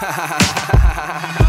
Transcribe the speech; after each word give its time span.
Ha 0.00 0.10
ha 0.12 0.26
ha 0.26 0.38
ha 0.78 0.96
ha 0.96 1.18
ha 1.38 1.47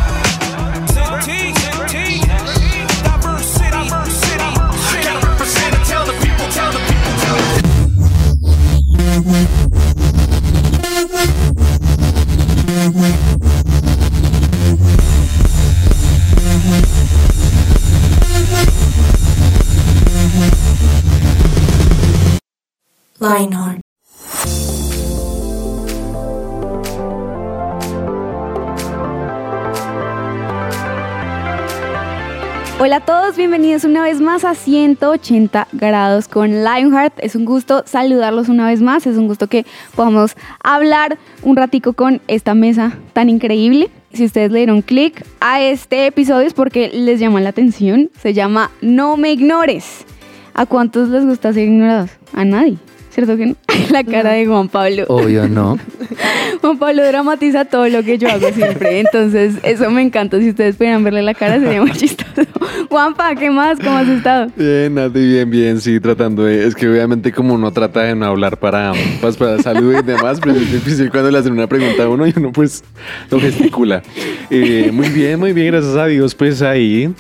bienvenidos 33.40 33.86
una 33.86 34.04
vez 34.04 34.20
más 34.20 34.44
a 34.44 34.54
180 34.54 35.70
grados 35.72 36.28
con 36.28 36.62
Lionheart. 36.62 37.14
Es 37.20 37.38
un 37.38 37.46
gusto 37.46 37.84
saludarlos 37.86 38.50
una 38.50 38.68
vez 38.68 38.82
más, 38.82 39.08
es 39.08 39.16
un 39.16 39.30
gusto 39.30 39.48
que 39.48 39.66
podamos 39.96 40.36
hablar 40.62 41.18
un 41.42 41.56
ratico 41.56 41.94
con 41.94 42.20
esta 42.28 42.54
mesa 42.54 42.98
tan 43.14 43.30
increíble. 43.30 43.90
Si 44.12 44.26
ustedes 44.26 44.52
le 44.52 44.58
dieron 44.58 44.82
clic 44.82 45.26
a 45.40 45.62
este 45.62 46.08
episodio 46.08 46.48
es 46.48 46.54
porque 46.54 46.90
les 46.90 47.22
llama 47.22 47.40
la 47.40 47.52
atención. 47.52 48.10
Se 48.22 48.34
llama 48.34 48.72
No 48.82 49.16
me 49.16 49.32
ignores. 49.32 50.06
¿A 50.54 50.66
cuántos 50.66 51.08
les 51.08 51.26
gusta 51.26 51.54
ser 51.54 51.64
ignorados? 51.64 52.10
A 52.34 52.44
nadie. 52.44 52.76
¿Cierto 53.10 53.38
que 53.38 53.48
no? 53.48 53.56
La 53.92 54.04
cara 54.04 54.34
de 54.34 54.46
Juan 54.46 54.70
Pablo. 54.70 55.06
Obvio, 55.08 55.48
no. 55.48 55.78
Juan 56.62 56.78
Pablo 56.78 57.04
dramatiza 57.06 57.66
todo 57.66 57.88
lo 57.90 58.04
que 58.04 58.18
yo 58.18 58.30
hago 58.30 58.50
siempre. 58.54 59.00
Entonces, 59.00 59.56
eso 59.64 59.90
me 59.90 60.02
encanta. 60.02 60.40
Si 60.40 60.50
ustedes 60.50 60.76
pudieran 60.76 61.04
verle 61.04 61.24
la 61.24 61.34
cara, 61.34 61.60
sería 61.60 61.82
muy 61.82 61.92
chistoso. 61.92 62.30
Juanpa, 62.90 63.36
¿qué 63.36 63.50
más? 63.50 63.80
¿Cómo 63.80 63.98
has 63.98 64.08
estado? 64.08 64.52
Bien, 64.56 64.94
Nati, 64.94 65.20
bien, 65.20 65.50
bien, 65.50 65.82
sí, 65.82 66.00
tratando 66.00 66.44
de... 66.44 66.68
Es 66.68 66.76
que 66.76 66.88
obviamente 66.88 67.32
como 67.32 67.54
uno 67.54 67.72
trata 67.72 68.02
de 68.04 68.16
no 68.16 68.26
hablar 68.26 68.58
para, 68.58 68.94
pues, 69.22 69.38
para 69.38 69.62
salud 69.62 69.96
y 69.98 70.02
demás, 70.02 70.40
pero 70.42 70.56
es 70.56 70.72
difícil 70.72 71.10
cuando 71.10 71.32
le 71.32 71.38
hacen 71.38 71.54
una 71.54 71.68
pregunta 71.68 72.04
a 72.04 72.10
uno 72.10 72.28
y 72.28 72.34
uno 72.36 72.52
pues 72.52 72.84
lo 73.30 73.40
gesticula. 73.40 74.02
Eh, 74.50 74.90
muy 74.94 75.10
bien, 75.10 75.40
muy 75.40 75.54
bien, 75.54 75.68
gracias 75.68 75.96
a 75.96 76.06
Dios, 76.06 76.36
pues 76.36 76.62
ahí... 76.62 77.14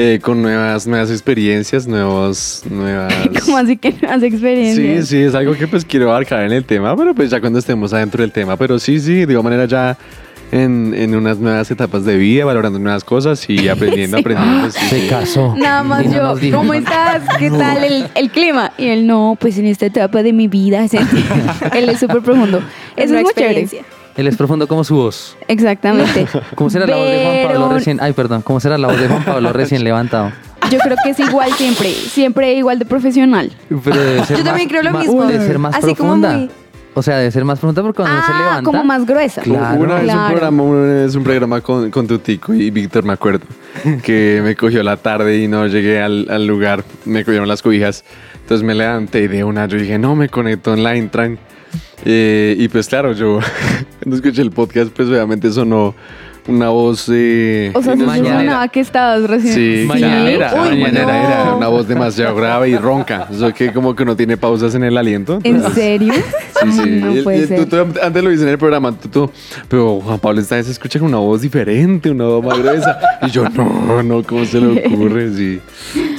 Eh, 0.00 0.20
con 0.22 0.40
nuevas, 0.40 0.86
nuevas 0.86 1.10
experiencias, 1.10 1.88
nuevos, 1.88 2.62
nuevas... 2.70 3.12
¿Cómo 3.44 3.56
así 3.56 3.76
que 3.76 3.90
nuevas 4.00 4.20
Sí, 4.20 4.26
experiencias? 4.26 5.08
sí, 5.08 5.16
es 5.16 5.34
algo 5.34 5.54
que 5.54 5.66
pues 5.66 5.84
quiero 5.84 6.08
abarcar 6.10 6.44
en 6.44 6.52
el 6.52 6.64
tema, 6.64 6.96
pero 6.96 7.16
pues 7.16 7.30
ya 7.30 7.40
cuando 7.40 7.58
estemos 7.58 7.92
adentro 7.92 8.22
del 8.22 8.30
tema, 8.30 8.56
pero 8.56 8.78
sí, 8.78 9.00
sí, 9.00 9.24
de 9.26 9.32
igual 9.32 9.42
manera 9.42 9.64
ya 9.64 9.98
en, 10.52 10.94
en 10.96 11.16
unas 11.16 11.38
nuevas 11.38 11.68
etapas 11.72 12.04
de 12.04 12.16
vida, 12.16 12.44
valorando 12.44 12.78
nuevas 12.78 13.02
cosas 13.02 13.50
y 13.50 13.68
aprendiendo, 13.68 14.18
Sí. 14.18 14.20
aprendiendo. 14.20 14.60
pues, 14.60 14.74
sí, 14.74 14.86
Se 14.88 15.00
sí. 15.00 15.08
casó. 15.08 15.56
Nada 15.58 15.82
más 15.82 16.06
no 16.06 16.12
yo, 16.12 16.36
dijo 16.36 16.58
¿cómo 16.58 16.74
estás? 16.74 17.22
¿Qué 17.36 17.50
tal 17.50 17.82
el, 17.82 18.06
el 18.14 18.30
clima? 18.30 18.70
Y 18.78 18.86
él, 18.86 19.04
no, 19.04 19.36
pues 19.40 19.58
en 19.58 19.66
esta 19.66 19.86
etapa 19.86 20.22
de 20.22 20.32
mi 20.32 20.46
vida. 20.46 20.84
sentí- 20.86 21.24
él 21.76 21.88
es 21.88 21.98
súper 21.98 22.20
profundo. 22.22 22.62
Eso 22.96 23.10
Una 23.10 23.18
es 23.18 23.24
muy 23.24 23.32
chévere. 23.34 23.66
Él 24.18 24.26
es 24.26 24.36
profundo 24.36 24.66
como 24.66 24.82
su 24.84 24.96
voz. 24.96 25.36
Exactamente. 25.46 26.26
¿Cómo 26.56 26.68
será 26.68 26.86
la 26.86 26.96
voz 26.96 27.08
de 27.08 27.22
Juan 27.24 27.52
Pablo 27.52 27.68
recién? 27.72 27.98
Ay, 28.02 28.12
perdón. 28.12 28.42
¿Cómo 28.42 28.58
será 28.60 28.76
la 28.76 28.88
voz 28.88 29.00
de 29.00 29.08
Juan 29.08 29.24
Pablo 29.24 29.52
recién 29.52 29.84
levantado? 29.84 30.32
Yo 30.70 30.78
creo 30.80 30.96
que 31.02 31.10
es 31.10 31.20
igual 31.20 31.52
siempre, 31.52 31.90
siempre 31.92 32.52
igual 32.54 32.78
de 32.80 32.84
profesional. 32.84 33.52
Pero 33.84 33.96
debe 33.96 34.24
ser 34.26 34.36
Yo 34.38 34.42
más- 34.42 34.44
también 34.44 34.68
creo 34.68 34.82
lo 34.82 34.90
más- 34.90 35.04
mismo. 35.06 35.24
Debe 35.24 35.46
ser 35.46 35.58
más 35.60 35.74
Así 35.76 35.94
como 35.94 35.96
profunda. 36.20 36.32
muy- 36.32 36.50
O 36.94 37.02
sea, 37.02 37.16
debe 37.18 37.30
ser 37.30 37.44
más 37.44 37.60
profunda 37.60 37.80
porque 37.82 38.02
cuando 38.02 38.20
se 38.26 38.32
Ah, 38.32 38.38
levanta. 38.40 38.62
como 38.64 38.82
más 38.84 39.06
gruesa. 39.06 39.40
Claro. 39.42 39.80
Una 39.80 39.94
vez 40.00 40.12
un 40.12 40.26
programa, 40.26 40.62
una 40.64 40.80
vez 41.04 41.14
un 41.14 41.22
programa 41.22 41.60
con, 41.60 41.90
con 41.92 42.06
tu 42.08 42.18
tico 42.18 42.52
y 42.52 42.70
Víctor, 42.72 43.04
me 43.04 43.12
acuerdo, 43.12 43.46
que 44.02 44.40
me 44.44 44.56
cogió 44.56 44.82
la 44.82 44.96
tarde 44.96 45.38
y 45.38 45.46
no 45.46 45.68
llegué 45.68 46.02
al, 46.02 46.26
al 46.28 46.44
lugar, 46.44 46.82
me 47.04 47.24
cogieron 47.24 47.46
las 47.46 47.62
cobijas, 47.62 48.04
entonces 48.40 48.66
me 48.66 48.74
levanté 48.74 49.20
y 49.20 49.28
de 49.28 49.44
una 49.44 49.66
yo 49.66 49.78
dije, 49.78 49.96
no, 49.96 50.16
me 50.16 50.28
conecto 50.28 50.72
online, 50.72 51.06
tran. 51.06 51.38
Eh, 52.04 52.56
y 52.58 52.68
pues 52.68 52.88
claro, 52.88 53.12
yo 53.12 53.40
cuando 54.02 54.16
escuché 54.16 54.42
el 54.42 54.50
podcast, 54.50 54.90
pues 54.90 55.08
obviamente 55.08 55.50
sonó 55.50 55.94
una 56.46 56.70
voz... 56.70 57.10
eh, 57.12 57.70
O 57.74 57.82
sea, 57.82 57.94
se 57.94 58.04
Mañanera. 58.04 58.66
que 58.68 58.80
estabas 58.80 59.24
recién. 59.28 59.52
Sí, 59.54 59.84
Mañanera. 59.86 60.50
Uy, 60.62 60.78
mañanera 60.80 61.04
no. 61.04 61.42
era 61.42 61.54
una 61.56 61.68
voz 61.68 61.86
demasiado 61.86 62.34
grave 62.36 62.70
y 62.70 62.76
ronca. 62.78 63.28
Eso 63.30 63.52
que 63.52 63.70
como 63.70 63.94
que 63.94 64.06
no 64.06 64.16
tiene 64.16 64.38
pausas 64.38 64.74
en 64.74 64.82
el 64.84 64.96
aliento. 64.96 65.40
¿En 65.44 65.62
serio? 65.74 66.14
Sí, 66.14 66.72
sí. 66.72 66.90
No 67.02 67.22
puede 67.22 67.44
y 67.44 67.46
ser. 67.46 67.66
tú- 67.66 67.84
tú 67.84 68.00
antes 68.02 68.24
lo 68.24 68.32
hice 68.32 68.44
en 68.44 68.48
el 68.48 68.58
programa, 68.58 68.92
tú, 68.92 69.08
tú, 69.08 69.30
pero 69.68 70.00
Juan 70.00 70.18
Pablo 70.20 70.40
esta 70.40 70.56
vez 70.56 70.64
se 70.66 70.72
escucha 70.72 70.98
con 70.98 71.08
una 71.08 71.18
voz 71.18 71.42
diferente, 71.42 72.10
una 72.10 72.24
voz 72.24 72.42
más 72.44 72.58
gruesa. 72.58 72.98
Y 73.22 73.30
yo, 73.30 73.44
no, 73.50 74.02
no, 74.02 74.22
¿cómo 74.22 74.44
se 74.46 74.58
le 74.58 74.86
ocurre? 74.86 75.30
Sí, 75.34 75.60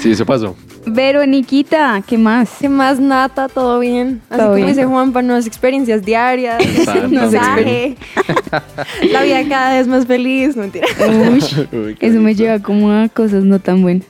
sí, 0.01 0.11
eso 0.11 0.25
pasó. 0.25 0.55
Veroniquita, 0.85 2.01
¿qué 2.05 2.17
más? 2.17 2.49
¿Qué 2.59 2.69
más, 2.69 2.99
Nata? 2.99 3.47
¿Todo 3.47 3.79
bien? 3.79 4.21
Así 4.29 4.37
Todo 4.37 4.47
como 4.47 4.55
bien. 4.55 4.67
dice 4.67 4.85
Juanpa, 4.85 5.21
nuevas 5.21 5.45
experiencias 5.45 6.03
diarias. 6.03 6.57
La 9.11 9.23
vida 9.23 9.47
cada 9.47 9.75
vez 9.75 9.87
más 9.87 10.05
feliz, 10.05 10.55
no 10.55 10.63
mentira. 10.63 10.87
Uy, 10.99 11.43
Uy, 11.77 11.97
eso 11.99 12.19
me 12.19 12.35
lleva 12.35 12.59
como 12.59 12.91
a 12.91 13.09
cosas 13.09 13.43
no 13.43 13.59
tan 13.59 13.81
buenas. 13.81 14.07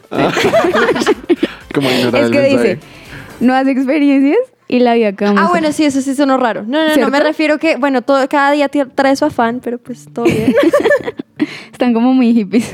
Como 1.74 1.90
ignorar 1.92 2.24
Es 2.24 2.32
que 2.32 2.42
dice, 2.42 2.80
nuevas 3.40 3.68
experiencias 3.68 4.38
y 4.68 4.80
la 4.80 4.94
vida 4.94 5.10
acá. 5.10 5.34
Ah, 5.36 5.48
bueno, 5.50 5.72
sí, 5.72 5.86
eso 5.86 6.02
sí 6.02 6.16
sonó 6.16 6.38
raro. 6.38 6.64
No, 6.64 6.82
no, 6.82 6.88
no, 6.88 6.94
¿Cierto? 6.94 7.12
me 7.12 7.20
refiero 7.20 7.58
que, 7.58 7.76
bueno, 7.76 8.02
todo, 8.04 8.28
cada 8.30 8.52
día 8.52 8.70
trae 8.70 9.16
su 9.16 9.26
afán, 9.26 9.62
pero 9.64 9.78
pues 9.80 10.08
todo 10.14 10.26
bien. 10.26 10.54
Están 11.72 11.94
como 11.94 12.14
muy 12.14 12.34
hippies. 12.34 12.72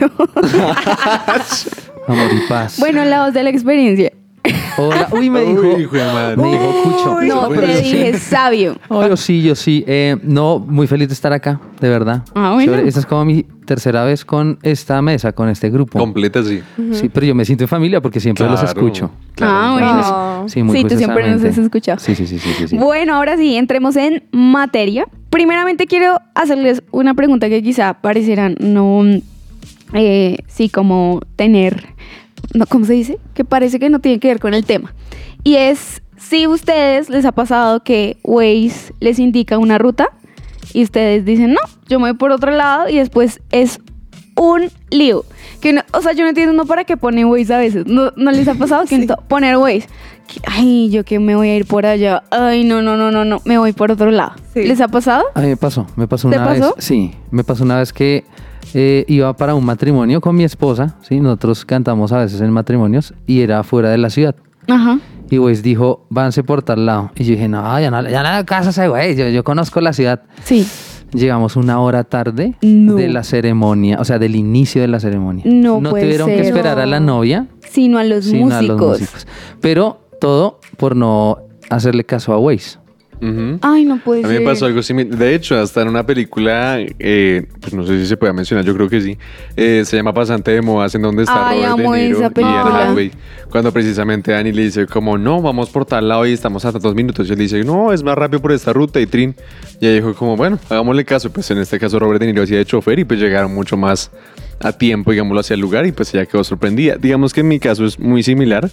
Amor 2.07 2.27
y 2.33 2.47
paz. 2.49 2.79
bueno, 2.79 3.03
la 3.05 3.25
voz 3.25 3.33
de 3.33 3.43
la 3.43 3.49
experiencia. 3.49 4.11
Hola. 4.77 5.07
Uy, 5.11 5.29
me 5.29 5.41
dijo. 5.41 5.61
Uy, 5.61 5.83
hijo 5.83 5.95
de 5.95 6.03
madre. 6.05 6.37
me 6.37 6.49
dijo 6.51 6.83
Cucho. 6.83 7.21
No, 7.21 7.47
te 7.49 7.65
dije 7.81 8.19
sabio. 8.19 8.75
Oh, 8.89 9.07
yo 9.07 9.15
sí, 9.17 9.41
yo 9.41 9.55
sí. 9.55 9.83
Eh, 9.87 10.17
no, 10.21 10.59
muy 10.59 10.85
feliz 10.85 11.07
de 11.07 11.13
estar 11.13 11.31
acá, 11.33 11.59
de 11.79 11.89
verdad. 11.89 12.23
Ah, 12.35 12.51
bueno. 12.53 12.71
Chévere. 12.73 12.87
Esta 12.87 12.99
es 12.99 13.05
como 13.05 13.23
mi 13.25 13.43
tercera 13.65 14.03
vez 14.03 14.23
con 14.25 14.59
esta 14.61 15.01
mesa, 15.01 15.31
con 15.31 15.47
este 15.49 15.69
grupo. 15.69 15.97
Completa, 15.97 16.43
sí. 16.43 16.61
Sí, 16.91 17.09
pero 17.09 17.25
yo 17.25 17.33
me 17.33 17.45
siento 17.45 17.63
en 17.63 17.67
familia 17.69 18.01
porque 18.01 18.19
siempre 18.19 18.47
los 18.47 18.61
escucho. 18.61 19.09
claro. 19.33 19.53
Ah, 19.55 19.71
bueno. 19.71 19.87
Entonces, 19.89 20.11
No. 20.11 20.49
sí, 20.49 20.63
muy 20.63 20.77
Sí, 20.77 20.83
tú 20.83 20.97
siempre 20.97 21.31
nos 21.31 21.43
has 21.43 21.57
escuchado. 21.57 21.99
Sí, 21.99 22.13
sí, 22.13 22.27
sí, 22.27 22.37
sí, 22.37 22.49
sí, 22.57 22.67
sí. 22.67 22.77
Bueno, 22.77 23.15
ahora 23.15 23.37
sí, 23.37 23.55
entremos 23.55 23.95
en 23.95 24.23
materia. 24.31 25.05
Primeramente 25.29 25.87
quiero 25.87 26.19
hacerles 26.35 26.83
una 26.91 27.13
pregunta 27.13 27.49
que 27.49 27.63
quizá 27.63 27.95
pareciera 27.95 28.49
no, 28.59 29.03
eh, 29.95 30.37
sí, 30.47 30.69
como 30.69 31.21
tener, 31.35 31.87
no, 32.53 32.65
¿cómo 32.67 32.85
se 32.85 32.93
dice? 32.93 33.17
Que 33.33 33.43
parece 33.45 33.79
que 33.79 33.89
no 33.89 33.99
tiene 33.99 34.19
que 34.19 34.27
ver 34.27 34.39
con 34.39 34.53
el 34.53 34.65
tema. 34.65 34.93
Y 35.43 35.55
es 35.55 36.01
si 36.17 36.47
ustedes 36.47 37.09
les 37.09 37.25
ha 37.25 37.31
pasado 37.31 37.83
que 37.83 38.17
Waze 38.23 38.93
les 38.99 39.19
indica 39.19 39.57
una 39.57 39.77
ruta 39.77 40.09
y 40.73 40.83
ustedes 40.83 41.23
dicen, 41.25 41.53
no, 41.53 41.59
yo 41.87 41.99
me 41.99 42.09
voy 42.11 42.17
por 42.17 42.31
otro 42.31 42.51
lado 42.51 42.89
y 42.89 42.97
después 42.97 43.41
es 43.51 43.79
un 44.35 44.69
lío. 44.89 45.23
Que 45.61 45.69
uno- 45.71 45.81
o 45.93 46.01
sea, 46.01 46.11
yo 46.13 46.23
no 46.23 46.29
entiendo 46.29 46.53
no 46.53 46.65
para 46.65 46.83
qué 46.83 46.97
pone 46.97 47.23
Waze 47.25 47.53
a 47.53 47.57
veces. 47.57 47.85
¿No, 47.87 48.11
no 48.17 48.31
les 48.31 48.47
ha 48.47 48.55
pasado 48.55 48.85
que 48.85 49.07
poner 49.27 49.57
Waze? 49.57 49.87
Que, 50.27 50.39
Ay, 50.47 50.89
yo 50.89 51.03
que 51.05 51.19
me 51.19 51.35
voy 51.35 51.49
a 51.49 51.55
ir 51.55 51.65
por 51.65 51.85
allá. 51.85 52.23
Ay, 52.31 52.63
no, 52.63 52.81
no, 52.81 52.97
no, 52.97 53.11
no, 53.11 53.23
no, 53.23 53.41
me 53.45 53.57
voy 53.57 53.71
por 53.73 53.91
otro 53.91 54.09
lado. 54.11 54.33
Sí. 54.53 54.63
¿Les 54.65 54.81
ha 54.81 54.87
pasado? 54.87 55.23
A 55.35 55.41
mí 55.41 55.47
me 55.47 55.57
pasó, 55.57 55.85
me 55.95 56.07
pasó 56.07 56.29
¿Te 56.29 56.37
una 56.37 56.45
pasó? 56.47 56.75
vez. 56.75 56.83
Sí, 56.83 57.11
me 57.31 57.43
pasó 57.43 57.63
una 57.63 57.77
vez 57.77 57.93
que 57.93 58.25
eh, 58.77 59.05
iba 59.07 59.33
para 59.37 59.55
un 59.55 59.63
matrimonio 59.65 60.19
con 60.19 60.35
mi 60.35 60.43
esposa, 60.43 60.97
¿sí? 61.01 61.19
Nosotros 61.21 61.63
cantamos 61.63 62.11
a 62.11 62.17
veces 62.19 62.41
en 62.41 62.51
matrimonios 62.51 63.13
y 63.25 63.39
era 63.39 63.63
fuera 63.63 63.89
de 63.89 63.97
la 63.97 64.09
ciudad. 64.09 64.35
Ajá. 64.67 64.99
Y 65.31 65.37
Waze 65.39 65.61
dijo, 65.61 66.05
váyanse 66.09 66.43
por 66.43 66.61
tal 66.61 66.85
lado. 66.85 67.11
Y 67.15 67.23
yo 67.23 67.31
dije, 67.31 67.47
no, 67.47 67.79
ya 67.79 67.89
no, 67.89 68.01
ya 68.09 68.21
no 68.21 68.27
hago 68.29 68.45
caso 68.45 68.67
a 68.67 68.71
ese 68.71 68.87
güey, 68.89 69.15
yo, 69.15 69.29
yo 69.29 69.43
conozco 69.45 69.79
la 69.79 69.93
ciudad. 69.93 70.23
Sí. 70.43 70.67
Llegamos 71.13 71.55
una 71.55 71.79
hora 71.79 72.03
tarde 72.03 72.55
No. 72.61 72.95
de 72.95 73.07
la 73.07 73.23
ceremonia, 73.23 73.97
o 74.01 74.03
sea, 74.05 74.19
del 74.19 74.35
inicio 74.35 74.81
de 74.81 74.89
la 74.89 74.99
ceremonia. 74.99 75.45
No 75.47 75.79
puede 75.81 76.03
tuvieron 76.03 76.27
que 76.29 76.37
ser. 76.37 76.45
esperar 76.47 76.79
a 76.79 76.85
la 76.85 76.99
No. 76.99 77.17
novia, 77.17 77.47
Sino 77.69 77.97
a 77.99 78.03
los 78.03 78.25
sino 78.25 78.45
músicos. 78.47 78.57
a 78.59 78.61
los 78.73 78.81
músicos. 78.99 79.27
Pero 79.61 80.01
todo 80.19 80.59
por 80.77 80.95
no 80.97 81.37
hacerle 81.69 82.03
caso 82.03 82.33
a 82.33 82.39
Waze. 82.39 82.79
Ujú. 83.21 83.59
Ay, 83.61 83.85
no 83.85 83.97
puede 84.03 84.23
A 84.23 84.27
ser. 84.27 84.39
mí 84.39 84.45
me 84.45 84.51
pasó 84.51 84.65
algo 84.65 84.81
similar. 84.83 85.17
De 85.17 85.35
hecho, 85.35 85.57
hasta 85.59 85.81
en 85.81 85.87
una 85.87 86.05
película, 86.05 86.77
eh, 86.99 87.45
pues 87.61 87.73
no 87.73 87.85
sé 87.85 87.99
si 87.99 88.07
se 88.07 88.17
puede 88.17 88.33
mencionar, 88.33 88.65
yo 88.65 88.73
creo 88.75 88.89
que 88.89 89.01
sí. 89.01 89.17
eh, 89.55 89.83
se 89.85 89.97
llama 89.97 90.13
Pasante 90.13 90.51
de 90.51 90.61
Modas, 90.61 90.93
en 90.95 91.01
donde 91.01 91.23
está 91.23 91.49
Ay, 91.49 91.61
Robert 91.65 91.77
De 91.91 92.03
Niro 92.07 92.17
esa 92.19 92.31
y 92.35 92.43
Anne. 92.43 92.69
Hathaway. 92.69 93.11
Cuando 93.49 93.71
precisamente 93.71 94.31
Dani 94.31 94.51
le 94.51 94.63
dice 94.63 94.85
como, 94.85 95.17
no, 95.17 95.41
vamos 95.41 95.69
por 95.69 95.85
tal 95.85 96.07
lado 96.09 96.25
y 96.25 96.33
estamos 96.33 96.65
hasta 96.65 96.79
dos 96.79 96.93
minutos. 96.95 97.29
Y 97.29 97.33
él 97.33 97.39
dice, 97.39 97.63
no, 97.63 97.93
es 97.93 98.03
más 98.03 98.15
rápido 98.15 98.41
por 98.41 98.51
esta 98.51 98.73
ruta. 98.73 98.99
Y 98.99 99.05
Trin, 99.05 99.33
y 99.79 99.85
ella 99.87 99.95
dijo 99.95 100.13
como, 100.13 100.35
bueno, 100.35 100.59
hagámosle 100.69 101.05
caso. 101.05 101.31
Pues 101.31 101.49
en 101.51 101.59
este 101.59 101.79
caso 101.79 101.97
Robert 101.99 102.19
De 102.19 102.27
Niro 102.27 102.43
hacía 102.43 102.57
de 102.57 102.65
chofer 102.65 102.99
y 102.99 103.05
pues 103.05 103.19
llegaron 103.19 103.53
mucho 103.53 103.77
más 103.77 104.11
a 104.61 104.71
tiempo, 104.73 105.11
digámoslo, 105.11 105.39
hacia 105.41 105.53
el 105.53 105.59
lugar 105.61 105.85
y 105.85 105.91
pues 105.91 106.13
ella 106.13 106.25
quedó 106.25 106.43
sorprendida. 106.43 106.95
Digamos 106.97 107.33
que 107.33 107.41
en 107.41 107.47
mi 107.47 107.59
caso 107.59 107.85
es 107.85 107.97
muy 107.99 108.23
similar. 108.23 108.69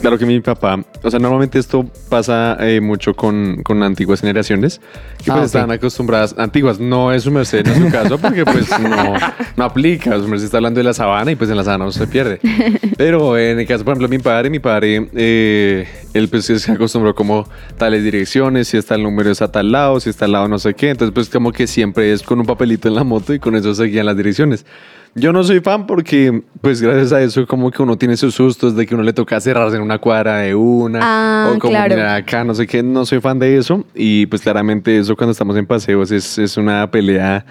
Claro 0.00 0.18
que 0.18 0.26
mi 0.26 0.40
papá, 0.40 0.82
o 1.02 1.10
sea, 1.10 1.20
normalmente 1.20 1.58
esto 1.58 1.86
pasa 2.08 2.56
eh, 2.60 2.80
mucho 2.80 3.14
con, 3.14 3.62
con 3.62 3.82
antiguas 3.82 4.20
generaciones 4.20 4.80
que 5.22 5.30
Ah, 5.30 5.34
pues 5.34 5.38
ok. 5.38 5.44
están 5.44 5.70
acostumbradas, 5.70 6.34
antiguas, 6.38 6.80
no 6.80 7.12
es 7.12 7.22
su 7.22 7.30
merced 7.30 7.64
en 7.66 7.84
su 7.84 7.90
caso, 7.90 8.18
porque 8.18 8.44
pues 8.44 8.68
no, 8.80 9.14
no 9.56 9.64
aplica, 9.64 10.18
su 10.18 10.26
merced 10.26 10.46
está 10.46 10.56
hablando 10.56 10.78
de 10.78 10.84
la 10.84 10.94
sabana 10.94 11.30
y 11.30 11.36
pues 11.36 11.50
en 11.50 11.56
la 11.56 11.62
sabana 11.64 11.84
no 11.84 11.92
se 11.92 12.06
pierde. 12.08 12.40
Pero 12.96 13.38
en 13.38 13.60
el 13.60 13.66
caso, 13.66 13.84
por 13.84 13.92
ejemplo, 13.92 14.08
de 14.08 14.16
mi 14.16 14.22
padre, 14.22 14.50
mi 14.50 14.58
padre, 14.58 15.08
eh, 15.14 15.86
él 16.14 16.28
pues 16.28 16.46
se 16.46 16.72
acostumbró 16.72 17.14
como 17.14 17.46
tales 17.76 18.02
direcciones, 18.02 18.68
si 18.68 18.78
está 18.78 18.96
el 18.96 19.02
número 19.04 19.30
es 19.30 19.40
a 19.42 19.52
tal 19.52 19.70
lado, 19.70 20.00
si 20.00 20.10
está 20.10 20.24
al 20.24 20.32
lado 20.32 20.48
no 20.48 20.58
sé 20.58 20.74
qué, 20.74 20.90
entonces 20.90 21.12
pues 21.14 21.28
como 21.28 21.52
que 21.52 21.66
siempre 21.66 22.12
es 22.12 22.22
con 22.22 22.40
un 22.40 22.46
papelito 22.46 22.88
en 22.88 22.94
la 22.96 23.04
moto 23.04 23.34
y 23.34 23.38
con 23.38 23.54
eso 23.54 23.72
seguían 23.74 24.06
las 24.06 24.16
direcciones. 24.16 24.64
Yo 25.14 25.30
no 25.30 25.44
soy 25.44 25.60
fan 25.60 25.86
porque, 25.86 26.42
pues 26.62 26.80
gracias 26.80 27.12
a 27.12 27.20
eso, 27.22 27.46
como 27.46 27.70
que 27.70 27.82
uno 27.82 27.98
tiene 27.98 28.16
sus 28.16 28.34
sustos 28.34 28.74
de 28.74 28.86
que 28.86 28.94
uno 28.94 29.04
le 29.04 29.12
toca 29.12 29.38
cerrarse 29.42 29.78
una 29.82 29.98
cuadra 29.98 30.38
de 30.38 30.54
una 30.54 31.00
Ah, 31.02 31.52
o 31.54 31.58
como 31.58 31.72
claro. 31.72 31.94
mirar 31.94 32.16
acá, 32.16 32.44
no 32.44 32.54
sé 32.54 32.66
qué, 32.66 32.82
no 32.82 33.04
soy 33.04 33.20
fan 33.20 33.38
de 33.38 33.56
eso. 33.56 33.84
Y 33.94 34.26
pues 34.26 34.42
claramente 34.42 34.96
eso 34.98 35.16
cuando 35.16 35.32
estamos 35.32 35.56
en 35.56 35.66
paseos 35.66 36.10
es, 36.10 36.38
es 36.38 36.56
una 36.56 36.90
pelea, 36.90 37.44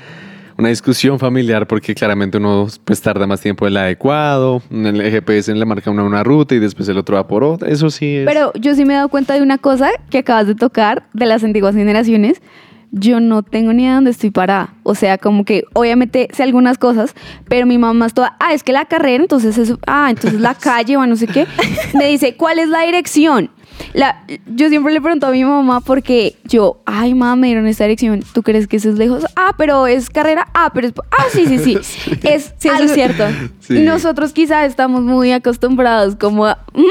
una 0.58 0.70
discusión 0.70 1.18
familiar 1.20 1.68
porque 1.68 1.94
claramente 1.96 2.38
uno 2.38 2.68
pues 2.86 3.02
tarda 3.02 3.26
más 3.28 3.42
tiempo 3.42 3.66
del 3.66 3.78
adecuado, 3.78 4.62
en 4.70 4.86
el 4.86 5.02
GPS 5.12 5.54
le 5.54 5.66
marca 5.66 5.90
una, 5.92 6.04
una 6.04 6.24
ruta 6.24 6.56
y 6.56 6.60
después 6.60 6.88
el 6.90 6.98
otro 6.98 7.16
va 7.16 7.28
por 7.28 7.44
otra. 7.44 7.70
Eso 7.70 7.90
sí 7.90 8.18
es... 8.18 8.26
Pero 8.26 8.52
yo 8.56 8.76
sí 8.76 8.86
me 8.86 8.94
he 8.94 8.98
dado 8.98 9.10
cuenta 9.10 9.34
de 9.34 9.42
una 9.42 9.58
cosa 9.58 9.90
que 10.10 10.20
acabas 10.20 10.48
de 10.48 10.56
tocar 10.56 11.04
de 11.14 11.26
las 11.26 11.44
antiguas 11.44 11.76
generaciones. 11.76 12.42
Yo 12.92 13.20
no 13.20 13.42
tengo 13.42 13.74
ni 13.74 13.84
idea 13.84 13.92
de 13.92 13.96
dónde 13.96 14.12
estoy 14.12 14.32
parada. 14.32 14.74
O 14.84 14.96
sea, 14.96 15.18
como 15.18 15.46
que 15.46 15.64
obviamente 15.74 16.28
sé 16.34 16.44
algunas 16.44 16.78
cosas, 16.78 17.16
pero 17.48 17.66
mi 17.66 17.78
mamá 17.78 18.06
es 18.06 18.14
toda, 18.14 18.36
ah, 18.40 18.54
es 18.54 18.64
que 18.64 18.74
la 18.74 18.86
carrera, 18.86 19.24
entonces 19.24 19.58
eso, 19.58 19.80
ah, 19.88 20.08
entonces 20.10 20.40
la 20.40 20.56
calle 20.60 20.98
o 20.98 21.06
no 21.06 21.16
sé 21.16 21.28
qué. 21.28 21.48
Me 21.94 22.08
dice, 22.08 22.36
¿cuál 22.36 22.60
es 22.60 22.70
la 22.70 22.82
dirección? 22.82 23.50
La, 23.94 24.24
yo 24.48 24.70
siempre 24.70 24.94
le 24.94 25.02
pregunto 25.02 25.28
a 25.28 25.32
mi 25.32 25.44
mamá 25.44 25.82
porque 25.82 26.36
yo, 26.46 26.82
ay, 26.86 27.14
mamá, 27.14 27.36
me 27.36 27.48
dieron 27.48 27.68
esta 27.68 27.84
dirección. 27.86 28.24
¿Tú 28.34 28.44
crees 28.44 28.68
que 28.68 28.78
eso 28.78 28.90
es 28.90 28.96
lejos? 28.96 29.26
Ah, 29.36 29.54
pero 29.58 29.88
es 29.88 30.10
carrera. 30.10 30.48
Ah, 30.54 30.72
pero 30.74 30.88
es. 30.88 30.94
Ah, 31.12 31.24
sí, 31.32 31.46
sí, 31.46 31.58
sí. 31.60 31.78
Es, 32.24 32.54
Sí, 32.58 32.68
eso 32.68 32.78
algo- 32.78 32.86
es 32.86 32.94
cierto. 32.94 33.24
Sí. 33.60 33.80
Nosotros 33.80 34.34
quizás 34.34 34.68
estamos 34.68 35.02
muy 35.02 35.32
acostumbrados 35.32 36.16
como 36.16 36.46
a. 36.46 36.60
¿Mm? 36.74 36.84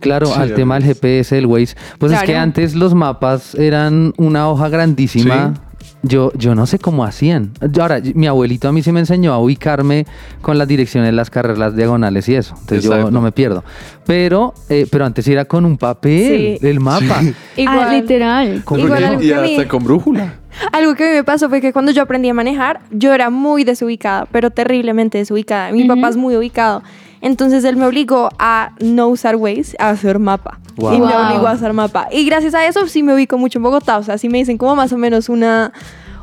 Claro, 0.00 0.26
Sí, 0.26 0.32
al 0.36 0.54
tema 0.54 0.74
del. 0.78 0.84
GPS, 0.84 1.36
el 1.36 1.46
Waze. 1.46 1.76
Pues 1.98 2.12
es 2.12 2.22
que 2.22 2.36
antes 2.36 2.74
los 2.74 2.94
mapas 2.94 3.54
eran 3.54 4.14
una 4.16 4.48
hoja 4.48 4.68
grandísima. 4.68 5.54
Yo, 6.02 6.32
yo 6.34 6.54
no 6.54 6.66
sé 6.66 6.78
cómo 6.78 7.04
hacían. 7.04 7.52
Ahora, 7.78 8.00
mi 8.14 8.26
abuelito 8.26 8.68
a 8.68 8.72
mí 8.72 8.82
sí 8.82 8.90
me 8.90 9.00
enseñó 9.00 9.34
a 9.34 9.38
ubicarme 9.38 10.06
con 10.40 10.56
las 10.56 10.66
direcciones, 10.66 11.12
las 11.12 11.28
carreras, 11.28 11.58
las 11.58 11.76
diagonales 11.76 12.28
y 12.28 12.36
eso. 12.36 12.54
Entonces 12.58 12.84
yo 12.84 13.10
no 13.10 13.20
me 13.20 13.32
pierdo. 13.32 13.64
Pero, 14.06 14.54
eh, 14.70 14.86
pero 14.90 15.04
antes 15.04 15.28
era 15.28 15.44
con 15.44 15.66
un 15.66 15.76
papel, 15.76 16.58
Sí. 16.60 16.66
el 16.66 16.80
mapa. 16.80 17.20
Igual. 17.56 17.78
Ah, 17.80 17.92
literal. 17.92 18.64
Con 18.64 18.80
Igual 18.80 19.22
y 19.22 19.32
hasta 19.32 19.68
con 19.68 19.84
brújula. 19.84 20.36
Algo 20.72 20.94
que 20.94 21.04
a 21.04 21.10
mí 21.10 21.16
me 21.16 21.24
pasó 21.24 21.48
fue 21.48 21.60
que 21.60 21.72
cuando 21.72 21.92
yo 21.92 22.02
aprendí 22.02 22.28
a 22.28 22.34
manejar, 22.34 22.80
yo 22.90 23.12
era 23.14 23.30
muy 23.30 23.64
desubicada, 23.64 24.26
pero 24.32 24.50
terriblemente 24.50 25.18
desubicada. 25.18 25.70
Mi 25.70 25.84
papá 25.84 26.08
es 26.08 26.16
muy 26.16 26.34
ubicado. 26.36 26.82
Entonces 27.20 27.64
él 27.64 27.76
me 27.76 27.86
obligó 27.86 28.30
a 28.38 28.72
no 28.80 29.08
usar 29.08 29.36
Waze, 29.36 29.76
a 29.78 29.90
hacer 29.90 30.18
mapa. 30.18 30.58
Wow. 30.76 30.94
Y 30.94 31.00
me 31.00 31.14
obligó 31.14 31.46
a 31.46 31.52
hacer 31.52 31.72
mapa. 31.72 32.08
Y 32.10 32.24
gracias 32.24 32.54
a 32.54 32.66
eso 32.66 32.86
sí 32.88 33.02
me 33.02 33.14
ubico 33.14 33.36
mucho 33.36 33.58
en 33.58 33.64
Bogotá. 33.64 33.98
O 33.98 34.02
sea, 34.02 34.16
si 34.18 34.28
me 34.28 34.38
dicen 34.38 34.56
como 34.56 34.76
más 34.76 34.92
o 34.92 34.96
menos 34.96 35.28
una, 35.28 35.72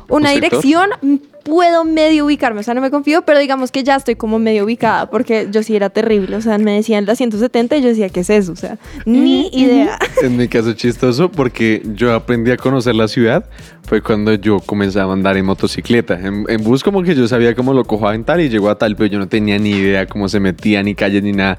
una 0.08 0.30
dirección, 0.30 0.90
puedo 1.48 1.84
medio 1.84 2.26
ubicarme. 2.26 2.60
O 2.60 2.62
sea, 2.62 2.74
no 2.74 2.80
me 2.80 2.90
confío, 2.90 3.22
pero 3.22 3.38
digamos 3.38 3.70
que 3.72 3.82
ya 3.82 3.96
estoy 3.96 4.16
como 4.16 4.38
medio 4.38 4.64
ubicada 4.64 5.10
porque 5.10 5.48
yo 5.50 5.62
sí 5.62 5.74
era 5.74 5.90
terrible. 5.90 6.36
O 6.36 6.40
sea, 6.40 6.58
me 6.58 6.72
decían 6.72 7.06
la 7.06 7.14
170 7.16 7.76
y 7.76 7.82
yo 7.82 7.88
decía, 7.88 8.08
¿qué 8.08 8.20
es 8.20 8.30
eso? 8.30 8.52
O 8.52 8.56
sea, 8.56 8.78
ni 9.04 9.48
idea. 9.52 9.98
En 10.22 10.36
mi 10.36 10.48
caso 10.48 10.72
chistoso 10.74 11.30
porque 11.30 11.82
yo 11.94 12.14
aprendí 12.14 12.50
a 12.50 12.56
conocer 12.56 12.94
la 12.94 13.08
ciudad 13.08 13.44
fue 13.84 14.02
cuando 14.02 14.34
yo 14.34 14.60
comenzaba 14.60 15.12
a 15.12 15.14
andar 15.16 15.36
en 15.36 15.46
motocicleta. 15.46 16.18
En, 16.20 16.44
en 16.48 16.62
bus 16.62 16.84
como 16.84 17.02
que 17.02 17.14
yo 17.14 17.26
sabía 17.26 17.54
cómo 17.54 17.72
lo 17.72 17.84
cojaba 17.84 18.14
en 18.14 18.24
tal 18.24 18.40
y 18.40 18.48
llegó 18.48 18.68
a 18.70 18.76
tal, 18.76 18.94
pero 18.96 19.06
yo 19.06 19.18
no 19.18 19.28
tenía 19.28 19.58
ni 19.58 19.70
idea 19.70 20.06
cómo 20.06 20.28
se 20.28 20.40
metía, 20.40 20.82
ni 20.82 20.94
calles, 20.94 21.22
ni 21.22 21.32
nada. 21.32 21.56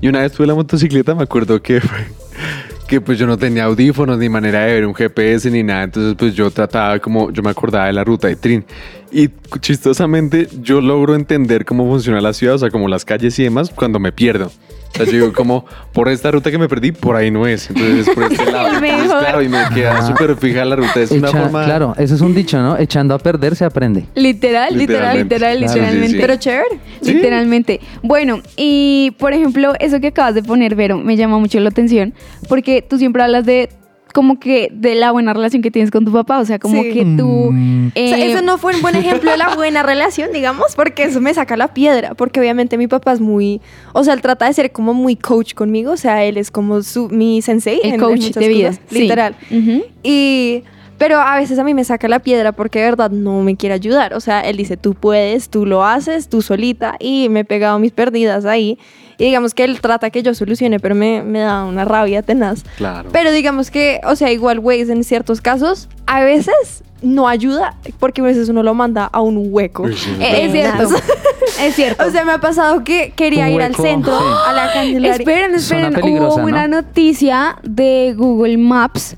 Y 0.00 0.08
una 0.08 0.20
vez 0.20 0.32
tuve 0.32 0.46
la 0.46 0.54
motocicleta, 0.54 1.14
me 1.14 1.22
acuerdo 1.24 1.60
que 1.62 1.80
fue- 1.80 2.06
que 2.86 3.00
pues 3.00 3.18
yo 3.18 3.26
no 3.26 3.36
tenía 3.36 3.64
audífonos 3.64 4.18
ni 4.18 4.28
manera 4.28 4.64
de 4.64 4.74
ver 4.74 4.86
un 4.86 4.94
GPS 4.94 5.50
ni 5.50 5.62
nada, 5.62 5.84
entonces 5.84 6.14
pues 6.18 6.34
yo 6.34 6.50
trataba 6.50 6.98
como, 6.98 7.30
yo 7.30 7.42
me 7.42 7.50
acordaba 7.50 7.86
de 7.86 7.92
la 7.92 8.04
ruta 8.04 8.28
de 8.28 8.36
Trin 8.36 8.64
y 9.10 9.28
chistosamente 9.60 10.48
yo 10.60 10.80
logro 10.80 11.14
entender 11.14 11.64
cómo 11.64 11.88
funciona 11.88 12.20
la 12.20 12.32
ciudad, 12.32 12.56
o 12.56 12.58
sea, 12.58 12.70
como 12.70 12.88
las 12.88 13.04
calles 13.04 13.38
y 13.38 13.44
demás 13.44 13.70
cuando 13.70 13.98
me 13.98 14.12
pierdo. 14.12 14.50
O 14.94 14.96
sea, 14.96 15.06
yo 15.06 15.12
digo 15.12 15.32
como, 15.32 15.66
por 15.92 16.08
esta 16.08 16.30
ruta 16.30 16.50
que 16.50 16.58
me 16.58 16.68
perdí, 16.68 16.92
por 16.92 17.16
ahí 17.16 17.30
no 17.30 17.46
es, 17.46 17.68
entonces 17.68 18.06
es 18.08 18.14
por 18.14 18.30
este 18.32 18.46
lado. 18.52 18.68
Entonces, 18.74 19.08
claro, 19.18 19.42
y 19.42 19.48
me 19.48 19.58
queda 19.74 19.98
Ah. 19.98 20.06
súper 20.06 20.36
fija 20.36 20.64
la 20.64 20.76
ruta, 20.76 21.00
es 21.00 21.10
una 21.10 21.28
Echa- 21.28 21.42
forma... 21.42 21.64
Claro, 21.64 21.94
eso 21.98 22.14
es 22.14 22.20
un 22.20 22.34
dicho, 22.34 22.60
¿no? 22.62 22.78
Echando 22.78 23.14
a 23.14 23.18
perder 23.18 23.56
se 23.56 23.64
aprende. 23.64 24.06
Literal, 24.14 24.76
literal, 24.76 25.18
literal, 25.18 25.58
Claro. 25.58 25.72
literalmente. 25.74 26.06
Sí, 26.06 26.12
sí, 26.12 26.14
sí. 26.14 26.20
Pero 26.20 26.36
chévere. 26.36 26.78
Sí. 27.00 27.14
Literalmente. 27.14 27.80
Bueno, 28.02 28.40
y 28.56 29.12
por 29.18 29.32
ejemplo, 29.32 29.72
eso 29.80 30.00
que 30.00 30.08
acabas 30.08 30.34
de 30.36 30.42
poner, 30.42 30.74
Vero, 30.76 30.98
me 30.98 31.16
llama 31.16 31.38
mucho 31.38 31.58
la 31.60 31.70
atención, 31.70 32.14
porque 32.48 32.80
tú 32.82 32.96
siempre 32.98 33.22
hablas 33.22 33.44
de 33.46 33.68
como 34.14 34.38
que 34.38 34.70
de 34.72 34.94
la 34.94 35.10
buena 35.12 35.34
relación 35.34 35.60
que 35.60 35.70
tienes 35.70 35.90
con 35.90 36.04
tu 36.04 36.12
papá, 36.12 36.38
o 36.38 36.44
sea, 36.46 36.58
como 36.58 36.80
Sí. 36.82 36.92
que 36.92 37.04
tú... 37.18 37.50
Mm. 37.52 37.88
O 37.88 37.92
sea, 37.94 38.18
eh, 38.18 38.30
eso 38.32 38.40
no 38.42 38.56
fue 38.58 38.74
un 38.74 38.80
buen 38.80 38.94
ejemplo 38.96 39.30
de 39.30 39.36
la 39.36 39.54
buena 39.56 39.82
relación, 39.92 40.30
digamos, 40.32 40.74
porque 40.76 41.02
eso 41.02 41.20
me 41.20 41.34
saca 41.34 41.56
la 41.56 41.74
piedra, 41.74 42.14
porque 42.14 42.38
obviamente 42.40 42.78
mi 42.78 42.86
papá 42.86 43.12
es 43.12 43.20
muy, 43.20 43.60
o 43.92 44.04
sea, 44.04 44.14
él 44.14 44.20
trata 44.22 44.46
de 44.46 44.52
ser 44.54 44.72
como 44.72 44.94
muy 44.94 45.16
coach 45.16 45.54
conmigo, 45.54 45.92
o 45.92 45.96
sea, 45.96 46.24
él 46.24 46.36
es 46.38 46.50
como 46.50 46.82
su, 46.82 47.08
mi 47.10 47.42
sensei 47.42 47.80
el 47.82 47.94
en- 47.94 48.00
coach 48.00 48.20
muchas 48.20 48.34
de 48.36 48.48
vida. 48.48 48.68
cosas, 48.68 48.82
sí. 48.88 49.00
literal. 49.00 49.34
Y, 50.02 50.62
pero 50.98 51.18
a 51.18 51.36
veces 51.36 51.58
a 51.58 51.64
mí 51.64 51.74
me 51.74 51.84
saca 51.84 52.08
la 52.08 52.18
piedra 52.20 52.52
porque 52.52 52.78
de 52.80 52.86
verdad 52.86 53.10
no 53.10 53.42
me 53.42 53.56
quiere 53.56 53.74
ayudar, 53.74 54.14
o 54.14 54.20
sea, 54.20 54.40
él 54.40 54.56
dice, 54.56 54.76
tú 54.76 54.94
puedes, 54.94 55.48
tú 55.48 55.66
lo 55.66 55.84
haces, 55.84 56.28
tú 56.28 56.42
solita, 56.42 56.96
y 56.98 57.28
me 57.28 57.40
he 57.40 57.44
pegado 57.44 57.78
mis 57.78 57.92
perdidas 57.92 58.44
ahí, 58.44 58.78
y 59.18 59.24
digamos 59.24 59.54
que 59.54 59.64
él 59.64 59.80
trata 59.80 60.10
que 60.10 60.22
yo 60.22 60.34
solucione, 60.34 60.80
pero 60.80 60.94
me, 60.94 61.22
me 61.22 61.40
da 61.40 61.64
una 61.64 61.84
rabia 61.84 62.22
tenaz. 62.22 62.64
Claro. 62.76 63.10
Pero 63.12 63.30
digamos 63.30 63.70
que, 63.70 64.00
o 64.04 64.16
sea, 64.16 64.32
igual 64.32 64.58
Waze 64.58 64.92
en 64.92 65.04
ciertos 65.04 65.40
casos, 65.40 65.88
a 66.06 66.22
veces 66.24 66.82
no 67.00 67.28
ayuda, 67.28 67.76
porque 68.00 68.22
a 68.22 68.24
veces 68.24 68.48
uno 68.48 68.62
lo 68.62 68.74
manda 68.74 69.04
a 69.04 69.20
un 69.20 69.48
hueco. 69.50 69.86
Sí, 69.88 70.10
Eh, 70.20 70.46
es 70.46 70.52
cierto. 70.52 70.88
es 71.62 71.74
cierto. 71.74 72.04
O 72.08 72.10
sea, 72.10 72.24
me 72.24 72.32
ha 72.32 72.38
pasado 72.38 72.82
que 72.82 73.12
quería 73.14 73.48
ir 73.50 73.62
al 73.62 73.74
centro, 73.76 74.18
sí. 74.18 74.24
a 74.48 74.52
la 74.52 74.72
Candelaria. 74.72 75.16
Esperen, 75.16 75.54
esperen. 75.54 75.94
Hubo 76.02 76.38
¿no? 76.38 76.44
una 76.44 76.66
noticia 76.66 77.56
de 77.62 78.14
Google 78.16 78.56
Maps 78.56 79.16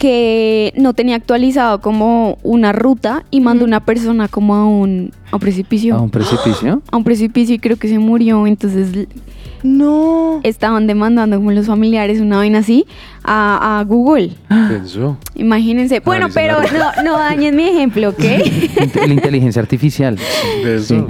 que 0.00 0.72
no 0.76 0.94
tenía 0.94 1.16
actualizado 1.16 1.82
como 1.82 2.38
una 2.42 2.72
ruta 2.72 3.26
y 3.30 3.40
mandó 3.40 3.66
una 3.66 3.84
persona 3.84 4.28
como 4.28 4.54
a 4.54 4.66
un, 4.66 5.12
a 5.30 5.36
un 5.36 5.40
precipicio. 5.40 5.94
¿A 5.96 6.00
un 6.00 6.10
precipicio? 6.10 6.82
a 6.90 6.96
un 6.96 7.04
precipicio 7.04 7.54
y 7.54 7.58
creo 7.58 7.76
que 7.76 7.88
se 7.88 7.98
murió. 7.98 8.46
Entonces 8.46 9.06
No. 9.62 10.40
estaban 10.42 10.86
demandando 10.86 11.36
como 11.36 11.52
los 11.52 11.66
familiares 11.66 12.20
una 12.20 12.38
vaina 12.38 12.58
así 12.60 12.86
a, 13.22 13.78
a 13.80 13.84
Google. 13.84 14.32
Pensó. 14.48 15.18
Imagínense. 15.34 16.00
Bueno, 16.00 16.28
pero 16.32 16.56
no, 16.62 17.02
no 17.04 17.18
dañen 17.18 17.54
mi 17.56 17.64
ejemplo, 17.64 18.08
¿ok? 18.10 18.18
La 19.06 19.12
inteligencia 19.12 19.60
artificial. 19.62 20.18
Pensó. 20.62 21.06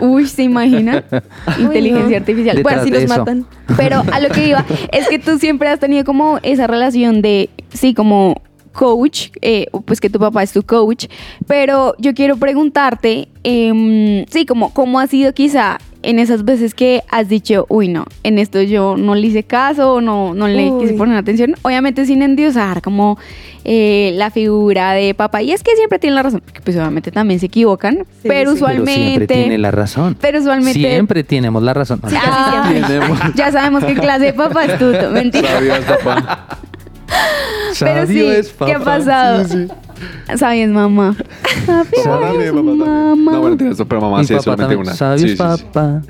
Uy, 0.00 0.26
¿se 0.26 0.42
imagina? 0.44 1.04
Inteligencia 1.58 2.10
no. 2.10 2.16
artificial. 2.16 2.56
Detrás 2.56 2.62
Bueno, 2.62 2.84
Si 2.84 2.90
los 2.90 3.02
eso. 3.02 3.18
matan. 3.18 3.46
Pero 3.76 4.02
a 4.12 4.20
lo 4.20 4.28
que 4.30 4.48
iba 4.48 4.64
es 4.92 5.08
que 5.08 5.18
tú 5.18 5.38
siempre 5.38 5.68
has 5.68 5.78
tenido 5.78 6.04
como 6.04 6.38
esa 6.42 6.66
relación 6.66 7.20
de, 7.22 7.50
sí, 7.70 7.94
como 7.94 8.40
coach, 8.78 9.30
eh, 9.42 9.66
pues 9.84 10.00
que 10.00 10.08
tu 10.08 10.20
papá 10.20 10.44
es 10.44 10.52
tu 10.52 10.62
coach, 10.62 11.06
pero 11.48 11.96
yo 11.98 12.14
quiero 12.14 12.36
preguntarte, 12.36 13.26
em, 13.42 14.24
sí, 14.30 14.46
como 14.46 14.72
cómo 14.72 15.00
ha 15.00 15.08
sido 15.08 15.34
quizá 15.34 15.78
en 16.04 16.20
esas 16.20 16.44
veces 16.44 16.74
que 16.74 17.02
has 17.10 17.28
dicho, 17.28 17.66
uy, 17.68 17.88
no, 17.88 18.06
en 18.22 18.38
esto 18.38 18.62
yo 18.62 18.96
no 18.96 19.16
le 19.16 19.26
hice 19.26 19.42
caso, 19.42 19.94
o 19.94 20.00
no, 20.00 20.32
no 20.32 20.46
le 20.46 20.70
Uy. 20.70 20.82
quise 20.82 20.94
poner 20.94 21.16
atención, 21.16 21.56
obviamente 21.62 22.06
sin 22.06 22.22
endiosar 22.22 22.80
como 22.80 23.18
eh, 23.64 24.12
la 24.14 24.30
figura 24.30 24.92
de 24.92 25.12
papá, 25.14 25.42
y 25.42 25.50
es 25.50 25.64
que 25.64 25.74
siempre 25.74 25.98
tienen 25.98 26.14
la 26.14 26.22
razón, 26.22 26.40
porque 26.44 26.60
pues 26.60 26.76
obviamente 26.76 27.10
también 27.10 27.40
se 27.40 27.46
equivocan, 27.46 28.06
Sí, 28.22 28.28
pero 28.28 28.54
sí. 28.54 28.60
Pero 28.60 28.84
siempre 28.84 28.84
usualmente... 28.84 29.34
tiene 29.34 29.58
la 29.58 29.70
razón. 29.72 30.16
pero 30.20 30.38
usualmente... 30.38 30.78
Siempre 30.78 31.24
tenemos 31.24 31.64
la 31.64 31.74
razón. 31.74 32.00
Ah, 32.04 33.32
ya 33.34 33.50
sabemos 33.50 33.82
qué 33.84 33.94
clase 33.94 34.26
de 34.26 34.32
papá 34.34 34.66
es 34.66 34.78
tuto, 34.78 35.10
mentira. 35.10 35.48
Sabías, 35.48 35.80
papá. 35.80 36.58
Pero 37.80 38.06
sí, 38.06 38.14
Sabio 38.14 38.32
es 38.32 38.48
¿qué 38.52 38.72
ha 38.74 38.78
papá. 38.78 38.84
pasado? 38.98 39.44
Sí, 39.48 40.66
mamá. 40.66 41.16
Papá 41.66 41.84
papá 42.04 42.20
también. 42.28 42.54
mamá. 42.54 43.14
No, 43.32 43.40
bueno, 43.40 43.56
tienes 43.56 43.76
pero 43.88 44.00
mamá 44.00 44.18
Mi 44.18 44.24
sí 44.26 44.34
es 44.34 44.44
papá 44.44 44.56
solamente 44.56 44.74
también. 44.76 44.80
una. 44.88 44.94
Sabio 44.94 45.18
Sí, 45.18 45.24
es 45.24 45.30
sí, 45.30 45.36
sí. 45.36 45.64
papá. 45.72 46.02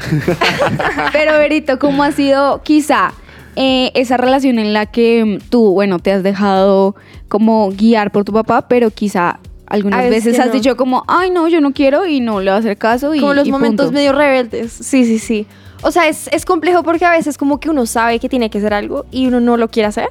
Pero, 1.13 1.33
Berito, 1.39 1.79
¿cómo 1.79 2.03
ha 2.03 2.13
sido 2.13 2.63
quizá 2.63 3.13
eh, 3.57 3.91
esa 3.95 4.17
relación 4.17 4.59
en 4.59 4.73
la 4.73 4.87
que 4.87 5.39
tú, 5.51 5.73
bueno, 5.73 5.99
te 5.99 6.13
has 6.13 6.23
dejado 6.23 6.95
como 7.29 7.71
guiar 7.71 8.11
por 8.13 8.25
tu 8.25 8.33
papá, 8.33 8.69
pero 8.69 8.91
quizá 8.91 9.39
algunas 9.67 10.01
A 10.01 10.09
veces 10.09 10.39
has 10.39 10.47
no. 10.47 10.53
dicho 10.53 10.77
como, 10.77 11.05
ay, 11.09 11.31
no, 11.31 11.49
yo 11.49 11.61
no 11.61 11.73
quiero 11.73 12.07
y 12.07 12.21
no 12.21 12.41
le 12.41 12.51
va 12.51 12.57
a 12.57 12.61
hacer 12.61 12.77
caso 12.79 13.15
y 13.15 13.21
Como 13.21 13.35
los 13.35 13.47
y 13.47 13.51
momentos 13.51 13.87
punto. 13.87 13.99
medio 13.99 14.13
rebeldes. 14.13 14.73
Sí, 14.73 15.05
sí, 15.05 15.19
sí. 15.19 15.47
O 15.83 15.91
sea, 15.91 16.09
es, 16.09 16.29
es 16.33 16.45
complejo 16.45 16.83
porque 16.83 17.05
a 17.05 17.11
veces 17.11 17.39
como 17.39 17.61
que 17.61 17.71
uno 17.71 17.87
sabe 17.87 18.19
que 18.19 18.29
tiene 18.29 18.51
que 18.51 18.59
hacer 18.59 18.75
algo 18.75 19.07
y 19.11 19.27
uno 19.27 19.41
no 19.41 19.57
lo 19.57 19.69
quiere 19.69 19.87
hacer. 19.87 20.09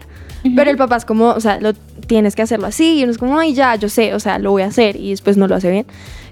Pero 0.56 0.70
el 0.70 0.78
papá 0.78 0.96
es 0.96 1.04
como, 1.04 1.30
o 1.30 1.40
sea, 1.42 1.60
lo 1.60 1.74
tienes 1.74 2.36
que 2.36 2.42
hacerlo 2.42 2.68
así 2.68 3.00
y 3.00 3.04
uno 3.04 3.12
es 3.12 3.18
como, 3.18 3.38
ay, 3.38 3.54
ya, 3.54 3.76
yo 3.76 3.90
sé, 3.90 4.14
o 4.14 4.20
sea, 4.20 4.40
lo 4.40 4.52
voy 4.52 4.62
a 4.62 4.68
hacer 4.68 4.96
y 4.96 5.10
después 5.10 5.36
no 5.36 5.48
lo 5.48 5.56
hace 5.56 5.70
bien. 5.70 5.86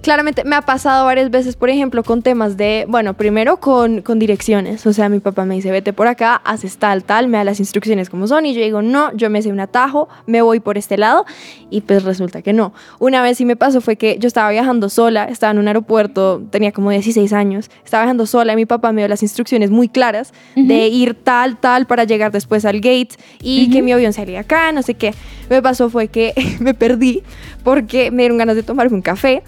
Claramente 0.06 0.44
me 0.44 0.56
ha 0.56 0.62
pasado 0.62 1.04
varias 1.06 1.32
veces, 1.32 1.56
por 1.56 1.72
ejemplo, 1.72 2.04
con 2.04 2.22
temas 2.22 2.58
de, 2.58 2.86
bueno, 2.88 3.16
primero 3.16 3.58
con, 3.58 4.04
con 4.04 4.20
direcciones. 4.20 4.86
O 4.86 4.94
sea, 4.94 5.10
mi 5.10 5.20
papá 5.20 5.46
me 5.46 5.56
dice, 5.56 5.72
vete 5.72 5.94
por 5.94 6.06
acá, 6.06 6.36
haces 6.46 6.78
tal, 6.78 7.04
tal, 7.04 7.28
me 7.28 7.40
da 7.40 7.44
las 7.44 7.60
instrucciones 7.60 8.12
como 8.12 8.28
son 8.28 8.46
y 8.46 8.54
yo 8.54 8.62
digo, 8.62 8.84
no, 8.84 9.12
yo 9.16 9.32
me 9.32 9.42
sé 9.42 9.52
un 9.52 9.60
atajo, 9.60 10.08
me 10.28 10.44
voy 10.44 10.60
por 10.60 10.78
este 10.78 11.00
lado 11.00 11.26
y 11.72 11.82
pues 11.82 12.04
resulta 12.04 12.44
que 12.44 12.54
no. 12.54 12.72
Una 13.00 13.24
vez 13.24 13.40
sí 13.40 13.46
me 13.46 13.56
pasó 13.56 13.82
fue 13.82 13.96
que 13.96 14.20
yo 14.20 14.28
estaba 14.28 14.52
viajando 14.52 14.90
sola, 14.90 15.26
estaba 15.26 15.50
en 15.50 15.58
un 15.58 15.68
aeropuerto, 15.70 16.44
tenía 16.52 16.72
como 16.72 16.92
16 16.92 17.34
años, 17.34 17.72
estaba 17.84 18.04
viajando 18.04 18.28
sola 18.28 18.54
y 18.54 18.58
mi 18.58 18.68
papá 18.68 18.92
me 18.92 19.02
dio 19.02 19.08
las 19.08 19.24
instrucciones 19.24 19.72
muy 19.72 19.90
claras 19.90 20.34
de 20.56 20.88
ir 20.88 21.16
tal, 21.16 21.58
tal 21.58 21.88
para 21.88 22.04
llegar 22.04 22.32
después 22.32 22.64
al 22.66 22.76
gate 22.76 23.16
y 23.42 23.72
que 23.72 23.82
mi 23.82 23.92
avión 23.92 24.14
salía 24.14 24.42
acá, 24.42 24.72
no 24.72 24.84
sé 24.84 24.94
qué. 24.94 25.16
Me 25.50 25.64
pasó 25.64 25.90
fue 25.90 26.10
que 26.10 26.36
me 26.60 26.76
perdí 26.76 27.24
porque 27.64 28.12
me 28.12 28.22
dieron 28.22 28.38
ganas 28.38 28.56
de 28.56 28.62
tomarme 28.62 28.94
un 28.96 29.02
café 29.02 29.42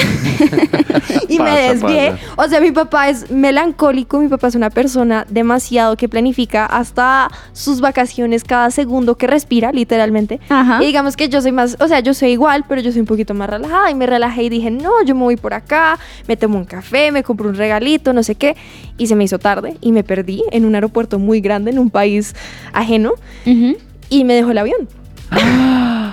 y 1.28 1.38
me 1.38 1.50
desvié. 1.50 2.12
pasa. 2.12 2.22
O 2.36 2.48
sea, 2.48 2.60
mi 2.60 2.72
papá 2.72 3.08
es 3.08 3.30
melancólico, 3.30 4.18
mi 4.20 4.28
papá 4.28 4.48
es 4.48 4.54
una 4.54 4.70
persona 4.70 5.26
demasiado 5.28 5.96
que 5.96 6.08
planifica 6.08 6.66
hasta 6.66 7.30
sus 7.52 7.80
vacaciones 7.80 8.44
cada 8.44 8.70
segundo 8.70 9.16
que 9.16 9.26
respira, 9.26 9.72
literalmente. 9.72 10.40
Ajá. 10.48 10.82
Y 10.82 10.86
digamos 10.86 11.16
que 11.16 11.28
yo 11.28 11.40
soy 11.42 11.52
más, 11.52 11.76
o 11.80 11.88
sea, 11.88 12.00
yo 12.00 12.14
soy 12.14 12.30
igual, 12.30 12.64
pero 12.68 12.80
yo 12.80 12.90
soy 12.92 13.00
un 13.00 13.06
poquito 13.06 13.34
más 13.34 13.48
relajada 13.50 13.90
y 13.90 13.94
me 13.94 14.06
relajé 14.06 14.44
y 14.44 14.48
dije, 14.48 14.70
no, 14.70 15.02
yo 15.04 15.14
me 15.14 15.22
voy 15.22 15.36
por 15.36 15.54
acá, 15.54 15.98
me 16.28 16.36
tomo 16.36 16.58
un 16.58 16.64
café, 16.64 17.12
me 17.12 17.22
compro 17.22 17.48
un 17.48 17.54
regalito, 17.54 18.12
no 18.12 18.22
sé 18.22 18.34
qué. 18.34 18.56
Y 18.98 19.06
se 19.06 19.16
me 19.16 19.24
hizo 19.24 19.38
tarde 19.38 19.76
y 19.80 19.92
me 19.92 20.04
perdí 20.04 20.42
en 20.52 20.64
un 20.64 20.74
aeropuerto 20.74 21.18
muy 21.18 21.40
grande, 21.40 21.70
en 21.70 21.78
un 21.78 21.90
país 21.90 22.34
ajeno, 22.72 23.12
Ujú. 23.46 23.76
y 24.08 24.24
me 24.24 24.34
dejó 24.34 24.50
el 24.50 24.58
avión. 24.58 24.88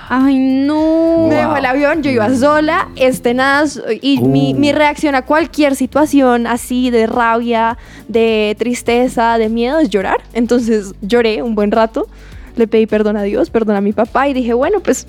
Ay, 0.10 0.38
no. 0.38 1.28
Me 1.28 1.36
dejó 1.36 1.58
el 1.58 1.66
avión, 1.66 2.02
yo 2.02 2.10
iba 2.10 2.34
sola, 2.34 2.88
este 2.96 3.34
nada, 3.34 3.66
y 4.02 4.22
mi, 4.22 4.54
Uh. 4.54 4.58
mi 4.58 4.72
reacción 4.72 5.16
a 5.16 5.24
cualquier 5.24 5.76
situación 5.76 6.48
así 6.48 6.90
de 6.92 7.08
rabia, 7.08 7.78
de 8.08 8.56
tristeza, 8.58 9.38
de 9.38 9.50
miedo 9.50 9.80
es 9.80 9.90
llorar. 9.90 10.18
Entonces 10.34 10.94
lloré 11.02 11.42
un 11.42 11.56
buen 11.56 11.72
rato, 11.72 12.08
le 12.56 12.68
pedí 12.68 12.86
perdón 12.88 13.18
a 13.18 13.24
Dios, 13.24 13.50
perdón 13.50 13.76
a 13.76 13.82
mi 13.82 13.92
papá 13.92 14.28
y 14.30 14.34
dije, 14.34 14.54
bueno, 14.54 14.80
pues 14.80 15.08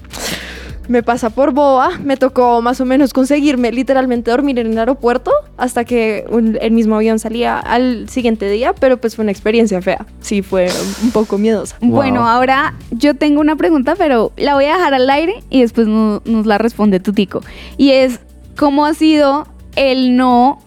me 0.88 1.02
pasa 1.02 1.30
por 1.30 1.52
boba, 1.52 1.90
me 2.02 2.16
tocó 2.16 2.62
más 2.62 2.80
o 2.80 2.84
menos 2.84 3.12
conseguirme 3.12 3.70
literalmente 3.72 4.30
dormir 4.30 4.58
en 4.58 4.68
el 4.72 4.78
aeropuerto 4.78 5.30
hasta 5.56 5.84
que 5.84 6.24
un- 6.30 6.58
el 6.60 6.70
mismo 6.72 6.96
avión 6.96 7.18
salía 7.18 7.58
al 7.58 8.08
siguiente 8.08 8.48
día, 8.50 8.72
pero 8.74 8.96
pues 8.96 9.14
fue 9.14 9.22
una 9.24 9.32
experiencia 9.32 9.80
fea, 9.82 10.06
sí, 10.20 10.42
fue 10.42 10.68
un 11.02 11.10
poco 11.10 11.36
miedosa. 11.38 11.76
Bueno, 11.80 12.26
ahora 12.28 12.74
yo 12.90 13.14
tengo 13.14 13.40
una 13.40 13.56
pregunta, 13.56 13.94
pero 13.96 14.32
la 14.36 14.54
voy 14.54 14.64
a 14.64 14.74
dejar 14.76 14.94
al 14.94 15.08
aire 15.10 15.42
y 15.50 15.60
después 15.60 15.86
no- 15.86 16.22
nos 16.24 16.46
la 16.46 16.58
responde 16.58 17.00
tu 17.00 17.12
tico. 17.12 17.42
Y 17.76 17.90
es, 17.90 18.20
¿cómo 18.56 18.86
ha 18.86 18.94
sido 18.94 19.46
el 19.76 20.16
no, 20.16 20.60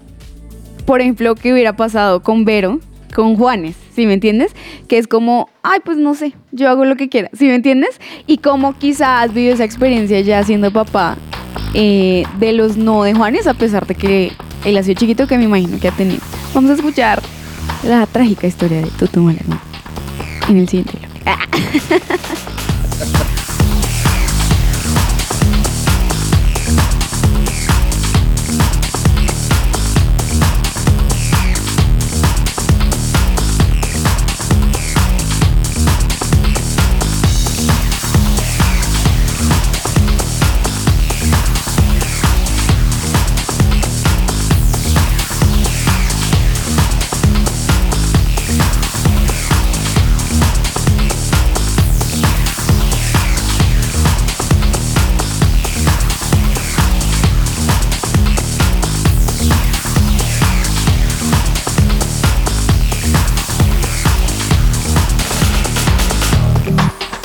por 0.85 1.01
ejemplo, 1.01 1.35
que 1.35 1.51
hubiera 1.51 1.75
pasado 1.75 2.21
con 2.21 2.45
Vero, 2.45 2.79
con 3.11 3.35
Juanes, 3.35 3.75
¿sí 3.93 4.05
me 4.05 4.13
entiendes? 4.13 4.53
Que 4.87 4.97
es 4.97 5.07
como, 5.07 5.49
ay, 5.63 5.79
pues 5.83 5.97
no 5.97 6.15
sé, 6.15 6.33
yo 6.51 6.69
hago 6.69 6.85
lo 6.85 6.95
que 6.95 7.09
quiera, 7.09 7.29
¿sí 7.33 7.47
me 7.47 7.55
entiendes? 7.55 7.99
Y 8.27 8.37
cómo 8.37 8.77
quizás 8.77 9.33
vivido 9.33 9.53
esa 9.53 9.63
experiencia 9.63 10.19
ya 10.21 10.43
siendo 10.43 10.71
papá 10.71 11.17
eh, 11.73 12.23
de 12.39 12.53
los 12.53 12.77
no 12.77 13.03
de 13.03 13.13
Juanes, 13.13 13.47
a 13.47 13.53
pesar 13.53 13.85
de 13.87 13.95
que 13.95 14.31
él 14.65 14.77
ha 14.77 14.83
sido 14.83 14.99
chiquito, 14.99 15.27
que 15.27 15.37
me 15.37 15.45
imagino 15.45 15.79
que 15.79 15.87
ha 15.87 15.91
tenido. 15.91 16.21
Vamos 16.53 16.71
a 16.71 16.73
escuchar 16.75 17.21
la 17.83 18.05
trágica 18.05 18.47
historia 18.47 18.81
de 18.81 18.87
Tutu 18.91 19.21
Malerno 19.21 19.59
en 20.49 20.57
el 20.57 20.67
siguiente 20.67 20.97
bloque. 20.97 21.21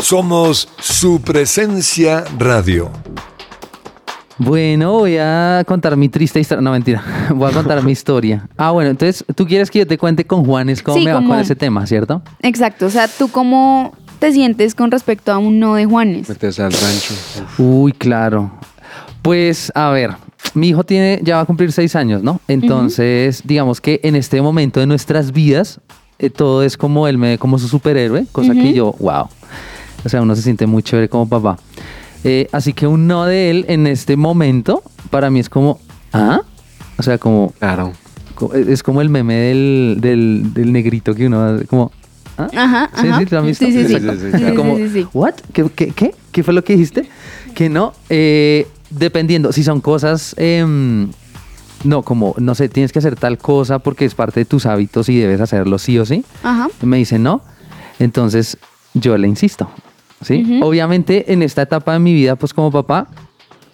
Somos 0.08 0.68
su 0.78 1.20
presencia 1.20 2.22
radio. 2.38 2.92
Bueno, 4.38 4.92
voy 4.92 5.16
a 5.18 5.64
contar 5.66 5.96
mi 5.96 6.08
triste 6.08 6.38
historia. 6.38 6.62
No, 6.62 6.70
mentira. 6.70 7.02
Voy 7.34 7.50
a 7.50 7.52
contar 7.52 7.82
mi 7.82 7.90
historia. 7.90 8.48
Ah, 8.56 8.70
bueno, 8.70 8.90
entonces 8.90 9.24
tú 9.34 9.44
quieres 9.48 9.68
que 9.68 9.80
yo 9.80 9.86
te 9.88 9.98
cuente 9.98 10.24
con 10.24 10.44
Juanes 10.44 10.80
cómo 10.80 10.96
Sí, 10.96 11.04
me 11.04 11.12
va 11.12 11.24
con 11.24 11.36
ese 11.40 11.56
tema, 11.56 11.84
¿cierto? 11.88 12.22
Exacto, 12.42 12.86
o 12.86 12.90
sea, 12.90 13.08
¿tú 13.08 13.26
cómo 13.32 13.96
te 14.20 14.30
sientes 14.30 14.76
con 14.76 14.92
respecto 14.92 15.32
a 15.32 15.38
un 15.38 15.58
no 15.58 15.74
de 15.74 15.86
Juanes? 15.86 16.28
Meterse 16.28 16.62
al 16.62 16.70
rancho. 16.70 17.14
Uy, 17.58 17.90
claro. 17.90 18.52
Pues, 19.22 19.72
a 19.74 19.90
ver, 19.90 20.12
mi 20.54 20.68
hijo 20.68 20.84
tiene, 20.84 21.18
ya 21.24 21.34
va 21.34 21.40
a 21.40 21.46
cumplir 21.46 21.72
seis 21.72 21.96
años, 21.96 22.22
¿no? 22.22 22.40
Entonces, 22.46 23.42
digamos 23.44 23.80
que 23.80 23.98
en 24.04 24.14
este 24.14 24.40
momento 24.40 24.78
de 24.78 24.86
nuestras 24.86 25.32
vidas, 25.32 25.80
eh, 26.20 26.30
todo 26.30 26.62
es 26.62 26.76
como 26.76 27.08
él 27.08 27.18
me 27.18 27.30
ve 27.30 27.38
como 27.38 27.58
su 27.58 27.66
superhéroe, 27.66 28.26
cosa 28.30 28.52
que 28.52 28.72
yo, 28.72 28.94
wow. 29.00 29.26
O 30.06 30.08
sea, 30.08 30.22
uno 30.22 30.36
se 30.36 30.42
siente 30.42 30.66
muy 30.66 30.82
chévere 30.82 31.08
como 31.08 31.28
papá. 31.28 31.58
Eh, 32.24 32.48
así 32.52 32.72
que 32.72 32.86
un 32.86 33.06
no 33.08 33.24
de 33.24 33.50
él 33.50 33.64
en 33.68 33.86
este 33.88 34.16
momento, 34.16 34.82
para 35.10 35.30
mí 35.30 35.40
es 35.40 35.48
como, 35.48 35.80
¿ah? 36.12 36.40
O 36.96 37.02
sea, 37.02 37.18
como, 37.18 37.52
Claro. 37.58 37.92
es 38.54 38.82
como 38.82 39.00
el 39.00 39.10
meme 39.10 39.34
del, 39.34 39.98
del, 40.00 40.54
del 40.54 40.72
negrito 40.72 41.14
que 41.14 41.26
uno 41.26 41.42
hace, 41.42 41.66
como, 41.66 41.90
¿ah? 42.38 42.48
Ajá, 42.56 42.90
Sí, 43.00 43.08
ajá. 43.08 43.18
sí, 43.18 43.26
¿lo 43.30 43.38
han 43.40 43.46
visto? 43.46 43.66
Sí, 43.66 43.72
sí, 43.72 43.78
sí. 43.86 43.94
Sí, 43.94 44.00
sí, 44.00 44.00
sí, 44.00 44.16
Sí, 44.24 44.30
claro. 44.30 44.48
sí, 44.50 44.54
Como, 44.56 44.76
sí, 44.76 44.88
sí. 44.90 45.06
¿what? 45.12 45.34
¿Qué, 45.52 45.64
qué, 45.74 45.88
qué? 45.90 46.14
¿Qué 46.32 46.42
fue 46.44 46.54
lo 46.54 46.62
que 46.64 46.74
dijiste? 46.74 47.08
Que 47.54 47.68
no, 47.68 47.92
eh, 48.08 48.66
dependiendo, 48.90 49.52
si 49.52 49.64
son 49.64 49.80
cosas, 49.80 50.34
em, 50.38 51.08
no, 51.84 52.02
como, 52.02 52.34
no 52.38 52.54
sé, 52.54 52.68
tienes 52.68 52.92
que 52.92 53.00
hacer 53.00 53.16
tal 53.16 53.38
cosa 53.38 53.80
porque 53.80 54.04
es 54.04 54.14
parte 54.14 54.40
de 54.40 54.44
tus 54.44 54.66
hábitos 54.66 55.08
y 55.08 55.18
debes 55.18 55.40
hacerlo 55.40 55.78
sí 55.78 55.98
o 55.98 56.06
sí. 56.06 56.24
Ajá. 56.44 56.68
Me 56.82 56.96
dice 56.98 57.18
no, 57.18 57.42
entonces 57.98 58.56
yo 58.94 59.16
le 59.18 59.28
insisto, 59.28 59.68
¿sí? 60.22 60.60
Obviamente 60.62 61.32
en 61.32 61.42
esta 61.42 61.62
etapa 61.62 61.92
de 61.92 61.98
mi 61.98 62.14
vida, 62.14 62.36
pues 62.36 62.52
como 62.54 62.70
papá, 62.70 63.08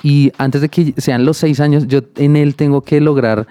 y 0.02 0.32
antes 0.38 0.60
de 0.60 0.68
que 0.68 0.94
sean 0.96 1.24
los 1.24 1.36
seis 1.36 1.60
años, 1.60 1.86
yo 1.86 2.00
en 2.16 2.36
él 2.36 2.56
tengo 2.56 2.82
que 2.82 3.00
lograr 3.00 3.46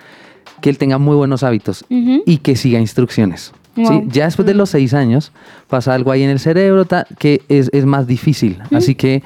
que 0.62 0.69
él 0.69 0.77
tenga 0.77 0.98
muy 0.98 1.15
buenos 1.15 1.43
hábitos 1.43 1.86
y 1.89 2.38
que 2.38 2.55
siga 2.55 2.79
instrucciones. 2.79 3.53
¿sí? 3.75 3.83
Wow. 3.83 4.07
Ya 4.10 4.25
después 4.25 4.45
de 4.45 4.53
los 4.53 4.69
seis 4.69 4.93
años 4.93 5.31
pasa 5.67 5.93
algo 5.93 6.12
ahí 6.12 6.24
en 6.24 6.29
el 6.29 6.39
cerebro 6.39 6.86
que 7.17 7.41
es, 7.50 7.69
es 7.74 7.86
más 7.86 8.05
difícil. 8.05 8.60
Así 8.71 8.95
que 8.95 9.24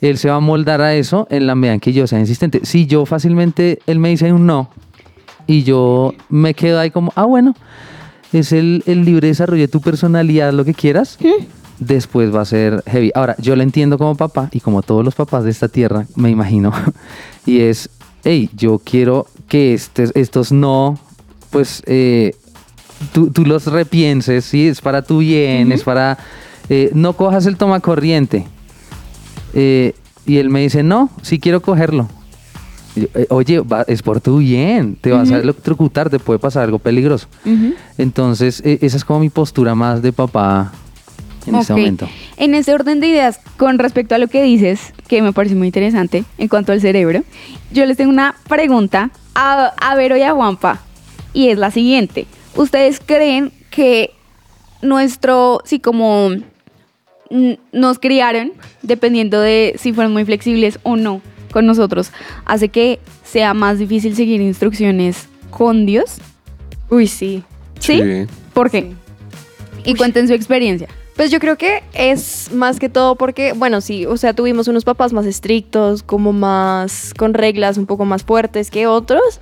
él 0.00 0.18
se 0.18 0.30
va 0.30 0.36
a 0.36 0.40
moldar 0.40 0.80
a 0.80 0.94
eso 0.94 1.26
en 1.30 1.46
la 1.46 1.54
medida 1.54 1.74
en 1.74 1.80
que 1.80 1.92
yo 1.92 2.06
sea 2.06 2.20
insistente. 2.20 2.60
Si 2.62 2.86
yo 2.86 3.04
fácilmente, 3.06 3.80
él 3.86 3.98
me 3.98 4.10
dice 4.10 4.32
un 4.32 4.46
no 4.46 4.70
y 5.46 5.64
yo 5.64 6.14
me 6.28 6.54
quedo 6.54 6.78
ahí 6.78 6.90
como, 6.90 7.12
ah, 7.16 7.24
bueno, 7.24 7.54
es 8.32 8.52
el, 8.52 8.82
el 8.86 9.04
libre 9.04 9.28
desarrollo 9.28 9.62
de 9.62 9.68
tu 9.68 9.80
personalidad, 9.80 10.52
lo 10.52 10.64
que 10.64 10.74
quieras. 10.74 11.18
Después 11.80 12.34
va 12.34 12.40
a 12.40 12.44
ser 12.44 12.82
heavy. 12.86 13.12
Ahora, 13.14 13.36
yo 13.38 13.54
lo 13.54 13.62
entiendo 13.62 13.98
como 13.98 14.16
papá 14.16 14.48
y 14.52 14.60
como 14.60 14.82
todos 14.82 15.04
los 15.04 15.14
papás 15.14 15.44
de 15.44 15.50
esta 15.50 15.68
tierra, 15.68 16.06
me 16.16 16.28
imagino. 16.30 16.72
y 17.46 17.60
es, 17.60 17.88
hey, 18.24 18.50
yo 18.56 18.80
quiero 18.84 19.26
que 19.48 19.74
estes- 19.74 20.10
estos 20.16 20.50
no, 20.50 20.98
pues, 21.50 21.82
eh, 21.86 22.34
tú, 23.12 23.30
tú 23.30 23.44
los 23.46 23.66
repienses, 23.66 24.44
¿sí? 24.44 24.66
Es 24.68 24.80
para 24.80 25.02
tu 25.02 25.18
bien, 25.18 25.70
es 25.72 25.84
para... 25.84 26.18
eh, 26.68 26.90
no 26.94 27.12
cojas 27.12 27.46
el 27.46 27.56
toma 27.56 27.78
corriente. 27.80 28.44
Eh, 29.54 29.94
y 30.26 30.38
él 30.38 30.50
me 30.50 30.60
dice, 30.60 30.82
no, 30.82 31.10
sí 31.22 31.38
quiero 31.38 31.62
cogerlo. 31.62 32.08
Y 32.96 33.02
yo, 33.02 33.06
"Eh, 33.14 33.26
Oye, 33.30 33.60
va- 33.60 33.84
es 33.86 34.02
por 34.02 34.20
tu 34.20 34.38
bien, 34.38 34.96
te 35.00 35.12
vas 35.12 35.30
a 35.30 35.38
electrocutar, 35.38 36.10
te 36.10 36.18
puede 36.18 36.38
pasar 36.40 36.64
algo 36.64 36.78
peligroso. 36.80 37.28
Entonces, 37.98 38.60
e- 38.64 38.78
esa 38.82 38.96
es 38.96 39.04
como 39.04 39.20
mi 39.20 39.30
postura 39.30 39.74
más 39.76 40.02
de 40.02 40.12
papá 40.12 40.72
en 41.48 41.56
este 41.56 41.72
Ok. 41.72 41.78
momento. 41.78 42.08
En 42.36 42.54
ese 42.54 42.72
orden 42.74 43.00
de 43.00 43.08
ideas, 43.08 43.40
con 43.56 43.78
respecto 43.78 44.14
a 44.14 44.18
lo 44.18 44.28
que 44.28 44.42
dices, 44.42 44.92
que 45.08 45.22
me 45.22 45.32
parece 45.32 45.54
muy 45.54 45.66
interesante 45.68 46.24
en 46.38 46.48
cuanto 46.48 46.72
al 46.72 46.80
cerebro, 46.80 47.24
yo 47.72 47.86
les 47.86 47.96
tengo 47.96 48.10
una 48.10 48.34
pregunta 48.48 49.10
a, 49.34 49.72
a 49.80 49.94
Vero 49.96 50.16
y 50.16 50.22
a 50.22 50.32
Juanpa, 50.32 50.80
y 51.32 51.48
es 51.48 51.58
la 51.58 51.70
siguiente. 51.70 52.26
¿ustedes 52.56 53.00
creen 53.04 53.52
que 53.70 54.10
nuestro, 54.82 55.60
sí, 55.64 55.78
como 55.78 56.30
mm, 57.30 57.52
nos 57.72 57.98
criaron, 57.98 58.52
dependiendo 58.82 59.40
de 59.40 59.74
si 59.78 59.92
fueron 59.92 60.12
muy 60.12 60.24
flexibles 60.24 60.78
o 60.82 60.96
no 60.96 61.20
con 61.52 61.66
nosotros, 61.66 62.10
hace 62.44 62.68
que 62.68 62.98
sea 63.24 63.54
más 63.54 63.78
difícil 63.78 64.16
seguir 64.16 64.40
instrucciones 64.40 65.28
con 65.50 65.86
Dios? 65.86 66.16
Uy, 66.90 67.06
sí. 67.06 67.42
¿Sí? 67.78 68.02
¿Por 68.54 68.70
qué? 68.70 68.92
Y 69.84 69.94
cuenten 69.94 70.26
su 70.26 70.34
experiencia. 70.34 70.88
Pues 71.18 71.30
yo 71.32 71.40
creo 71.40 71.58
que 71.58 71.82
es 71.94 72.50
más 72.52 72.78
que 72.78 72.88
todo 72.88 73.16
porque, 73.16 73.52
bueno, 73.52 73.80
sí, 73.80 74.06
o 74.06 74.16
sea, 74.16 74.34
tuvimos 74.34 74.68
unos 74.68 74.84
papás 74.84 75.12
más 75.12 75.26
estrictos, 75.26 76.04
como 76.04 76.32
más 76.32 77.12
con 77.12 77.34
reglas 77.34 77.76
un 77.76 77.86
poco 77.86 78.04
más 78.04 78.22
fuertes 78.22 78.70
que 78.70 78.86
otros. 78.86 79.40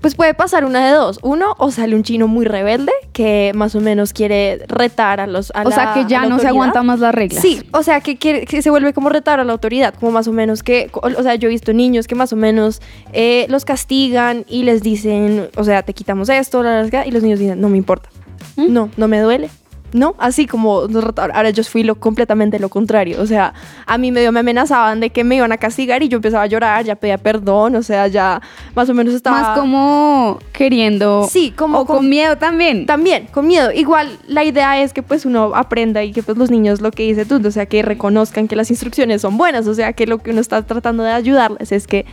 Pues 0.00 0.14
puede 0.14 0.32
pasar 0.34 0.64
una 0.64 0.86
de 0.86 0.92
dos. 0.92 1.18
Uno, 1.22 1.54
o 1.58 1.70
sale 1.70 1.94
un 1.94 2.02
chino 2.04 2.26
muy 2.26 2.46
rebelde 2.46 2.92
que 3.12 3.52
más 3.54 3.74
o 3.74 3.80
menos 3.80 4.14
quiere 4.14 4.64
retar 4.66 5.20
a 5.20 5.26
los. 5.26 5.50
A 5.54 5.62
o 5.62 5.70
sea, 5.70 5.92
que 5.94 6.06
ya 6.06 6.24
no 6.26 6.38
se 6.38 6.48
aguanta 6.48 6.82
más 6.82 7.00
las 7.00 7.14
reglas. 7.14 7.40
Sí, 7.42 7.62
o 7.72 7.82
sea, 7.82 8.00
que, 8.00 8.16
quiere- 8.18 8.46
que 8.46 8.62
se 8.62 8.70
vuelve 8.70 8.94
como 8.94 9.10
retar 9.10 9.40
a 9.40 9.44
la 9.44 9.52
autoridad, 9.52 9.92
como 9.94 10.10
más 10.12 10.26
o 10.26 10.32
menos 10.32 10.62
que, 10.62 10.90
o 10.92 11.22
sea, 11.22 11.34
yo 11.36 11.48
he 11.48 11.50
visto 11.50 11.72
niños 11.74 12.06
que 12.06 12.14
más 12.14 12.32
o 12.32 12.36
menos 12.36 12.80
eh, 13.12 13.44
los 13.50 13.64
castigan 13.66 14.44
y 14.48 14.62
les 14.64 14.82
dicen, 14.82 15.48
o 15.56 15.64
sea, 15.64 15.82
te 15.82 15.92
quitamos 15.92 16.30
esto, 16.30 16.62
la, 16.62 16.86
y 17.06 17.10
los 17.10 17.22
niños 17.22 17.38
dicen, 17.38 17.60
no 17.60 17.68
me 17.70 17.76
importa, 17.78 18.08
¿Mm? 18.56 18.72
no, 18.72 18.90
no 18.98 19.06
me 19.08 19.20
duele. 19.20 19.50
No, 19.94 20.16
así 20.18 20.46
como 20.48 20.80
ahora 21.16 21.50
yo 21.50 21.62
fui 21.62 21.84
lo 21.84 21.94
completamente 21.94 22.58
lo 22.58 22.68
contrario, 22.68 23.22
o 23.22 23.26
sea, 23.26 23.54
a 23.86 23.96
mí 23.96 24.10
medio 24.10 24.32
me 24.32 24.40
amenazaban 24.40 24.98
de 24.98 25.10
que 25.10 25.22
me 25.22 25.36
iban 25.36 25.52
a 25.52 25.56
castigar 25.56 26.02
y 26.02 26.08
yo 26.08 26.16
empezaba 26.16 26.42
a 26.42 26.46
llorar, 26.46 26.84
ya 26.84 26.96
pedía 26.96 27.16
perdón, 27.16 27.76
o 27.76 27.82
sea, 27.84 28.08
ya 28.08 28.42
más 28.74 28.90
o 28.90 28.94
menos 28.94 29.14
estaba 29.14 29.40
Más 29.40 29.58
como 29.58 30.40
queriendo. 30.52 31.28
Sí, 31.30 31.52
como 31.56 31.78
O 31.78 31.86
con, 31.86 31.98
con- 31.98 32.08
miedo 32.08 32.36
también. 32.36 32.86
también, 32.86 33.28
con 33.32 33.46
miedo. 33.46 33.70
Igual 33.70 34.18
la 34.26 34.42
idea 34.42 34.82
es 34.82 34.92
que 34.92 35.04
pues 35.04 35.24
uno 35.26 35.52
aprenda 35.54 36.02
y 36.02 36.10
que 36.10 36.24
pues 36.24 36.36
los 36.38 36.50
niños 36.50 36.80
lo 36.80 36.90
que 36.90 37.04
dice 37.04 37.24
tú, 37.24 37.40
o 37.46 37.50
sea, 37.52 37.66
que 37.66 37.82
reconozcan 37.82 38.48
que 38.48 38.56
las 38.56 38.70
instrucciones 38.70 39.22
son 39.22 39.36
buenas, 39.36 39.68
o 39.68 39.74
sea, 39.74 39.92
que 39.92 40.08
lo 40.08 40.18
que 40.18 40.32
uno 40.32 40.40
está 40.40 40.62
tratando 40.62 41.04
de 41.04 41.12
ayudarles 41.12 41.70
es 41.70 41.86
que 41.86 42.04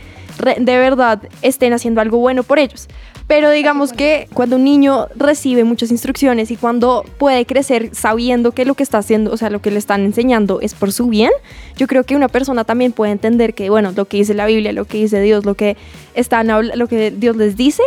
de 0.56 0.78
verdad 0.78 1.20
estén 1.42 1.72
haciendo 1.72 2.00
algo 2.00 2.18
bueno 2.18 2.44
por 2.44 2.60
ellos. 2.60 2.86
Pero 3.28 3.50
digamos 3.50 3.92
que 3.92 4.28
cuando 4.34 4.56
un 4.56 4.64
niño 4.64 5.06
recibe 5.14 5.62
muchas 5.64 5.90
instrucciones 5.90 6.50
y 6.50 6.56
cuando 6.56 7.04
puede 7.18 7.46
crecer 7.46 7.71
sabiendo 7.92 8.52
que 8.52 8.64
lo 8.64 8.74
que 8.74 8.82
está 8.82 8.98
haciendo, 8.98 9.32
o 9.32 9.36
sea, 9.36 9.50
lo 9.50 9.60
que 9.60 9.70
le 9.70 9.78
están 9.78 10.04
enseñando 10.04 10.60
es 10.60 10.74
por 10.74 10.92
su 10.92 11.08
bien, 11.08 11.30
yo 11.76 11.86
creo 11.86 12.04
que 12.04 12.16
una 12.16 12.28
persona 12.28 12.64
también 12.64 12.92
puede 12.92 13.12
entender 13.12 13.54
que, 13.54 13.70
bueno, 13.70 13.92
lo 13.94 14.06
que 14.06 14.18
dice 14.18 14.34
la 14.34 14.46
Biblia, 14.46 14.72
lo 14.72 14.84
que 14.84 14.98
dice 14.98 15.20
Dios, 15.20 15.44
lo 15.44 15.54
que, 15.54 15.76
están, 16.14 16.48
lo 16.48 16.86
que 16.86 17.10
Dios 17.10 17.36
les 17.36 17.56
dice, 17.56 17.82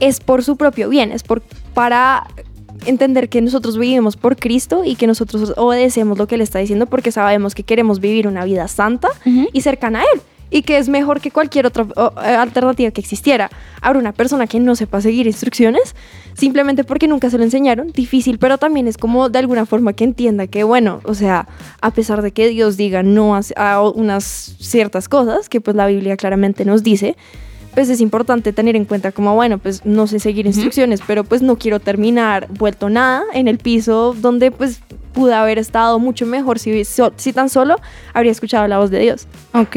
es 0.00 0.20
por 0.20 0.44
su 0.44 0.56
propio 0.56 0.88
bien, 0.88 1.12
es 1.12 1.22
por, 1.22 1.42
para 1.74 2.26
entender 2.86 3.28
que 3.28 3.40
nosotros 3.40 3.78
vivimos 3.78 4.16
por 4.16 4.36
Cristo 4.36 4.82
y 4.84 4.94
que 4.94 5.06
nosotros 5.06 5.54
obedecemos 5.56 6.18
lo 6.18 6.26
que 6.26 6.36
Él 6.36 6.40
está 6.40 6.58
diciendo 6.58 6.86
porque 6.86 7.12
sabemos 7.12 7.54
que 7.54 7.62
queremos 7.62 8.00
vivir 8.00 8.28
una 8.28 8.44
vida 8.44 8.68
santa 8.68 9.08
y 9.52 9.60
cercana 9.60 10.00
a 10.00 10.02
Él. 10.14 10.20
Y 10.50 10.62
que 10.62 10.78
es 10.78 10.88
mejor 10.88 11.20
que 11.20 11.30
cualquier 11.30 11.66
otra 11.66 11.86
eh, 12.24 12.28
alternativa 12.34 12.90
que 12.90 13.00
existiera. 13.00 13.50
Ahora, 13.82 13.98
una 13.98 14.12
persona 14.12 14.46
que 14.46 14.60
no 14.60 14.76
sepa 14.76 15.00
seguir 15.00 15.26
instrucciones, 15.26 15.94
simplemente 16.34 16.84
porque 16.84 17.06
nunca 17.08 17.30
se 17.30 17.38
lo 17.38 17.44
enseñaron, 17.44 17.88
difícil, 17.92 18.38
pero 18.38 18.58
también 18.58 18.88
es 18.88 18.96
como 18.96 19.28
de 19.28 19.38
alguna 19.38 19.66
forma 19.66 19.92
que 19.92 20.04
entienda 20.04 20.46
que, 20.46 20.64
bueno, 20.64 21.00
o 21.04 21.14
sea, 21.14 21.48
a 21.80 21.90
pesar 21.90 22.22
de 22.22 22.32
que 22.32 22.48
Dios 22.48 22.76
diga 22.76 23.02
no 23.02 23.38
a, 23.56 23.82
unas 23.82 24.56
ciertas 24.58 25.08
cosas, 25.08 25.48
que 25.48 25.60
pues 25.60 25.76
la 25.76 25.86
Biblia 25.86 26.16
claramente 26.16 26.64
nos 26.64 26.82
dice, 26.82 27.16
pues 27.74 27.90
es 27.90 28.00
importante 28.00 28.52
tener 28.52 28.74
en 28.74 28.86
cuenta 28.86 29.12
como, 29.12 29.34
bueno, 29.34 29.58
pues 29.58 29.84
no 29.84 30.06
sé 30.06 30.18
seguir 30.18 30.46
instrucciones, 30.46 31.00
pero 31.06 31.24
pues 31.24 31.42
no 31.42 31.56
quiero 31.56 31.78
terminar 31.78 32.48
vuelto 32.48 32.88
nada 32.88 33.22
en 33.34 33.46
el 33.46 33.58
piso 33.58 34.16
donde 34.18 34.50
pues 34.50 34.80
pude 35.12 35.34
haber 35.34 35.58
estado 35.58 35.98
mucho 35.98 36.26
mejor 36.26 36.58
si, 36.58 36.82
si 36.84 37.32
tan 37.32 37.48
solo 37.48 37.76
habría 38.14 38.32
escuchado 38.32 38.66
la 38.66 38.78
voz 38.78 38.90
de 38.90 39.00
Dios. 39.00 39.26
Ok. 39.52 39.76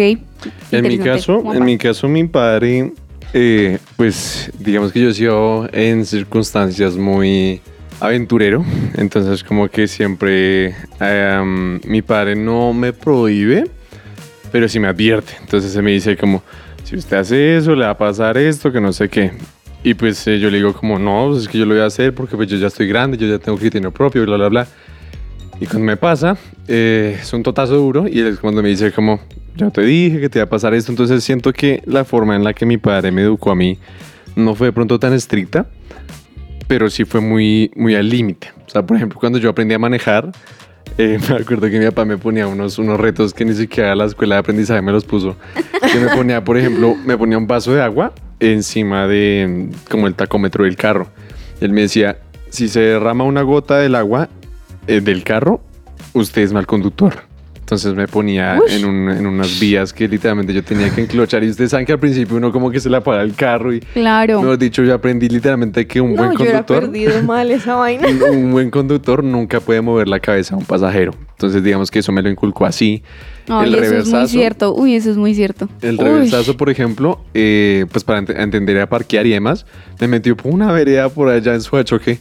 En 0.71 0.87
mi 0.87 0.97
caso, 0.97 1.53
en 1.53 1.65
mi 1.65 1.77
caso, 1.77 2.07
mi 2.07 2.25
padre, 2.25 2.93
eh, 3.33 3.77
pues 3.97 4.51
digamos 4.59 4.91
que 4.91 5.01
yo 5.01 5.09
he 5.09 5.13
sido 5.13 5.69
en 5.71 6.05
circunstancias 6.05 6.95
muy 6.95 7.61
aventurero, 7.99 8.65
entonces 8.95 9.43
como 9.43 9.69
que 9.69 9.87
siempre 9.87 10.75
em, 10.99 11.79
mi 11.85 12.01
padre 12.01 12.35
no 12.35 12.73
me 12.73 12.93
prohíbe, 12.93 13.65
pero 14.51 14.67
sí 14.67 14.79
me 14.79 14.87
advierte, 14.87 15.33
entonces 15.39 15.71
se 15.71 15.81
me 15.81 15.91
dice 15.91 16.17
como, 16.17 16.41
si 16.83 16.95
usted 16.95 17.17
hace 17.17 17.57
eso, 17.57 17.75
le 17.75 17.85
va 17.85 17.91
a 17.91 17.97
pasar 17.97 18.37
esto, 18.37 18.71
que 18.71 18.81
no 18.81 18.91
sé 18.91 19.07
qué. 19.07 19.31
Y 19.83 19.93
pues 19.93 20.27
eh, 20.27 20.39
yo 20.39 20.49
le 20.49 20.57
digo 20.57 20.73
como, 20.73 20.99
no, 20.99 21.29
pues 21.29 21.43
es 21.43 21.47
que 21.47 21.57
yo 21.57 21.65
lo 21.65 21.73
voy 21.73 21.83
a 21.83 21.87
hacer 21.87 22.13
porque 22.13 22.35
pues 22.35 22.49
yo 22.49 22.57
ya 22.57 22.67
estoy 22.67 22.87
grande, 22.87 23.17
yo 23.17 23.27
ya 23.27 23.39
tengo 23.39 23.57
criterio 23.57 23.91
propio, 23.91 24.23
bla, 24.25 24.35
bla, 24.35 24.49
bla. 24.49 24.67
Y 25.61 25.67
cuando 25.67 25.85
me 25.85 25.95
pasa, 25.95 26.37
eh, 26.67 27.19
es 27.21 27.31
un 27.33 27.43
totazo 27.43 27.75
duro 27.75 28.07
y 28.07 28.19
él 28.19 28.39
cuando 28.39 28.63
me 28.63 28.69
dice 28.69 28.91
como, 28.91 29.19
ya 29.55 29.69
te 29.69 29.81
dije 29.83 30.19
que 30.19 30.27
te 30.27 30.39
iba 30.39 30.45
a 30.45 30.49
pasar 30.49 30.73
esto. 30.73 30.91
Entonces 30.91 31.23
siento 31.23 31.53
que 31.53 31.83
la 31.85 32.03
forma 32.03 32.35
en 32.35 32.43
la 32.43 32.53
que 32.53 32.65
mi 32.65 32.79
padre 32.79 33.11
me 33.11 33.21
educó 33.21 33.51
a 33.51 33.55
mí 33.55 33.77
no 34.35 34.55
fue 34.55 34.67
de 34.67 34.73
pronto 34.73 34.97
tan 34.97 35.13
estricta, 35.13 35.67
pero 36.67 36.89
sí 36.89 37.05
fue 37.05 37.21
muy, 37.21 37.71
muy 37.75 37.93
al 37.93 38.09
límite. 38.09 38.51
O 38.65 38.69
sea, 38.71 38.83
por 38.83 38.97
ejemplo, 38.97 39.19
cuando 39.19 39.37
yo 39.37 39.51
aprendí 39.51 39.75
a 39.75 39.79
manejar, 39.79 40.31
eh, 40.97 41.19
me 41.29 41.35
acuerdo 41.35 41.69
que 41.69 41.77
mi 41.77 41.85
papá 41.85 42.05
me 42.05 42.17
ponía 42.17 42.47
unos, 42.47 42.79
unos 42.79 42.99
retos 42.99 43.31
que 43.31 43.45
ni 43.45 43.53
siquiera 43.53 43.93
la 43.93 44.05
escuela 44.05 44.35
de 44.35 44.39
aprendizaje 44.39 44.81
me 44.81 44.91
los 44.91 45.05
puso. 45.05 45.35
Que 45.93 45.99
me 45.99 46.07
ponía, 46.07 46.43
por 46.43 46.57
ejemplo, 46.57 46.95
me 47.05 47.15
ponía 47.19 47.37
un 47.37 47.45
vaso 47.45 47.71
de 47.71 47.83
agua 47.83 48.13
encima 48.39 49.05
de 49.05 49.69
como 49.91 50.07
el 50.07 50.15
tacómetro 50.15 50.63
del 50.63 50.75
carro. 50.75 51.07
Él 51.59 51.71
me 51.71 51.81
decía, 51.81 52.17
si 52.49 52.67
se 52.67 52.79
derrama 52.79 53.25
una 53.25 53.43
gota 53.43 53.77
del 53.77 53.93
agua 53.93 54.27
del 54.99 55.23
carro, 55.23 55.61
usted 56.13 56.41
es 56.41 56.51
mal 56.51 56.67
conductor. 56.67 57.13
Entonces 57.61 57.93
me 57.95 58.05
ponía 58.05 58.59
en, 58.67 58.83
un- 58.83 59.09
en 59.09 59.25
unas 59.25 59.57
vías 59.57 59.93
que 59.93 60.05
literalmente 60.05 60.53
yo 60.53 60.61
tenía 60.61 60.93
que 60.93 60.99
enclochar. 61.03 61.41
Y 61.45 61.49
ustedes 61.49 61.71
saben 61.71 61.85
que 61.85 61.93
al 61.93 61.99
principio 61.99 62.35
uno 62.35 62.51
como 62.51 62.69
que 62.69 62.81
se 62.81 62.89
le 62.89 62.97
apaga 62.97 63.21
el 63.21 63.33
carro 63.33 63.73
y, 63.73 63.79
Claro. 63.79 64.41
mejor 64.41 64.57
dicho, 64.57 64.83
yo 64.83 64.93
aprendí 64.93 65.29
literalmente 65.29 65.87
que 65.87 66.01
un 66.01 66.13
no, 66.13 66.17
buen 66.17 66.31
yo 66.33 66.37
conductor 66.39 66.81
perdido 66.81 67.23
mal 67.23 67.49
esa 67.49 67.75
vaina. 67.75 68.09
un, 68.29 68.51
buen 68.51 68.69
conductor 68.71 69.23
nunca 69.23 69.61
puede 69.61 69.79
mover 69.79 70.09
la 70.09 70.19
cabeza 70.19 70.55
a 70.55 70.57
un 70.57 70.65
pasajero. 70.65 71.13
Entonces, 71.31 71.63
digamos 71.63 71.89
que 71.89 71.99
eso 71.99 72.11
me 72.11 72.21
lo 72.21 72.29
inculcó 72.29 72.65
así. 72.65 73.03
Ay, 73.47 73.69
el 73.69 73.75
eso 73.75 73.83
es 73.83 73.89
muy 73.89 73.89
reversazo. 73.99 74.27
cierto. 74.27 74.75
Uy, 74.75 74.95
eso 74.95 75.09
es 75.09 75.15
muy 75.15 75.33
cierto. 75.33 75.69
El 75.81 75.97
Uy. 75.97 76.03
reversazo, 76.03 76.57
por 76.57 76.69
ejemplo, 76.69 77.23
eh, 77.33 77.85
pues 77.89 78.03
para 78.03 78.19
ent- 78.21 78.37
entender 78.37 78.81
a 78.81 78.89
parquear 78.89 79.25
y 79.25 79.29
demás, 79.29 79.65
me 79.97 80.09
metió 80.09 80.35
por 80.35 80.51
una 80.53 80.73
vereda 80.73 81.07
por 81.07 81.29
allá 81.29 81.53
en 81.53 81.61
Suachoque 81.61 82.19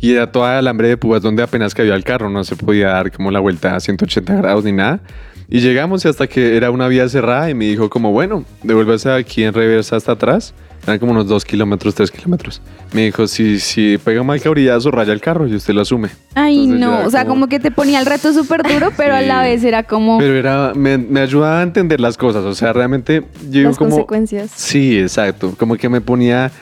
y 0.00 0.12
era 0.14 0.30
toda 0.32 0.58
alambre 0.58 0.88
de 0.88 0.96
púas 0.96 1.22
donde 1.22 1.42
apenas 1.42 1.74
cabía 1.74 1.94
el 1.94 2.04
carro, 2.04 2.30
no 2.30 2.44
se 2.44 2.56
podía 2.56 2.88
dar 2.88 3.10
como 3.12 3.30
la 3.30 3.40
vuelta 3.40 3.74
a 3.76 3.80
180 3.80 4.34
grados 4.36 4.64
ni 4.64 4.72
nada. 4.72 5.00
Y 5.50 5.60
llegamos 5.60 6.04
y 6.04 6.08
hasta 6.08 6.26
que 6.26 6.56
era 6.58 6.70
una 6.70 6.88
vía 6.88 7.08
cerrada 7.08 7.48
y 7.48 7.54
me 7.54 7.64
dijo 7.64 7.88
como, 7.88 8.12
bueno, 8.12 8.44
devuélvase 8.62 9.10
aquí 9.10 9.44
en 9.44 9.54
reversa 9.54 9.96
hasta 9.96 10.12
atrás. 10.12 10.52
Eran 10.84 10.98
como 10.98 11.12
unos 11.12 11.26
2 11.26 11.44
kilómetros, 11.46 11.94
3 11.94 12.10
kilómetros. 12.10 12.60
Me 12.92 13.06
dijo, 13.06 13.26
si, 13.26 13.58
si 13.58 13.96
pega 13.98 14.22
mal 14.22 14.40
cabrillazo, 14.42 14.90
raya 14.90 15.12
el 15.14 15.20
carro 15.22 15.46
y 15.46 15.54
usted 15.54 15.72
lo 15.74 15.80
asume. 15.80 16.10
Ay, 16.34 16.64
Entonces 16.64 16.80
no. 16.80 17.06
O 17.06 17.10
sea, 17.10 17.24
como... 17.24 17.48
que 17.48 17.58
te 17.58 17.70
ponía 17.70 17.98
el 17.98 18.04
reto 18.06 18.32
súper 18.34 18.62
duro, 18.62 18.92
pero 18.96 19.14
a 19.14 19.22
la 19.22 19.42
Sí. 19.42 19.48
vez 19.48 19.64
era 19.64 19.82
como. 19.84 20.18
Pero 20.18 20.34
era, 20.36 20.72
me, 20.74 20.98
me 20.98 21.20
ayudaba 21.20 21.60
a 21.60 21.62
entender 21.62 21.98
las 22.00 22.16
cosas. 22.18 22.44
O 22.44 22.54
sea, 22.54 22.72
realmente 22.74 23.24
yo 23.50 23.62
Las 23.62 23.76
como... 23.78 23.90
consecuencias. 23.90 24.50
Sí, 24.54 24.98
exacto. 24.98 25.54
Como 25.58 25.76
que 25.76 25.88
me 25.88 26.00
ponía 26.02 26.52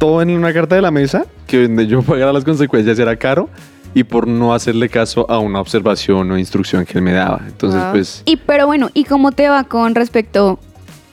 todo 0.00 0.22
en 0.22 0.30
una 0.30 0.52
carta 0.52 0.74
de 0.74 0.80
la 0.82 0.90
mesa, 0.90 1.26
que 1.46 1.62
donde 1.68 1.86
yo 1.86 2.00
pagara 2.02 2.32
las 2.32 2.42
consecuencias 2.44 2.98
era 2.98 3.14
caro, 3.16 3.48
y 3.94 4.02
por 4.04 4.26
no 4.26 4.54
hacerle 4.54 4.88
caso 4.88 5.30
a 5.30 5.38
una 5.38 5.60
observación 5.60 6.30
o 6.30 6.38
instrucción 6.38 6.86
que 6.86 6.98
él 6.98 7.02
me 7.02 7.12
daba. 7.12 7.42
Entonces, 7.46 7.80
Wow. 7.82 7.90
pues... 7.92 8.22
Y 8.24 8.36
pero 8.36 8.66
bueno, 8.66 8.88
¿y 8.94 9.04
cómo 9.04 9.30
te 9.32 9.48
va 9.48 9.64
con 9.64 9.94
respecto 9.94 10.58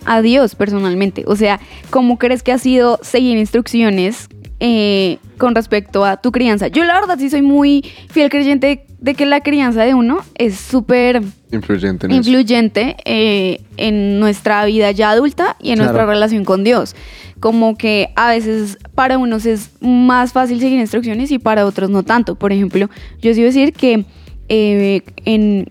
a 0.06 0.22
Dios 0.22 0.56
personalmente? 0.56 1.24
O 1.28 1.36
sea, 1.36 1.60
¿cómo 1.90 2.18
crees 2.18 2.44
que 2.44 2.52
ha 2.54 2.58
sido 2.60 2.98
seguir 3.02 3.38
instrucciones 3.38 4.30
eh, 4.62 5.18
con 5.38 5.54
respecto 5.54 6.06
a 6.06 6.18
tu 6.18 6.32
crianza? 6.32 6.68
Yo 6.68 6.84
la 6.86 6.94
verdad 6.94 7.18
sí 7.20 7.30
soy 7.30 7.42
muy 7.42 7.84
fiel 8.10 8.30
creyente 8.30 8.86
de 9.00 9.14
que 9.16 9.26
la 9.26 9.42
crianza 9.42 9.84
de 9.84 9.94
uno 9.94 10.20
es 10.36 10.56
súper 10.60 11.22
Influyente 11.52 12.08
en 12.08 12.12
influyente 12.14 12.96
eh, 13.06 13.62
en 13.78 14.20
nuestra 14.20 14.66
vida 14.66 14.92
ya 14.92 15.12
adulta 15.12 15.56
y 15.60 15.70
en 15.70 15.76
Claro. 15.76 15.92
nuestra 15.94 16.06
relación 16.06 16.46
con 16.46 16.64
Dios. 16.64 16.96
Como 17.40 17.78
que 17.78 18.10
a 18.16 18.30
veces 18.30 18.78
para 18.96 19.18
unos 19.18 19.46
es 19.46 19.72
más 19.80 20.34
fácil 20.34 20.60
seguir 20.60 20.80
instrucciones 20.80 21.32
y 21.32 21.40
para 21.40 21.66
otros 21.66 21.90
no 21.90 22.04
tanto. 22.04 22.36
Por 22.36 22.52
ejemplo, 22.52 22.90
yo 23.22 23.34
sí 23.34 23.44
decir 23.44 23.74
que 23.74 24.06
eh, 24.50 25.02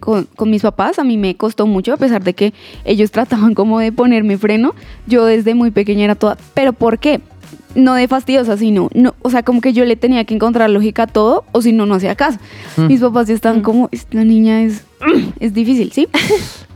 con, 0.00 0.24
con 0.36 0.50
mis 0.50 0.62
papás 0.62 0.98
a 0.98 1.04
mí 1.04 1.16
me 1.16 1.34
costó 1.34 1.66
mucho, 1.66 1.94
a 1.94 1.96
pesar 1.96 2.22
de 2.22 2.34
que 2.34 2.52
ellos 2.84 3.10
trataban 3.12 3.54
como 3.54 3.78
de 3.78 3.92
ponerme 3.92 4.38
freno. 4.38 4.74
Yo 5.06 5.24
desde 5.24 5.54
muy 5.54 5.70
pequeña 5.70 6.04
era 6.04 6.14
toda. 6.14 6.36
¿Pero 6.54 6.72
por 6.72 6.98
qué? 6.98 7.20
No 7.76 7.94
de 7.94 8.08
fastidiosa, 8.08 8.56
sino, 8.56 8.88
no, 8.94 9.14
o 9.22 9.30
sea, 9.30 9.42
como 9.42 9.60
que 9.60 9.72
yo 9.72 9.84
le 9.84 9.94
tenía 9.96 10.24
que 10.24 10.34
encontrar 10.34 10.70
lógica 10.70 11.04
a 11.04 11.06
todo, 11.06 11.44
o 11.52 11.62
si 11.62 11.72
no, 11.72 11.86
no 11.86 11.94
hacía 11.94 12.14
caso. 12.16 12.38
Mm. 12.76 12.86
Mis 12.86 13.00
papás 13.00 13.28
ya 13.28 13.34
estaban 13.34 13.60
como, 13.62 13.88
esta 13.92 14.24
niña 14.24 14.62
es, 14.62 14.82
es 15.40 15.54
difícil, 15.54 15.92
¿sí? 15.92 16.08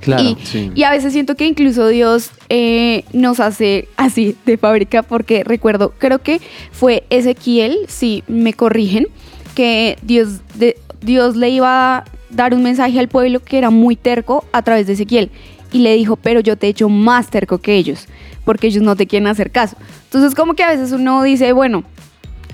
Claro. 0.01 0.23
Y, 0.23 0.37
Sí. 0.45 0.71
y 0.75 0.85
a 0.85 0.91
veces 0.93 1.13
siento 1.13 1.35
que 1.35 1.45
incluso 1.47 1.87
Dios 1.89 2.31
eh, 2.49 3.05
nos 3.13 3.39
hace 3.39 3.87
así 3.99 4.35
de 4.47 4.57
fábrica, 4.57 5.03
porque 5.03 5.45
recuerdo, 5.45 5.93
creo 5.99 6.21
que 6.21 6.41
fue 6.73 7.05
Ezequiel, 7.11 7.81
si 7.87 8.25
me 8.27 8.55
corrigen, 8.55 9.09
que 9.55 9.99
Dios, 10.03 10.41
de, 10.55 10.79
Dios 11.03 11.37
le 11.37 11.51
iba 11.51 11.99
a 11.99 12.05
dar 12.31 12.55
un 12.55 12.63
mensaje 12.63 12.99
al 12.99 13.09
pueblo 13.09 13.41
que 13.41 13.59
era 13.59 13.69
muy 13.69 13.95
terco 13.95 14.45
a 14.53 14.63
través 14.63 14.87
de 14.87 14.95
Ezequiel. 14.95 15.31
Y 15.71 15.81
le 15.81 15.95
dijo, 15.95 16.17
pero 16.17 16.41
yo 16.41 16.57
te 16.57 16.67
he 16.67 16.71
hecho 16.71 16.89
más 16.89 17.29
terco 17.29 17.59
que 17.59 17.75
ellos, 17.77 18.07
porque 18.45 18.67
ellos 18.69 18.83
no 18.83 18.97
te 18.97 19.07
quieren 19.07 19.27
hacer 19.29 19.51
caso. 19.51 19.77
Entonces 20.05 20.35
como 20.35 20.55
que 20.55 20.63
a 20.63 20.71
veces 20.71 20.93
uno 20.93 21.23
dice, 21.23 21.53
bueno, 21.53 21.85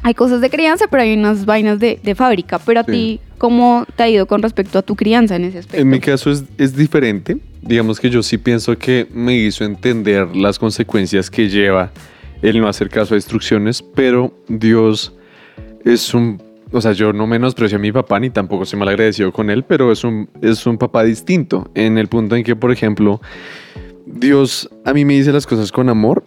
hay 0.03 0.15
cosas 0.15 0.41
de 0.41 0.51
crianza, 0.51 0.87
pero 0.91 1.03
hay 1.03 1.15
unas 1.15 1.47
vainas 1.47 1.79
de, 1.81 1.99
de 2.03 2.15
fábrica. 2.15 2.59
Pero 2.59 2.81
a 2.81 2.85
Sí. 2.85 2.91
ti, 2.93 3.21
¿cómo 3.39 3.85
te 3.97 4.03
ha 4.05 4.09
ido 4.09 4.27
con 4.27 4.43
respecto 4.43 4.79
a 4.79 4.83
tu 4.83 4.95
crianza 4.95 5.37
en 5.37 5.45
ese 5.45 5.59
aspecto? 5.59 5.81
En 5.83 5.89
mi 5.89 5.99
caso 6.01 6.31
es, 6.31 6.45
es 6.59 6.77
diferente. 6.77 7.39
Digamos 7.63 7.99
que 7.99 8.09
yo 8.11 8.23
sí 8.23 8.39
pienso 8.39 8.77
que 8.79 9.09
me 9.13 9.35
hizo 9.37 9.65
entender 9.65 10.37
las 10.37 10.59
consecuencias 10.59 11.29
que 11.31 11.49
lleva 11.49 11.91
el 12.43 12.61
no 12.61 12.69
hacer 12.69 12.89
caso 12.89 13.15
a 13.15 13.17
instrucciones, 13.17 13.83
pero 13.83 14.33
Dios 14.49 15.13
es 15.85 16.15
un... 16.15 16.41
O 16.73 16.81
sea, 16.81 16.93
yo 16.93 17.13
no 17.13 17.27
menosprecio 17.27 17.79
a 17.79 17.81
mi 17.81 17.91
papá 17.93 18.19
ni 18.21 18.29
tampoco 18.31 18.65
soy 18.67 18.79
mal 18.79 18.89
agradecido 18.89 19.33
con 19.33 19.51
él, 19.51 19.63
pero 19.65 19.91
es 19.93 20.05
un, 20.05 20.29
es 20.43 20.67
un 20.67 20.79
papá 20.79 21.05
distinto 21.05 21.71
en 21.75 21.97
el 21.97 22.09
punto 22.09 22.35
en 22.37 22.43
que, 22.45 22.55
por 22.57 22.71
ejemplo, 22.73 23.21
Dios 24.07 24.71
a 24.85 24.93
mí 24.93 25.05
me 25.05 25.15
dice 25.15 25.33
las 25.33 25.47
cosas 25.47 25.73
con 25.73 25.89
amor 25.89 26.25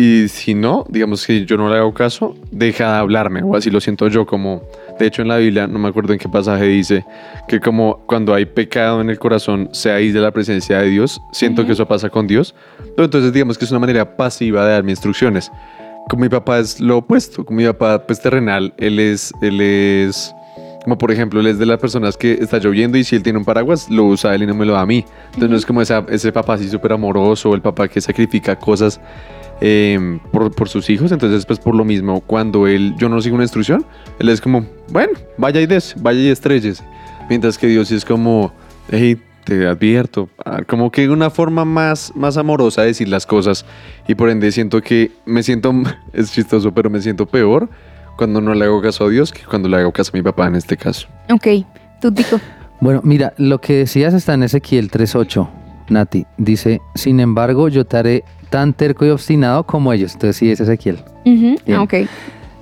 y 0.00 0.28
si 0.28 0.54
no, 0.54 0.86
digamos 0.88 1.26
que 1.26 1.44
yo 1.44 1.56
no 1.56 1.68
le 1.68 1.76
hago 1.76 1.92
caso, 1.92 2.36
deja 2.52 2.92
de 2.92 2.98
hablarme. 2.98 3.42
O 3.42 3.56
así 3.56 3.68
lo 3.68 3.80
siento 3.80 4.06
yo 4.06 4.26
como, 4.26 4.62
de 4.96 5.06
hecho 5.06 5.22
en 5.22 5.28
la 5.28 5.38
Biblia, 5.38 5.66
no 5.66 5.80
me 5.80 5.88
acuerdo 5.88 6.12
en 6.12 6.20
qué 6.20 6.28
pasaje 6.28 6.66
dice, 6.66 7.04
que 7.48 7.58
como 7.58 7.98
cuando 8.06 8.32
hay 8.32 8.46
pecado 8.46 9.00
en 9.00 9.10
el 9.10 9.18
corazón 9.18 9.68
se 9.72 9.90
aísla 9.90 10.20
la 10.20 10.30
presencia 10.30 10.78
de 10.78 10.88
Dios, 10.88 11.20
siento 11.32 11.66
que 11.66 11.72
eso 11.72 11.86
pasa 11.88 12.10
con 12.10 12.28
Dios, 12.28 12.54
pero 12.94 13.06
entonces 13.06 13.32
digamos 13.32 13.58
que 13.58 13.64
es 13.64 13.72
una 13.72 13.80
manera 13.80 14.16
pasiva 14.16 14.64
de 14.64 14.72
darme 14.74 14.92
instrucciones. 14.92 15.50
Con 16.08 16.20
mi 16.20 16.28
papá 16.28 16.60
es 16.60 16.80
lo 16.80 16.98
opuesto, 16.98 17.44
con 17.44 17.56
mi 17.56 17.64
papá 17.64 18.06
pues 18.06 18.22
terrenal, 18.22 18.72
él 18.78 19.00
es, 19.00 19.32
él 19.42 19.60
es, 19.60 20.32
como 20.84 20.96
por 20.96 21.10
ejemplo, 21.10 21.40
él 21.40 21.46
es 21.48 21.58
de 21.58 21.66
las 21.66 21.78
personas 21.78 22.16
que 22.16 22.32
está 22.34 22.58
lloviendo 22.58 22.96
y 22.98 23.04
si 23.04 23.16
él 23.16 23.22
tiene 23.22 23.38
un 23.38 23.44
paraguas, 23.44 23.90
lo 23.90 24.04
usa 24.04 24.34
él 24.34 24.42
y 24.44 24.46
no 24.46 24.54
me 24.54 24.64
lo 24.64 24.72
da 24.74 24.80
a 24.82 24.86
mí. 24.86 25.04
Entonces 25.26 25.50
no 25.50 25.56
es 25.56 25.66
como 25.66 25.82
esa- 25.82 26.06
ese 26.08 26.32
papá 26.32 26.54
así 26.54 26.68
súper 26.68 26.92
amoroso, 26.92 27.54
el 27.54 27.60
papá 27.60 27.88
que 27.88 28.00
sacrifica 28.00 28.56
cosas 28.56 29.00
eh, 29.60 30.18
por, 30.32 30.54
por 30.54 30.68
sus 30.68 30.88
hijos. 30.88 31.10
Entonces, 31.10 31.44
pues 31.44 31.58
por 31.58 31.74
lo 31.74 31.84
mismo, 31.84 32.20
cuando 32.20 32.66
él, 32.68 32.94
yo 32.96 33.08
no 33.08 33.20
sigo 33.20 33.34
una 33.34 33.44
instrucción, 33.44 33.84
él 34.20 34.28
es 34.28 34.40
como, 34.40 34.64
bueno, 34.92 35.12
vaya 35.36 35.60
y 35.60 35.66
des, 35.66 35.94
vaya 36.00 36.20
y 36.20 36.28
estrelles. 36.28 36.82
Mientras 37.28 37.58
que 37.58 37.66
Dios 37.66 37.88
sí 37.88 37.96
es 37.96 38.04
como, 38.04 38.52
hey, 38.90 39.20
te 39.44 39.66
advierto, 39.66 40.28
ah, 40.44 40.60
como 40.66 40.92
que 40.92 41.08
una 41.08 41.28
forma 41.30 41.64
más, 41.64 42.12
más 42.14 42.36
amorosa 42.36 42.82
de 42.82 42.88
decir 42.88 43.08
las 43.08 43.26
cosas. 43.26 43.64
Y 44.06 44.14
por 44.14 44.30
ende 44.30 44.52
siento 44.52 44.80
que 44.80 45.10
me 45.26 45.42
siento, 45.42 45.72
es 46.12 46.30
chistoso, 46.32 46.72
pero 46.72 46.88
me 46.88 47.00
siento 47.02 47.26
peor 47.26 47.68
cuando 48.18 48.40
no 48.40 48.52
le 48.52 48.64
hago 48.64 48.82
caso 48.82 49.06
a 49.06 49.08
Dios 49.08 49.32
que 49.32 49.42
cuando 49.44 49.68
le 49.68 49.76
hago 49.78 49.92
caso 49.92 50.10
a 50.12 50.16
mi 50.16 50.22
papá 50.22 50.48
en 50.48 50.56
este 50.56 50.76
caso. 50.76 51.06
Ok, 51.30 51.46
tú, 52.00 52.12
Tico. 52.12 52.38
Bueno, 52.80 53.00
mira, 53.04 53.32
lo 53.38 53.60
que 53.60 53.74
decías 53.74 54.12
está 54.12 54.34
en 54.34 54.42
Ezequiel 54.42 54.90
3.8, 54.90 55.48
Nati. 55.88 56.26
Dice, 56.36 56.80
sin 56.96 57.20
embargo, 57.20 57.68
yo 57.68 57.84
te 57.86 57.96
haré 57.96 58.24
tan 58.50 58.72
terco 58.74 59.06
y 59.06 59.10
obstinado 59.10 59.64
como 59.64 59.92
ellos. 59.92 60.12
Entonces 60.14 60.36
sí 60.36 60.50
es 60.50 60.60
Ezequiel. 60.60 60.98
Ah, 61.72 61.82
ok. 61.82 61.94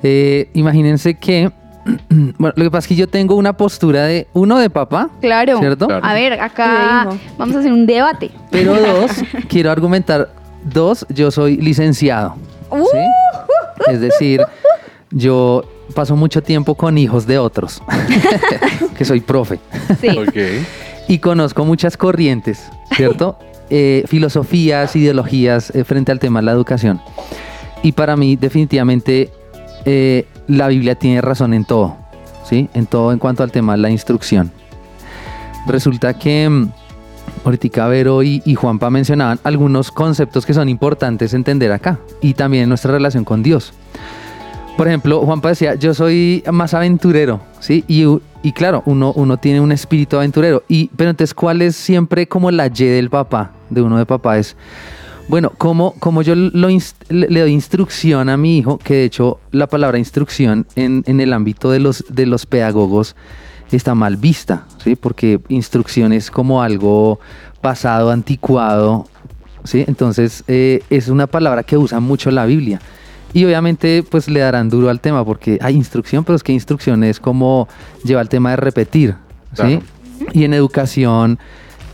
Eh, 0.02 0.50
imagínense 0.54 1.14
que, 1.14 1.50
bueno, 2.38 2.52
lo 2.56 2.64
que 2.64 2.70
pasa 2.70 2.84
es 2.84 2.88
que 2.88 2.96
yo 2.96 3.08
tengo 3.08 3.34
una 3.34 3.56
postura 3.56 4.04
de, 4.04 4.26
uno, 4.34 4.58
de 4.58 4.68
papá, 4.70 5.08
Claro. 5.20 5.58
¿cierto? 5.58 5.86
Claro. 5.86 6.04
A 6.04 6.12
ver, 6.14 6.38
acá 6.40 7.08
vamos 7.38 7.56
a 7.56 7.60
hacer 7.60 7.72
un 7.72 7.86
debate. 7.86 8.30
Pero 8.50 8.74
dos, 8.80 9.10
quiero 9.48 9.70
argumentar, 9.70 10.28
dos, 10.64 11.06
yo 11.08 11.30
soy 11.30 11.56
licenciado. 11.56 12.34
¿sí? 12.70 13.92
Es 13.92 14.00
decir, 14.00 14.42
yo 15.10 15.64
paso 15.94 16.16
mucho 16.16 16.42
tiempo 16.42 16.74
con 16.74 16.98
hijos 16.98 17.26
de 17.26 17.38
otros, 17.38 17.82
que 18.98 19.04
soy 19.04 19.20
profe. 19.20 19.60
Sí. 20.00 20.08
Y 21.08 21.18
conozco 21.18 21.64
muchas 21.64 21.96
corrientes, 21.96 22.70
¿cierto? 22.94 23.38
Eh, 23.68 24.04
filosofías, 24.06 24.94
ideologías 24.94 25.74
eh, 25.74 25.82
frente 25.82 26.12
al 26.12 26.20
tema 26.20 26.38
de 26.38 26.46
la 26.46 26.52
educación. 26.52 27.00
Y 27.82 27.90
para 27.90 28.16
mí, 28.16 28.36
definitivamente, 28.36 29.32
eh, 29.84 30.24
la 30.46 30.68
Biblia 30.68 30.94
tiene 30.94 31.20
razón 31.20 31.52
en 31.52 31.64
todo, 31.64 31.96
¿sí? 32.44 32.68
En 32.74 32.86
todo 32.86 33.10
en 33.10 33.18
cuanto 33.18 33.42
al 33.42 33.50
tema 33.50 33.72
de 33.72 33.78
la 33.78 33.90
instrucción. 33.90 34.52
Resulta 35.66 36.14
que 36.14 36.48
mm, 36.48 36.70
ahorita 37.44 37.88
Vero 37.88 38.22
y, 38.22 38.40
y 38.44 38.54
Juanpa 38.54 38.88
mencionaban 38.88 39.40
algunos 39.42 39.90
conceptos 39.90 40.46
que 40.46 40.54
son 40.54 40.68
importantes 40.68 41.34
entender 41.34 41.72
acá 41.72 41.98
y 42.20 42.34
también 42.34 42.62
en 42.62 42.68
nuestra 42.68 42.92
relación 42.92 43.24
con 43.24 43.42
Dios. 43.42 43.72
Por 44.76 44.88
ejemplo, 44.88 45.20
Juanpa 45.24 45.48
decía, 45.48 45.74
yo 45.74 45.94
soy 45.94 46.44
más 46.52 46.74
aventurero, 46.74 47.40
¿sí? 47.60 47.84
Y, 47.88 48.04
y 48.42 48.52
claro, 48.52 48.82
uno, 48.84 49.12
uno 49.16 49.38
tiene 49.38 49.60
un 49.60 49.72
espíritu 49.72 50.16
aventurero. 50.16 50.64
Y, 50.68 50.88
pero 50.96 51.10
entonces, 51.10 51.32
¿cuál 51.32 51.62
es 51.62 51.76
siempre 51.76 52.28
como 52.28 52.50
la 52.50 52.66
Y 52.66 52.84
del 52.84 53.08
papá, 53.08 53.52
de 53.70 53.80
uno 53.80 53.96
de 53.96 54.04
papá? 54.04 54.36
Es, 54.36 54.54
bueno, 55.28 55.50
como, 55.56 55.92
como 55.98 56.20
yo 56.20 56.34
lo 56.34 56.68
le 57.08 57.40
doy 57.40 57.52
instrucción 57.52 58.28
a 58.28 58.36
mi 58.36 58.58
hijo, 58.58 58.76
que 58.78 58.94
de 58.94 59.04
hecho 59.04 59.40
la 59.50 59.66
palabra 59.66 59.98
instrucción 59.98 60.66
en, 60.76 61.02
en 61.06 61.20
el 61.20 61.32
ámbito 61.32 61.70
de 61.70 61.80
los, 61.80 62.04
de 62.10 62.26
los 62.26 62.44
pedagogos 62.44 63.16
está 63.72 63.94
mal 63.94 64.16
vista, 64.16 64.66
¿sí? 64.84 64.94
Porque 64.94 65.40
instrucción 65.48 66.12
es 66.12 66.30
como 66.30 66.62
algo 66.62 67.18
pasado, 67.60 68.10
anticuado, 68.10 69.06
¿sí? 69.64 69.84
Entonces 69.88 70.44
eh, 70.46 70.82
es 70.90 71.08
una 71.08 71.26
palabra 71.26 71.62
que 71.62 71.76
usa 71.76 71.98
mucho 71.98 72.30
la 72.30 72.44
Biblia. 72.46 72.80
Y 73.34 73.44
obviamente 73.44 74.02
pues 74.08 74.28
le 74.28 74.40
darán 74.40 74.70
duro 74.70 74.88
al 74.88 75.00
tema 75.00 75.24
porque 75.24 75.58
hay 75.60 75.74
instrucción, 75.74 76.24
pero 76.24 76.36
es 76.36 76.42
que 76.42 76.52
instrucción 76.52 77.04
es 77.04 77.20
como 77.20 77.68
lleva 78.04 78.20
el 78.22 78.28
tema 78.28 78.50
de 78.50 78.56
repetir, 78.56 79.14
¿sí? 79.52 79.62
Claro. 79.62 79.82
Y 80.32 80.44
en 80.44 80.54
educación 80.54 81.38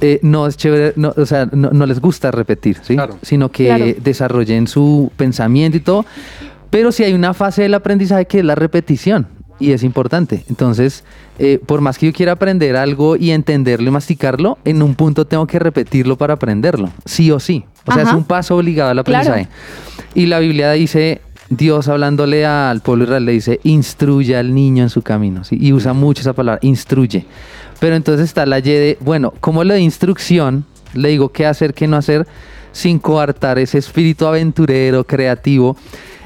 eh, 0.01 0.21
no 0.23 0.47
es 0.47 0.57
chévere, 0.57 0.93
no, 0.97 1.13
o 1.17 1.27
sea, 1.27 1.47
no, 1.53 1.71
no 1.71 1.87
les 1.87 2.01
gusta 2.01 2.31
repetir, 2.31 2.79
¿sí? 2.83 2.95
Claro. 2.95 3.19
Sino 3.23 3.51
que 3.51 3.67
Claro. 3.67 3.85
desarrollen 4.03 4.67
su 4.69 5.11
pensamiento 5.17 5.77
y 5.77 5.81
todo. 5.81 6.05
Pero 6.71 6.91
sí 6.93 7.05
hay 7.05 7.13
una 7.13 7.35
fase 7.35 7.63
del 7.63 7.75
aprendizaje 7.75 8.27
que 8.27 8.39
es 8.39 8.45
la 8.45 8.55
repetición 8.55 9.27
y 9.59 9.73
es 9.73 9.83
importante. 9.83 10.45
Entonces, 10.49 11.05
eh, 11.39 11.61
por 11.65 11.81
más 11.81 11.99
que 11.99 12.07
yo 12.07 12.13
quiera 12.13 12.33
aprender 12.33 12.77
algo 12.77 13.17
y 13.17 13.31
entenderlo 13.31 13.89
y 13.89 13.93
masticarlo, 13.93 14.59
en 14.65 14.83
un 14.83 14.95
punto 14.95 15.27
tengo 15.27 15.47
que 15.47 15.59
repetirlo 15.59 16.17
para 16.17 16.35
aprenderlo, 16.35 16.91
sí 17.05 17.31
o 17.31 17.39
sí. 17.41 17.65
O 17.87 17.93
sea, 17.93 18.03
Ajá. 18.03 18.13
es 18.13 18.17
un 18.17 18.25
paso 18.25 18.57
obligado 18.57 18.91
al 18.91 19.05
Claro. 19.05 19.35
Y 20.15 20.27
la 20.27 20.39
Biblia 20.41 20.73
dice, 20.73 21.21
Dios 21.49 21.89
hablándole 21.89 22.47
al 22.47 22.81
pueblo 22.81 23.05
israelí 23.05 23.27
le 23.27 23.33
dice, 23.33 23.61
instruye 23.63 24.37
al 24.37 24.55
niño 24.55 24.83
en 24.83 24.91
su 24.91 25.03
camino. 25.03 25.45
¿sí? 25.45 25.59
Y 25.61 25.73
usa 25.73 25.93
mucho 25.93 26.21
esa 26.21 26.33
palabra, 26.33 26.59
instruye. 26.63 27.27
Pero 27.81 27.97
entonces 27.97 28.27
está 28.27 28.47
la 28.47 28.59
Y 28.59 28.63
de, 28.63 28.99
bueno, 29.01 29.33
¿cómo 29.41 29.65
le 29.65 29.75
doy 29.75 29.83
instrucción? 29.83 30.65
Le 30.95 31.09
digo 31.09 31.31
qué 31.31 31.47
hacer, 31.47 31.75
qué 31.75 31.87
no 31.87 31.97
hacer, 31.97 32.27
sin 32.73 32.99
coartar 32.99 33.59
ese 33.59 33.79
espíritu 33.79 34.27
aventurero, 34.27 35.05
creativo. 35.05 35.77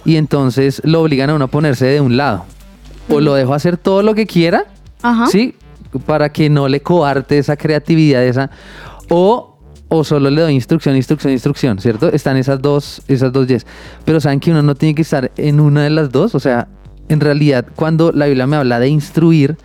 Y 0.04 0.16
entonces 0.16 0.80
lo 0.84 1.02
obligan 1.02 1.30
a 1.30 1.34
uno 1.34 1.46
a 1.46 1.48
ponerse 1.48 1.86
de 1.86 2.00
un 2.00 2.16
lado. 2.16 2.44
O 3.08 3.20
lo 3.20 3.34
dejo 3.34 3.54
hacer 3.54 3.76
todo 3.76 4.02
lo 4.02 4.14
que 4.14 4.26
quiera, 4.26 4.66
Ajá. 5.02 5.26
¿sí? 5.26 5.54
Para 6.06 6.30
que 6.30 6.50
no 6.50 6.68
le 6.68 6.82
coarte 6.82 7.38
esa 7.38 7.56
creatividad, 7.56 8.24
esa. 8.24 8.50
O, 9.08 9.55
o 9.88 10.04
solo 10.04 10.30
le 10.30 10.40
doy 10.40 10.54
instrucción, 10.54 10.96
instrucción, 10.96 11.32
instrucción, 11.32 11.78
¿cierto? 11.78 12.12
Están 12.12 12.36
esas 12.36 12.60
dos, 12.60 13.02
esas 13.08 13.32
dos 13.32 13.46
yes. 13.46 13.66
Pero 14.04 14.20
saben 14.20 14.40
que 14.40 14.50
uno 14.50 14.62
no 14.62 14.74
tiene 14.74 14.94
que 14.94 15.02
estar 15.02 15.30
en 15.36 15.60
una 15.60 15.84
de 15.84 15.90
las 15.90 16.10
dos. 16.10 16.34
O 16.34 16.40
sea, 16.40 16.68
en 17.08 17.20
realidad, 17.20 17.66
cuando 17.76 18.12
la 18.12 18.26
Biblia 18.26 18.46
me 18.46 18.56
habla 18.56 18.80
de 18.80 18.88
instruir, 18.88 19.56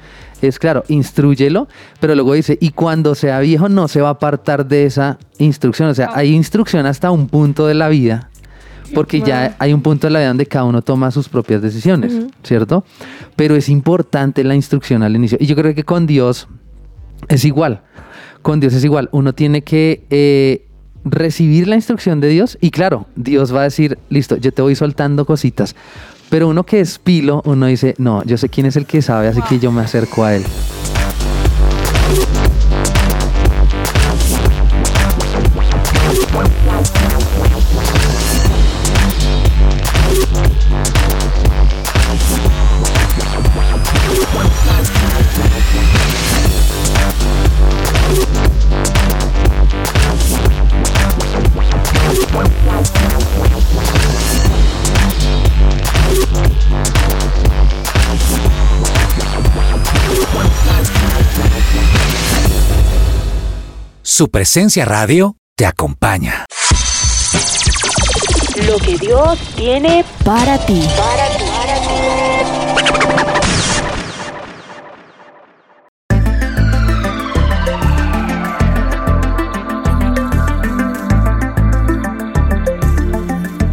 es 0.41 0.59
claro, 0.59 0.83
instruyelo, 0.87 1.67
pero 1.99 2.15
luego 2.15 2.33
dice, 2.33 2.57
y 2.59 2.71
cuando 2.71 3.15
sea 3.15 3.39
viejo 3.39 3.69
no 3.69 3.87
se 3.87 4.01
va 4.01 4.09
a 4.09 4.11
apartar 4.11 4.67
de 4.67 4.85
esa 4.85 5.17
instrucción. 5.37 5.89
O 5.89 5.93
sea, 5.93 6.11
hay 6.13 6.33
instrucción 6.33 6.85
hasta 6.85 7.11
un 7.11 7.27
punto 7.27 7.67
de 7.67 7.73
la 7.73 7.89
vida. 7.89 8.29
Porque 8.93 9.21
ya 9.21 9.55
hay 9.57 9.71
un 9.71 9.81
punto 9.81 10.07
de 10.07 10.11
la 10.11 10.19
vida 10.19 10.27
donde 10.27 10.45
cada 10.45 10.65
uno 10.65 10.81
toma 10.81 11.11
sus 11.11 11.29
propias 11.29 11.61
decisiones, 11.61 12.13
¿cierto? 12.43 12.83
Pero 13.37 13.55
es 13.55 13.69
importante 13.69 14.43
la 14.43 14.53
instrucción 14.53 15.01
al 15.01 15.15
inicio. 15.15 15.37
Y 15.39 15.45
yo 15.45 15.55
creo 15.55 15.73
que 15.73 15.85
con 15.85 16.05
Dios 16.05 16.49
es 17.29 17.45
igual. 17.45 17.83
Con 18.41 18.59
Dios 18.59 18.73
es 18.73 18.83
igual. 18.83 19.09
Uno 19.11 19.33
tiene 19.33 19.61
que 19.63 20.03
eh, 20.09 20.67
recibir 21.03 21.67
la 21.67 21.75
instrucción 21.75 22.19
de 22.19 22.29
Dios 22.29 22.57
y 22.61 22.71
claro, 22.71 23.07
Dios 23.15 23.53
va 23.53 23.61
a 23.61 23.63
decir, 23.63 23.97
listo, 24.09 24.37
yo 24.37 24.51
te 24.51 24.61
voy 24.61 24.75
soltando 24.75 25.25
cositas. 25.25 25.75
Pero 26.29 26.47
uno 26.47 26.65
que 26.65 26.79
es 26.79 26.97
pilo, 26.97 27.41
uno 27.45 27.65
dice, 27.65 27.93
no, 27.97 28.23
yo 28.23 28.37
sé 28.37 28.47
quién 28.47 28.65
es 28.65 28.77
el 28.77 28.85
que 28.85 29.01
sabe, 29.01 29.27
así 29.27 29.41
que 29.49 29.59
yo 29.59 29.71
me 29.71 29.81
acerco 29.81 30.23
a 30.23 30.35
él. 30.35 30.43
Su 64.21 64.29
presencia 64.29 64.85
radio 64.85 65.35
te 65.55 65.65
acompaña. 65.65 66.45
Lo 68.67 68.77
que 68.77 68.95
Dios 68.99 69.39
tiene 69.55 70.05
Para 70.23 70.63
ti. 70.63 70.83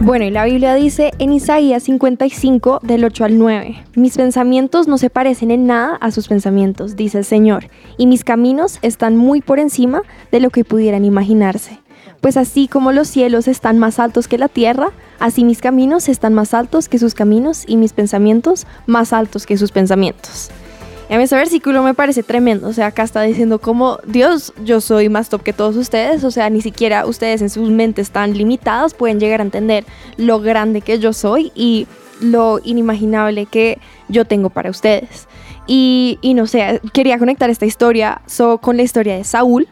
Bueno, 0.08 0.24
y 0.24 0.30
la 0.30 0.46
Biblia 0.46 0.72
dice 0.72 1.10
en 1.18 1.34
Isaías 1.34 1.82
55 1.82 2.80
del 2.82 3.04
8 3.04 3.26
al 3.26 3.38
9, 3.38 3.84
mis 3.94 4.16
pensamientos 4.16 4.88
no 4.88 4.96
se 4.96 5.10
parecen 5.10 5.50
en 5.50 5.66
nada 5.66 5.96
a 5.96 6.10
sus 6.12 6.28
pensamientos, 6.28 6.96
dice 6.96 7.18
el 7.18 7.26
Señor, 7.26 7.66
y 7.98 8.06
mis 8.06 8.24
caminos 8.24 8.78
están 8.80 9.18
muy 9.18 9.42
por 9.42 9.58
encima 9.58 10.00
de 10.32 10.40
lo 10.40 10.48
que 10.48 10.64
pudieran 10.64 11.04
imaginarse. 11.04 11.80
Pues 12.22 12.38
así 12.38 12.68
como 12.68 12.92
los 12.92 13.06
cielos 13.06 13.48
están 13.48 13.78
más 13.78 13.98
altos 13.98 14.28
que 14.28 14.38
la 14.38 14.48
tierra, 14.48 14.92
así 15.18 15.44
mis 15.44 15.60
caminos 15.60 16.08
están 16.08 16.32
más 16.32 16.54
altos 16.54 16.88
que 16.88 16.98
sus 16.98 17.12
caminos 17.12 17.64
y 17.66 17.76
mis 17.76 17.92
pensamientos 17.92 18.66
más 18.86 19.12
altos 19.12 19.44
que 19.44 19.58
sus 19.58 19.72
pensamientos. 19.72 20.50
A 21.10 21.16
mí 21.16 21.22
ese 21.22 21.36
versículo 21.36 21.82
me 21.82 21.94
parece 21.94 22.22
tremendo. 22.22 22.68
O 22.68 22.72
sea, 22.72 22.88
acá 22.88 23.02
está 23.02 23.22
diciendo 23.22 23.58
como, 23.60 23.98
Dios, 24.06 24.52
yo 24.62 24.80
soy 24.80 25.08
más 25.08 25.28
top 25.30 25.42
que 25.42 25.52
todos 25.54 25.74
ustedes. 25.76 26.22
O 26.24 26.30
sea, 26.30 26.50
ni 26.50 26.60
siquiera 26.60 27.06
ustedes 27.06 27.40
en 27.40 27.48
sus 27.50 27.70
mentes 27.70 28.10
tan 28.10 28.36
limitadas 28.36 28.92
pueden 28.92 29.18
llegar 29.18 29.40
a 29.40 29.44
entender 29.44 29.84
lo 30.18 30.40
grande 30.40 30.82
que 30.82 30.98
yo 30.98 31.12
soy 31.14 31.50
y 31.54 31.86
lo 32.20 32.60
inimaginable 32.62 33.46
que 33.46 33.78
yo 34.08 34.26
tengo 34.26 34.50
para 34.50 34.68
ustedes. 34.70 35.28
Y, 35.66 36.18
y 36.20 36.34
no 36.34 36.46
sé, 36.46 36.80
quería 36.92 37.18
conectar 37.18 37.48
esta 37.48 37.64
historia 37.64 38.20
so- 38.26 38.58
con 38.58 38.76
la 38.76 38.82
historia 38.82 39.16
de 39.16 39.24
Saúl. 39.24 39.66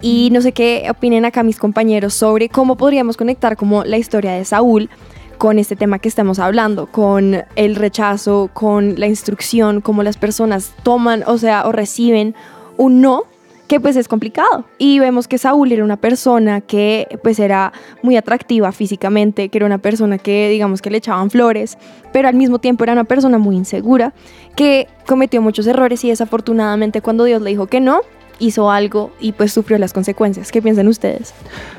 Y 0.00 0.28
no 0.32 0.42
sé 0.42 0.52
qué 0.52 0.86
opinen 0.90 1.24
acá 1.24 1.42
mis 1.44 1.58
compañeros 1.58 2.14
sobre 2.14 2.48
cómo 2.48 2.76
podríamos 2.76 3.16
conectar 3.16 3.56
como 3.56 3.84
la 3.84 3.96
historia 3.96 4.32
de 4.32 4.44
Saúl 4.44 4.90
con 5.38 5.58
este 5.58 5.76
tema 5.76 5.98
que 5.98 6.08
estamos 6.08 6.38
hablando, 6.38 6.86
con 6.86 7.44
el 7.56 7.76
rechazo, 7.76 8.50
con 8.52 8.98
la 8.98 9.06
instrucción, 9.06 9.80
cómo 9.80 10.02
las 10.02 10.16
personas 10.16 10.72
toman, 10.82 11.24
o 11.26 11.38
sea, 11.38 11.66
o 11.66 11.72
reciben 11.72 12.34
un 12.76 13.00
no 13.00 13.24
que 13.66 13.80
pues 13.80 13.96
es 13.96 14.08
complicado. 14.08 14.64
Y 14.78 14.98
vemos 14.98 15.28
que 15.28 15.38
Saúl 15.38 15.72
era 15.72 15.84
una 15.84 15.96
persona 15.96 16.60
que 16.60 17.18
pues 17.22 17.38
era 17.38 17.72
muy 18.02 18.16
atractiva 18.16 18.72
físicamente, 18.72 19.48
que 19.48 19.58
era 19.58 19.66
una 19.66 19.78
persona 19.78 20.18
que 20.18 20.48
digamos 20.48 20.82
que 20.82 20.90
le 20.90 20.98
echaban 20.98 21.30
flores, 21.30 21.78
pero 22.12 22.28
al 22.28 22.34
mismo 22.34 22.58
tiempo 22.58 22.84
era 22.84 22.92
una 22.92 23.04
persona 23.04 23.38
muy 23.38 23.56
insegura, 23.56 24.12
que 24.56 24.88
cometió 25.06 25.40
muchos 25.40 25.66
errores 25.66 26.04
y 26.04 26.08
desafortunadamente 26.10 27.00
cuando 27.00 27.24
Dios 27.24 27.40
le 27.42 27.50
dijo 27.50 27.66
que 27.66 27.80
no, 27.80 28.02
hizo 28.38 28.70
algo 28.70 29.12
y 29.20 29.32
pues 29.32 29.52
sufrió 29.52 29.78
las 29.78 29.92
consecuencias. 29.92 30.50
¿Qué 30.50 30.62
piensan 30.62 30.88
ustedes? 30.88 31.32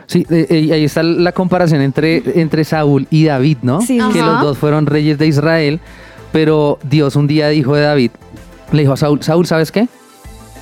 Sí, 0.07 0.25
eh, 0.29 0.47
eh, 0.49 0.73
ahí 0.73 0.83
está 0.83 1.03
la 1.03 1.31
comparación 1.31 1.81
entre, 1.81 2.23
entre 2.39 2.63
Saúl 2.63 3.07
y 3.09 3.25
David, 3.25 3.57
¿no? 3.61 3.81
Sí, 3.81 3.97
que 4.13 4.19
Ajá. 4.21 4.33
los 4.33 4.41
dos 4.41 4.57
fueron 4.57 4.85
reyes 4.85 5.17
de 5.17 5.27
Israel, 5.27 5.79
pero 6.31 6.79
Dios 6.83 7.15
un 7.15 7.27
día 7.27 7.49
dijo 7.49 7.75
de 7.75 7.81
David, 7.81 8.11
le 8.71 8.81
dijo 8.81 8.93
a 8.93 8.97
Saúl, 8.97 9.21
Saúl, 9.23 9.45
¿sabes 9.45 9.71
qué? 9.71 9.87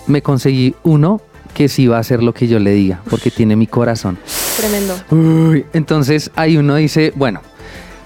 Me 0.07 0.21
conseguí 0.21 0.75
uno 0.83 1.21
que 1.53 1.69
sí 1.69 1.87
va 1.87 1.97
a 1.97 1.99
hacer 1.99 2.23
lo 2.23 2.33
que 2.33 2.47
yo 2.47 2.59
le 2.59 2.71
diga, 2.71 3.01
porque 3.09 3.31
tiene 3.31 3.55
mi 3.55 3.67
corazón. 3.67 4.17
Tremendo. 4.57 4.95
Uy, 5.11 5.65
entonces 5.73 6.31
ahí 6.35 6.57
uno 6.57 6.75
dice, 6.75 7.13
bueno, 7.15 7.41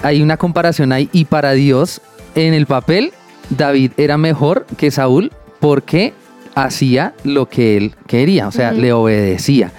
hay 0.04 0.22
una 0.22 0.38
comparación 0.38 0.92
ahí 0.92 1.10
y 1.12 1.26
para 1.26 1.54
Dios 1.54 2.02
en 2.36 2.54
el 2.54 2.66
papel 2.66 3.14
David 3.50 3.92
era 3.98 4.18
mejor 4.18 4.66
que 4.78 4.92
Saúl 4.92 5.32
porque 5.60 6.14
hacía 6.58 7.14
lo 7.24 7.48
que 7.48 7.78
él 7.78 7.96
quería, 8.08 8.48
o 8.48 8.52
sea, 8.52 8.72
le 8.72 8.92
obedecía. 8.92 9.72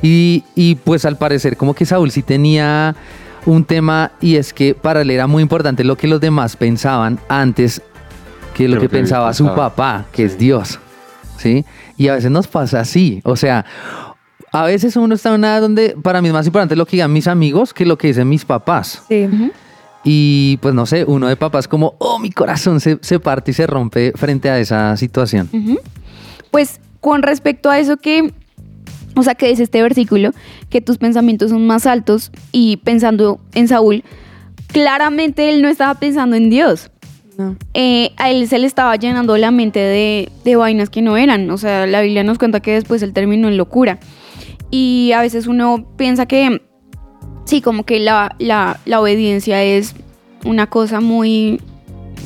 Y, 0.00 0.44
y, 0.54 0.76
pues 0.76 1.04
al 1.04 1.18
parecer 1.18 1.56
como 1.56 1.74
que 1.74 1.84
Saúl 1.84 2.10
sí 2.10 2.22
tenía 2.22 2.94
un 3.46 3.64
tema 3.64 4.12
y 4.20 4.36
es 4.36 4.52
que 4.52 4.74
para 4.74 5.02
él 5.02 5.10
era 5.10 5.26
muy 5.26 5.42
importante 5.42 5.84
lo 5.84 5.96
que 5.96 6.08
los 6.08 6.20
demás 6.20 6.56
pensaban 6.56 7.18
antes 7.28 7.82
que 8.54 8.64
lo 8.64 8.76
Creo 8.76 8.82
que 8.82 8.88
que 8.88 8.96
pensaba 8.98 9.34
su 9.34 9.46
papá, 9.46 10.06
que 10.12 10.24
es 10.24 10.38
Dios. 10.38 10.78
¿Sí? 11.36 11.64
Y 11.96 12.08
a 12.08 12.14
veces 12.14 12.30
nos 12.30 12.46
pasa 12.46 12.80
así, 12.80 13.20
o 13.24 13.36
sea, 13.36 13.66
a 14.52 14.64
veces 14.64 14.96
uno 14.96 15.14
está 15.14 15.30
en 15.30 15.34
una 15.36 15.48
edad 15.48 15.62
donde 15.62 15.96
para 16.00 16.22
mí 16.22 16.28
es 16.28 16.34
más 16.34 16.46
importante 16.46 16.76
lo 16.76 16.86
que 16.86 16.92
digan 16.92 17.12
mis 17.12 17.26
amigos 17.26 17.74
que 17.74 17.84
lo 17.84 17.98
que 17.98 18.06
dicen 18.06 18.28
mis 18.28 18.44
papás. 18.44 19.02
Sí. 19.08 19.28
Y 20.04 20.58
pues 20.58 20.74
no 20.74 20.86
sé, 20.86 21.04
uno 21.04 21.28
de 21.28 21.36
papás 21.36 21.66
como, 21.66 21.96
oh, 21.98 22.18
mi 22.18 22.30
corazón 22.30 22.80
se, 22.80 22.98
se 23.00 23.18
parte 23.18 23.50
y 23.50 23.54
se 23.54 23.66
rompe 23.66 24.12
frente 24.14 24.48
a 24.48 24.58
esa 24.58 24.96
situación. 24.96 25.48
Ujú. 25.52 25.80
Pues 26.54 26.80
con 27.00 27.24
respecto 27.24 27.68
a 27.68 27.80
eso 27.80 27.96
que, 27.96 28.32
o 29.16 29.24
sea, 29.24 29.34
que 29.34 29.48
dice 29.48 29.64
este 29.64 29.82
versículo, 29.82 30.30
que 30.70 30.80
tus 30.80 30.98
pensamientos 30.98 31.50
son 31.50 31.66
más 31.66 31.84
altos 31.84 32.30
y 32.52 32.76
pensando 32.76 33.40
en 33.54 33.66
Saúl, 33.66 34.04
claramente 34.68 35.50
él 35.50 35.62
no 35.62 35.68
estaba 35.68 35.94
pensando 35.94 36.36
en 36.36 36.50
Dios. 36.50 36.92
No. 37.36 37.56
Eh, 37.74 38.12
a 38.18 38.30
él 38.30 38.46
se 38.46 38.60
le 38.60 38.68
estaba 38.68 38.94
llenando 38.94 39.36
la 39.36 39.50
mente 39.50 39.80
de, 39.80 40.30
de 40.44 40.54
vainas 40.54 40.90
que 40.90 41.02
no 41.02 41.16
eran. 41.16 41.50
O 41.50 41.58
sea, 41.58 41.88
la 41.88 42.02
Biblia 42.02 42.22
nos 42.22 42.38
cuenta 42.38 42.60
que 42.60 42.74
después 42.74 43.02
él 43.02 43.12
terminó 43.12 43.48
en 43.48 43.56
locura. 43.56 43.98
Y 44.70 45.10
a 45.10 45.22
veces 45.22 45.48
uno 45.48 45.84
piensa 45.96 46.26
que, 46.26 46.62
sí, 47.46 47.62
como 47.62 47.82
que 47.82 47.98
la, 47.98 48.36
la, 48.38 48.78
la 48.84 49.00
obediencia 49.00 49.60
es 49.64 49.96
una 50.44 50.68
cosa 50.68 51.00
muy, 51.00 51.60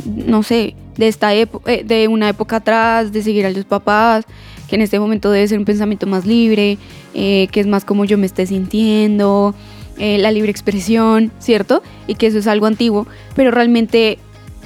no 0.04 0.42
sé, 0.42 0.76
de, 0.98 1.08
esta 1.08 1.34
eh, 1.34 1.48
de 1.84 2.08
una 2.08 2.28
época 2.28 2.56
atrás, 2.56 3.12
de 3.12 3.22
seguir 3.22 3.46
a 3.46 3.50
los 3.50 3.64
papás, 3.64 4.26
que 4.68 4.76
en 4.76 4.82
este 4.82 5.00
momento 5.00 5.30
debe 5.30 5.48
ser 5.48 5.58
un 5.58 5.64
pensamiento 5.64 6.06
más 6.06 6.26
libre, 6.26 6.76
eh, 7.14 7.48
que 7.50 7.60
es 7.60 7.66
más 7.66 7.86
como 7.86 8.04
yo 8.04 8.18
me 8.18 8.26
esté 8.26 8.46
sintiendo, 8.46 9.54
eh, 9.96 10.18
la 10.18 10.30
libre 10.30 10.50
expresión, 10.50 11.32
¿cierto? 11.38 11.82
Y 12.06 12.16
que 12.16 12.26
eso 12.26 12.38
es 12.38 12.46
algo 12.46 12.66
antiguo, 12.66 13.06
pero 13.34 13.50
realmente 13.50 14.18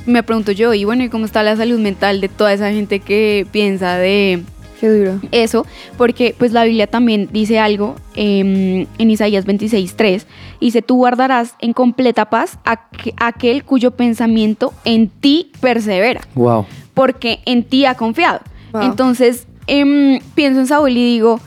me 0.05 0.25
pregunto 0.25 0.51
yo, 0.51 0.75
y 0.75 0.85
bueno, 0.85 1.05
¿y 1.05 1.09
cómo 1.09 1.27
está 1.27 1.45
la 1.45 1.57
salud 1.57 1.79
mental 1.79 2.21
de 2.21 2.29
toda 2.29 2.53
esa 2.53 2.73
gente 2.73 2.99
que 2.99 3.47
piensa 3.53 3.97
de 3.97 4.43
Qué 4.83 4.89
duro. 4.89 5.21
eso? 5.31 5.65
Porque 5.97 6.35
pues 6.37 6.51
la 6.53 6.65
Biblia 6.65 6.89
también 6.89 7.29
dice 7.33 7.61
algo 7.61 7.95
em, 8.17 8.87
en 8.99 9.11
Isaías 9.13 9.47
26.3, 9.47 10.25
dice, 10.61 10.83
tú 10.83 10.97
guardarás 10.97 11.55
en 11.61 11.73
completa 11.73 12.29
paz 12.31 12.59
a 12.65 12.89
aquel 13.19 13.63
cuyo 13.63 13.93
pensamiento 13.93 14.75
en 14.85 15.09
ti 15.09 15.53
persevera 15.61 16.23
Wow. 16.35 16.67
porque 16.95 17.39
en 17.47 17.63
ti 17.63 17.85
ha 17.85 17.95
confiado. 17.95 18.41
Wow. 18.73 18.83
Entonces, 18.83 19.47
em, 19.69 20.19
pienso 20.35 20.59
en 20.59 20.67
Saúl 20.67 20.91
y 20.91 21.05
digo, 21.13 21.39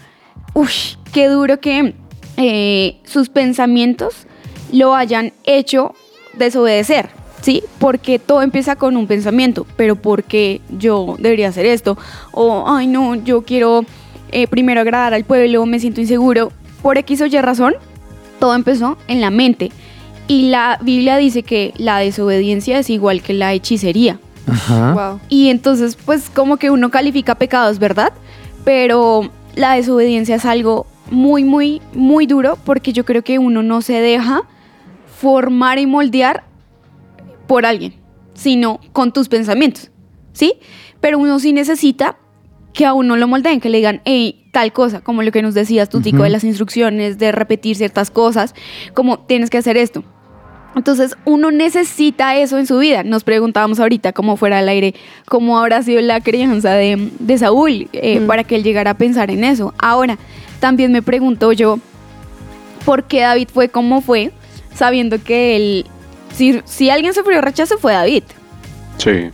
uff, 0.54 0.96
qué 1.12 1.28
duro 1.28 1.60
que 1.60 1.94
eh, 2.38 3.02
sus 3.04 3.28
pensamientos 3.28 4.28
lo 4.72 4.96
hayan 4.96 5.34
hecho 5.44 5.94
desobedecer, 6.38 7.10
¿sí? 7.46 7.64
Porque 7.78 8.18
todo 8.18 8.42
empieza 8.42 8.76
con 8.76 8.98
un 8.98 9.06
pensamiento, 9.06 9.68
pero 9.78 9.96
¿por 9.96 10.24
qué 10.24 10.62
yo 10.80 11.16
debería 11.20 11.50
hacer 11.50 11.68
esto? 11.68 11.96
O, 12.32 12.66
ay, 12.68 12.88
no, 12.88 13.14
yo 13.14 13.44
quiero 13.44 13.86
eh, 14.32 14.48
primero 14.48 14.82
agradar 14.82 15.14
al 15.14 15.26
pueblo, 15.26 15.64
me 15.68 15.80
siento 15.80 16.02
inseguro. 16.02 16.52
Por 16.82 16.98
X 16.98 17.22
o 17.22 17.28
Y 17.28 17.38
razón, 17.40 17.76
todo 18.40 18.56
empezó 18.56 18.98
en 19.08 19.22
la 19.22 19.30
mente. 19.30 19.72
Y 20.28 20.50
la 20.50 20.80
Biblia 20.82 21.18
dice 21.18 21.44
que 21.44 21.72
la 21.78 22.00
desobediencia 22.00 22.80
es 22.80 22.90
igual 22.90 23.22
que 23.22 23.34
la 23.34 23.54
hechicería. 23.54 24.20
Ajá. 24.48 24.94
Wow. 24.94 25.20
Y 25.30 25.50
entonces, 25.50 25.96
pues 26.04 26.32
como 26.32 26.58
que 26.58 26.72
uno 26.72 26.90
califica 26.90 27.36
pecados, 27.36 27.78
¿verdad? 27.78 28.12
Pero 28.64 29.30
la 29.54 29.76
desobediencia 29.76 30.38
es 30.38 30.46
algo 30.46 30.88
muy, 31.12 31.44
muy, 31.44 31.80
muy 31.94 32.26
duro 32.26 32.58
porque 32.66 32.92
yo 32.92 33.06
creo 33.06 33.24
que 33.24 33.38
uno 33.38 33.62
no 33.62 33.84
se 33.84 34.02
deja 34.02 34.42
formar 35.20 35.78
y 35.78 35.86
moldear 35.86 36.44
por 37.48 37.66
alguien, 37.66 37.94
sino 38.34 38.80
con 38.94 39.12
tus 39.12 39.28
pensamientos, 39.30 39.92
¿sí? 40.34 40.54
Pero 41.00 41.20
uno 41.20 41.40
sí 41.40 41.54
necesita 41.54 42.18
que 42.74 42.86
a 42.86 42.94
uno 42.94 43.16
lo 43.16 43.28
moldeen, 43.28 43.62
que 43.62 43.70
le 43.70 43.78
digan, 43.78 44.02
hey, 44.06 44.50
tal 44.52 44.74
cosa, 44.74 45.00
como 45.02 45.24
lo 45.24 45.32
que 45.32 45.42
nos 45.42 45.54
decías 45.54 45.90
tú, 45.90 46.02
Tico, 46.02 46.24
de 46.24 46.30
las 46.30 46.44
instrucciones, 46.44 47.18
de 47.18 47.32
repetir 47.32 47.78
ciertas 47.78 48.12
cosas, 48.12 48.54
como 48.94 49.20
tienes 49.20 49.50
que 49.50 49.58
hacer 49.58 49.78
esto. 49.78 50.04
Entonces, 50.76 51.16
uno 51.24 51.52
necesita 51.52 52.36
eso 52.36 52.58
en 52.58 52.68
su 52.68 52.78
vida. 52.80 53.04
Nos 53.04 53.24
preguntábamos 53.24 53.80
ahorita, 53.80 54.12
como 54.12 54.36
fuera 54.36 54.60
al 54.60 54.68
aire, 54.68 54.94
cómo 55.26 55.58
habrá 55.58 55.82
sido 55.84 56.02
la 56.02 56.20
crianza 56.20 56.72
de, 56.74 57.12
de 57.18 57.38
Saúl 57.38 57.88
eh, 57.94 58.20
Mm. 58.20 58.28
para 58.28 58.44
que 58.44 58.56
él 58.58 58.64
llegara 58.64 58.92
a 58.92 58.98
pensar 58.98 59.32
en 59.32 59.46
eso. 59.46 59.74
Ahora, 59.78 60.18
también 60.60 60.92
me 60.92 61.02
pregunto 61.02 61.54
yo, 61.54 61.80
¿por 62.84 63.06
qué 63.06 63.22
David 63.22 63.48
fue 63.54 63.70
como 63.70 64.02
fue, 64.02 64.34
sabiendo 64.74 65.24
que 65.24 65.56
él, 65.56 65.86
si, 66.34 66.62
si 66.66 66.90
alguien 66.90 67.14
sufrió 67.14 67.42
rechazo 67.42 67.78
fue 67.78 67.94
David, 67.94 68.24
Sí. 68.98 69.30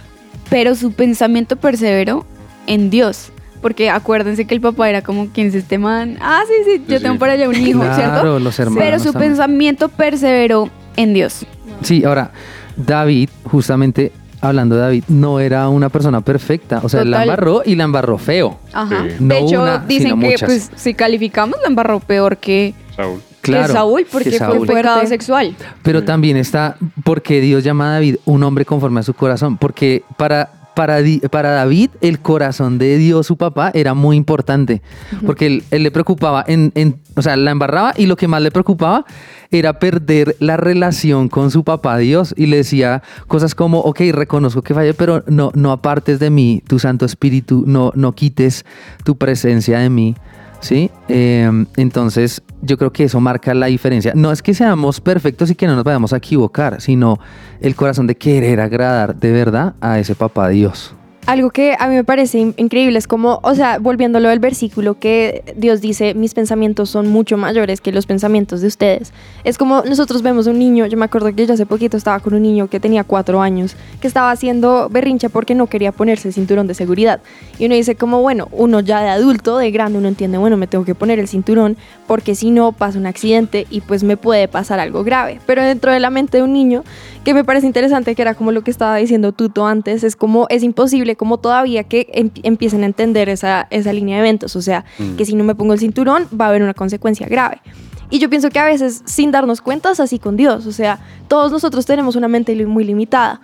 pero 0.49 0.75
su 0.75 0.91
pensamiento 0.93 1.55
perseveró 1.55 2.25
en 2.67 2.89
Dios? 2.89 3.31
Porque 3.61 3.89
acuérdense 3.91 4.45
que 4.45 4.55
el 4.55 4.61
papá 4.61 4.89
era 4.89 5.01
como, 5.03 5.27
¿quién 5.27 5.47
es 5.47 5.55
este 5.55 5.77
man? 5.77 6.17
Ah, 6.19 6.41
sí, 6.47 6.53
sí, 6.65 6.83
yo 6.87 6.97
Sí, 6.97 7.03
tengo 7.03 7.19
por 7.19 7.29
allá 7.29 7.47
un 7.47 7.55
hijo, 7.55 7.79
Claro, 7.81 7.95
¿cierto? 7.95 8.39
los 8.39 8.59
hermanos 8.59 8.83
Pero 8.83 8.99
su 8.99 9.11
también. 9.13 9.31
pensamiento 9.31 9.89
perseveró 9.89 10.69
en 10.95 11.13
Dios. 11.13 11.45
Sí, 11.83 12.03
ahora, 12.03 12.31
David, 12.75 13.29
justamente, 13.43 14.11
hablando 14.41 14.75
de 14.75 14.81
David, 14.81 15.03
no 15.09 15.39
era 15.39 15.69
una 15.69 15.89
persona 15.89 16.21
perfecta. 16.21 16.79
O 16.83 16.89
sea, 16.89 17.03
la 17.05 17.21
embarró 17.21 17.61
y 17.63 17.75
la 17.75 17.83
embarró 17.83 18.17
feo. 18.17 18.57
Ajá. 18.73 19.05
Sí. 19.07 19.15
No 19.19 19.35
de 19.35 19.39
hecho, 19.41 19.61
una, 19.61 19.77
dicen 19.77 20.07
sino 20.19 20.27
que 20.27 20.35
pues 20.43 20.71
si 20.75 20.95
calificamos 20.95 21.59
la 21.61 21.67
embarró 21.67 21.99
peor 21.99 22.37
que, 22.37 22.73
Saúl. 22.95 23.21
Claro. 23.41 23.67
que 23.67 23.73
Saúl 23.73 24.05
porque 24.11 24.29
que 24.31 24.37
fue 24.37 24.47
Saúl. 24.47 24.59
un 24.59 24.67
pecado 24.67 25.05
sexual. 25.07 25.55
Pero 25.83 26.03
también 26.03 26.37
está 26.37 26.77
porque 27.03 27.41
Dios 27.41 27.63
llama 27.63 27.89
a 27.89 27.93
David 27.93 28.17
un 28.25 28.43
hombre 28.43 28.65
conforme 28.65 28.99
a 28.99 29.03
su 29.03 29.13
corazón. 29.13 29.57
Porque 29.57 30.03
para, 30.17 30.51
para, 30.75 30.97
para 31.31 31.49
David 31.51 31.89
el 32.01 32.19
corazón 32.19 32.77
de 32.77 32.97
Dios, 32.97 33.27
su 33.27 33.37
papá, 33.37 33.71
era 33.73 33.93
muy 33.93 34.15
importante. 34.15 34.81
Porque 35.25 35.47
él, 35.47 35.63
él 35.71 35.83
le 35.83 35.91
preocupaba, 35.91 36.43
en, 36.47 36.71
en- 36.75 36.99
o 37.15 37.21
sea, 37.21 37.35
la 37.35 37.51
embarraba 37.51 37.93
y 37.97 38.05
lo 38.05 38.15
que 38.15 38.27
más 38.27 38.41
le 38.41 38.51
preocupaba 38.51 39.05
era 39.49 39.79
perder 39.79 40.37
la 40.39 40.55
relación 40.55 41.27
con 41.27 41.51
su 41.51 41.63
papá 41.65 41.97
Dios. 41.97 42.33
Y 42.37 42.45
le 42.45 42.57
decía 42.57 43.03
cosas 43.27 43.53
como, 43.53 43.79
ok, 43.79 43.99
reconozco 44.13 44.61
que 44.61 44.73
fallé, 44.73 44.93
pero 44.93 45.23
no, 45.27 45.51
no 45.55 45.71
apartes 45.73 46.19
de 46.19 46.29
mí 46.29 46.63
tu 46.67 46.79
Santo 46.79 47.05
Espíritu, 47.05 47.63
no, 47.67 47.91
no 47.95 48.13
quites 48.13 48.65
tu 49.03 49.17
presencia 49.17 49.79
de 49.79 49.89
mí. 49.89 50.15
¿Sí? 50.61 50.89
Eh, 51.09 51.49
entonces, 51.75 52.41
yo 52.61 52.77
creo 52.77 52.93
que 52.93 53.05
eso 53.05 53.19
marca 53.19 53.53
la 53.53 53.65
diferencia. 53.65 54.13
No 54.15 54.31
es 54.31 54.41
que 54.41 54.53
seamos 54.53 55.01
perfectos 55.01 55.49
y 55.49 55.55
que 55.55 55.67
no 55.67 55.75
nos 55.75 55.83
vayamos 55.83 56.13
a 56.13 56.17
equivocar, 56.17 56.79
sino 56.81 57.19
el 57.59 57.75
corazón 57.75 58.07
de 58.07 58.15
querer 58.15 58.61
agradar 58.61 59.15
de 59.15 59.31
verdad 59.31 59.73
a 59.81 59.99
ese 59.99 60.15
papá 60.15 60.49
Dios. 60.49 60.95
Algo 61.27 61.51
que 61.51 61.75
a 61.79 61.87
mí 61.87 61.93
me 61.95 62.03
parece 62.03 62.39
in- 62.39 62.53
increíble 62.57 62.97
es 62.97 63.07
como, 63.07 63.39
o 63.43 63.53
sea, 63.53 63.77
volviéndolo 63.77 64.27
al 64.29 64.39
versículo 64.39 64.97
que 64.99 65.43
Dios 65.55 65.79
dice, 65.79 66.15
mis 66.15 66.33
pensamientos 66.33 66.89
son 66.89 67.07
mucho 67.09 67.37
mayores 67.37 67.79
que 67.79 67.91
los 67.91 68.07
pensamientos 68.07 68.59
de 68.61 68.67
ustedes. 68.67 69.13
Es 69.43 69.57
como 69.59 69.83
nosotros 69.83 70.23
vemos 70.23 70.47
un 70.47 70.57
niño, 70.57 70.87
yo 70.87 70.97
me 70.97 71.05
acuerdo 71.05 71.33
que 71.33 71.45
yo 71.45 71.53
hace 71.53 71.67
poquito 71.67 71.95
estaba 71.95 72.19
con 72.19 72.33
un 72.33 72.41
niño 72.41 72.67
que 72.69 72.79
tenía 72.79 73.03
cuatro 73.03 73.39
años, 73.41 73.75
que 74.01 74.07
estaba 74.07 74.31
haciendo 74.31 74.89
berrinche 74.89 75.29
porque 75.29 75.53
no 75.53 75.67
quería 75.67 75.91
ponerse 75.91 76.27
el 76.29 76.33
cinturón 76.33 76.65
de 76.65 76.73
seguridad. 76.73 77.21
Y 77.59 77.67
uno 77.67 77.75
dice 77.75 77.95
como, 77.95 78.21
bueno, 78.21 78.47
uno 78.51 78.79
ya 78.79 79.01
de 79.01 79.09
adulto, 79.09 79.57
de 79.57 79.69
grande, 79.69 79.99
uno 79.99 80.07
entiende, 80.07 80.39
bueno, 80.39 80.57
me 80.57 80.65
tengo 80.65 80.85
que 80.85 80.95
poner 80.95 81.19
el 81.19 81.27
cinturón 81.27 81.77
porque 82.07 82.33
si 82.33 82.49
no 82.49 82.71
pasa 82.71 82.97
un 82.97 83.05
accidente 83.05 83.67
y 83.69 83.81
pues 83.81 84.03
me 84.03 84.17
puede 84.17 84.47
pasar 84.47 84.79
algo 84.79 85.03
grave. 85.03 85.39
Pero 85.45 85.61
dentro 85.61 85.91
de 85.93 85.99
la 85.99 86.09
mente 86.09 86.37
de 86.37 86.43
un 86.43 86.51
niño, 86.51 86.83
que 87.23 87.35
me 87.35 87.43
parece 87.43 87.67
interesante, 87.67 88.15
que 88.15 88.21
era 88.23 88.33
como 88.33 88.51
lo 88.51 88.63
que 88.63 88.71
estaba 88.71 88.95
diciendo 88.97 89.31
Tuto 89.31 89.67
antes, 89.67 90.03
es 90.03 90.15
como 90.15 90.47
es 90.49 90.63
imposible 90.63 91.10
como 91.15 91.37
todavía 91.37 91.83
que 91.83 92.07
em- 92.13 92.31
empiecen 92.43 92.83
a 92.83 92.85
entender 92.85 93.29
esa, 93.29 93.67
esa 93.69 93.93
línea 93.93 94.17
de 94.17 94.21
eventos, 94.21 94.55
o 94.55 94.61
sea, 94.61 94.85
que 95.17 95.25
si 95.25 95.35
no 95.35 95.43
me 95.43 95.55
pongo 95.55 95.73
el 95.73 95.79
cinturón 95.79 96.27
va 96.39 96.45
a 96.45 96.49
haber 96.49 96.63
una 96.63 96.73
consecuencia 96.73 97.27
grave. 97.27 97.61
Y 98.09 98.19
yo 98.19 98.29
pienso 98.29 98.49
que 98.49 98.59
a 98.59 98.65
veces 98.65 99.01
sin 99.05 99.31
darnos 99.31 99.61
cuenta 99.61 99.91
es 99.91 99.99
así 99.99 100.19
con 100.19 100.35
Dios, 100.35 100.65
o 100.65 100.71
sea, 100.71 100.99
todos 101.27 101.51
nosotros 101.51 101.85
tenemos 101.85 102.15
una 102.15 102.27
mente 102.27 102.53
muy 102.65 102.83
limitada. 102.83 103.41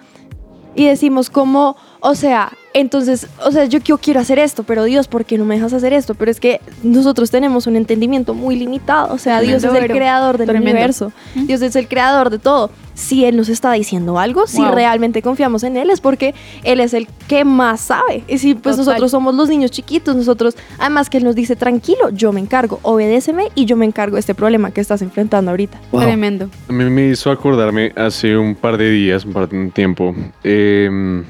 Y 0.75 0.85
decimos 0.85 1.29
como, 1.29 1.75
o 2.09 2.15
sea, 2.15 2.53
entonces, 2.73 3.27
o 3.43 3.51
sea, 3.51 3.65
yo, 3.65 3.79
yo 3.79 3.97
quiero 3.97 4.21
hacer 4.21 4.39
esto, 4.39 4.63
pero 4.63 4.85
Dios, 4.85 5.09
¿por 5.09 5.25
qué 5.25 5.37
no 5.37 5.43
me 5.43 5.55
dejas 5.55 5.73
hacer 5.73 5.91
esto? 5.91 6.15
Pero 6.15 6.31
es 6.31 6.39
que 6.39 6.61
nosotros 6.81 7.29
tenemos 7.31 7.67
un 7.67 7.75
entendimiento 7.75 8.33
muy 8.33 8.55
limitado, 8.55 9.13
o 9.13 9.17
sea, 9.17 9.41
Dios 9.41 9.61
es 9.61 9.73
el 9.73 9.87
creador 9.87 10.37
del 10.37 10.47
Tremendo. 10.47 10.71
universo, 10.71 11.11
Dios 11.35 11.61
es 11.61 11.75
el 11.75 11.89
creador 11.89 12.29
de 12.29 12.39
todo. 12.39 12.69
Si 12.93 13.25
Él 13.25 13.35
nos 13.35 13.49
está 13.49 13.73
diciendo 13.73 14.19
algo, 14.19 14.47
si 14.47 14.63
realmente 14.63 15.21
confiamos 15.21 15.63
en 15.63 15.75
Él, 15.75 15.89
es 15.89 15.99
porque 15.99 16.33
Él 16.63 16.79
es 16.79 16.93
el 16.93 17.07
que 17.27 17.43
más 17.43 17.81
sabe. 17.81 18.23
Y 18.27 18.37
si 18.37 18.55
pues 18.55 18.77
Total. 18.77 18.85
nosotros 18.85 19.11
somos 19.11 19.35
los 19.35 19.49
niños 19.49 19.69
chiquitos, 19.69 20.15
nosotros, 20.15 20.55
además 20.79 21.09
que 21.09 21.17
Él 21.17 21.25
nos 21.25 21.35
dice, 21.35 21.57
tranquilo, 21.57 22.09
yo 22.11 22.31
me 22.31 22.39
encargo, 22.39 22.79
obedéceme 22.83 23.49
y 23.53 23.65
yo 23.65 23.75
me 23.75 23.85
encargo 23.85 24.15
de 24.15 24.21
este 24.21 24.33
problema 24.33 24.71
que 24.71 24.79
estás 24.79 25.01
enfrentando 25.01 25.51
ahorita. 25.51 25.77
Tremendo. 25.91 26.49
A 26.69 26.71
mí 26.71 26.85
me 26.85 27.09
hizo 27.09 27.31
acordarme 27.31 27.91
hace 27.97 28.37
un 28.37 28.55
par 28.55 28.77
de 28.77 28.89
días, 28.91 29.25
un 29.25 29.33
par 29.33 29.49
de 29.49 29.71
tiempo, 29.71 30.15
eh, 30.43 31.23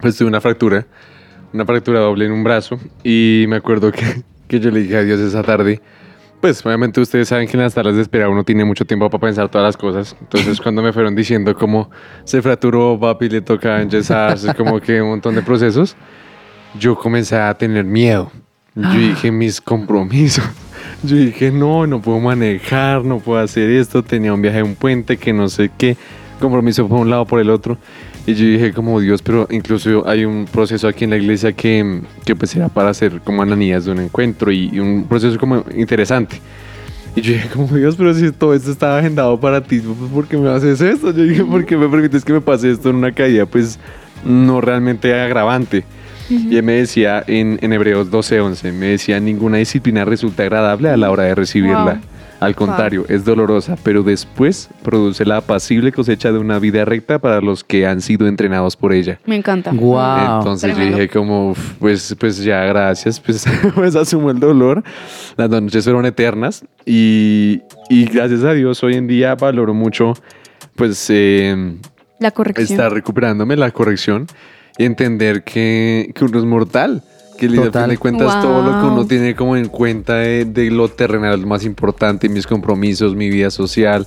pues 0.00 0.16
tuve 0.16 0.28
una 0.28 0.40
fractura, 0.40 0.86
una 1.52 1.64
fractura 1.64 2.00
doble 2.00 2.26
en 2.26 2.32
un 2.32 2.44
brazo 2.44 2.78
y 3.04 3.44
me 3.48 3.56
acuerdo 3.56 3.92
que, 3.92 4.22
que 4.48 4.60
yo 4.60 4.70
le 4.70 4.80
dije 4.80 4.96
a 4.96 5.02
Dios 5.02 5.20
esa 5.20 5.42
tarde, 5.42 5.80
pues 6.40 6.64
obviamente 6.64 7.00
ustedes 7.00 7.28
saben 7.28 7.46
que 7.46 7.56
en 7.56 7.62
las 7.62 7.74
tardes 7.74 7.96
de 7.96 8.02
espera 8.02 8.28
uno 8.28 8.44
tiene 8.44 8.64
mucho 8.64 8.84
tiempo 8.84 9.10
para 9.10 9.20
pensar 9.20 9.48
todas 9.50 9.66
las 9.66 9.76
cosas, 9.76 10.16
entonces 10.20 10.60
cuando 10.62 10.82
me 10.82 10.92
fueron 10.92 11.14
diciendo 11.14 11.54
cómo 11.54 11.90
se 12.24 12.40
fracturó, 12.42 12.98
papi, 12.98 13.28
le 13.28 13.40
toca 13.42 13.82
enyesarse, 13.82 14.54
como 14.56 14.80
que 14.80 15.02
un 15.02 15.10
montón 15.10 15.34
de 15.34 15.42
procesos, 15.42 15.96
yo 16.78 16.96
comencé 16.96 17.36
a 17.36 17.52
tener 17.54 17.84
miedo. 17.84 18.30
Yo 18.76 18.92
dije 18.92 19.32
mis 19.32 19.60
compromisos. 19.60 20.44
Yo 21.02 21.16
dije, 21.16 21.50
no, 21.50 21.86
no 21.86 22.00
puedo 22.00 22.20
manejar, 22.20 23.04
no 23.04 23.18
puedo 23.18 23.40
hacer 23.40 23.70
esto. 23.70 24.02
Tenía 24.02 24.32
un 24.32 24.42
viaje 24.42 24.60
a 24.60 24.64
un 24.64 24.74
puente 24.74 25.16
que 25.16 25.32
no 25.32 25.48
sé 25.48 25.70
qué. 25.76 25.96
Compromiso 26.40 26.88
por 26.88 26.98
un 26.98 27.10
lado, 27.10 27.24
por 27.26 27.40
el 27.40 27.50
otro. 27.50 27.78
Y 28.26 28.34
yo 28.34 28.44
dije, 28.44 28.72
como 28.72 29.00
Dios, 29.00 29.22
pero 29.22 29.46
incluso 29.50 30.06
hay 30.08 30.24
un 30.24 30.46
proceso 30.50 30.88
aquí 30.88 31.04
en 31.04 31.10
la 31.10 31.16
iglesia 31.16 31.52
que, 31.52 32.02
que 32.24 32.34
pues 32.34 32.54
era 32.56 32.68
para 32.68 32.90
hacer 32.90 33.20
como 33.22 33.42
ananías 33.42 33.84
de 33.84 33.92
un 33.92 34.00
encuentro 34.00 34.50
y, 34.50 34.70
y 34.72 34.78
un 34.78 35.04
proceso 35.04 35.38
como 35.38 35.64
interesante. 35.76 36.40
Y 37.16 37.22
yo 37.22 37.32
dije, 37.32 37.48
como 37.48 37.76
Dios, 37.76 37.96
pero 37.96 38.14
si 38.14 38.30
todo 38.30 38.54
esto 38.54 38.70
estaba 38.70 38.98
agendado 38.98 39.38
para 39.38 39.60
ti, 39.62 39.80
pues, 39.80 40.10
¿por 40.10 40.26
qué 40.26 40.36
me 40.36 40.48
haces 40.48 40.80
esto? 40.80 41.12
Yo 41.12 41.24
dije, 41.24 41.44
¿por 41.44 41.64
qué 41.64 41.76
me 41.76 41.88
permites 41.88 42.24
que 42.24 42.32
me 42.32 42.40
pase 42.40 42.70
esto 42.70 42.90
en 42.90 42.96
una 42.96 43.12
caída? 43.12 43.46
Pues 43.46 43.78
no 44.24 44.60
realmente 44.60 45.12
agravante. 45.18 45.84
Y 46.28 46.56
él 46.56 46.62
me 46.62 46.74
decía 46.74 47.24
en, 47.26 47.58
en 47.60 47.72
Hebreos 47.72 48.08
12:11, 48.08 48.72
me 48.72 48.86
decía, 48.86 49.18
ninguna 49.18 49.56
disciplina 49.56 50.04
resulta 50.04 50.44
agradable 50.44 50.88
a 50.88 50.96
la 50.96 51.10
hora 51.10 51.24
de 51.24 51.34
recibirla. 51.34 51.94
Wow. 51.94 52.00
Al 52.40 52.54
contrario, 52.56 53.04
es 53.08 53.24
dolorosa, 53.26 53.76
pero 53.82 54.02
después 54.02 54.70
produce 54.82 55.26
la 55.26 55.36
apacible 55.36 55.92
cosecha 55.92 56.32
de 56.32 56.38
una 56.38 56.58
vida 56.58 56.86
recta 56.86 57.18
para 57.18 57.40
los 57.42 57.62
que 57.62 57.86
han 57.86 58.00
sido 58.00 58.26
entrenados 58.26 58.76
por 58.76 58.94
ella. 58.94 59.20
Me 59.26 59.36
encanta. 59.36 59.72
Wow. 59.72 60.38
Entonces 60.38 60.74
yo 60.76 60.82
dije 60.84 61.08
como, 61.10 61.50
"Uf, 61.50 61.74
pues, 61.78 62.16
pues 62.18 62.42
ya, 62.42 62.64
gracias, 62.64 63.20
pues, 63.20 63.44
pues 63.74 63.94
asumo 63.94 64.30
el 64.30 64.40
dolor. 64.40 64.82
Las 65.36 65.50
noches 65.50 65.84
fueron 65.84 66.06
eternas 66.06 66.64
y, 66.86 67.60
y 67.90 68.06
gracias 68.06 68.42
a 68.44 68.52
Dios 68.54 68.82
hoy 68.82 68.94
en 68.94 69.06
día 69.06 69.34
valoro 69.34 69.74
mucho, 69.74 70.14
pues, 70.76 71.06
eh, 71.10 71.76
La 72.20 72.30
corrección. 72.30 72.66
estar 72.70 72.90
recuperándome 72.92 73.54
la 73.56 73.70
corrección 73.70 74.26
y 74.78 74.84
entender 74.86 75.42
que, 75.44 76.10
que 76.14 76.24
uno 76.24 76.38
es 76.38 76.44
mortal. 76.46 77.02
Que 77.40 77.46
al 77.46 77.64
Total. 77.64 77.82
fin 77.84 77.90
de 77.90 77.98
cuentas 77.98 78.40
todo 78.42 78.62
lo 78.62 78.70
que 78.72 78.84
Wow. 78.86 78.92
uno 78.92 79.06
tiene 79.06 79.34
como 79.34 79.56
en 79.56 79.68
cuenta 79.68 80.16
de, 80.16 80.44
de 80.44 80.70
lo 80.70 80.88
terrenal 80.88 81.46
más 81.46 81.64
importante, 81.64 82.28
mis 82.28 82.46
compromisos, 82.46 83.14
mi 83.16 83.30
vida 83.30 83.50
social, 83.50 84.06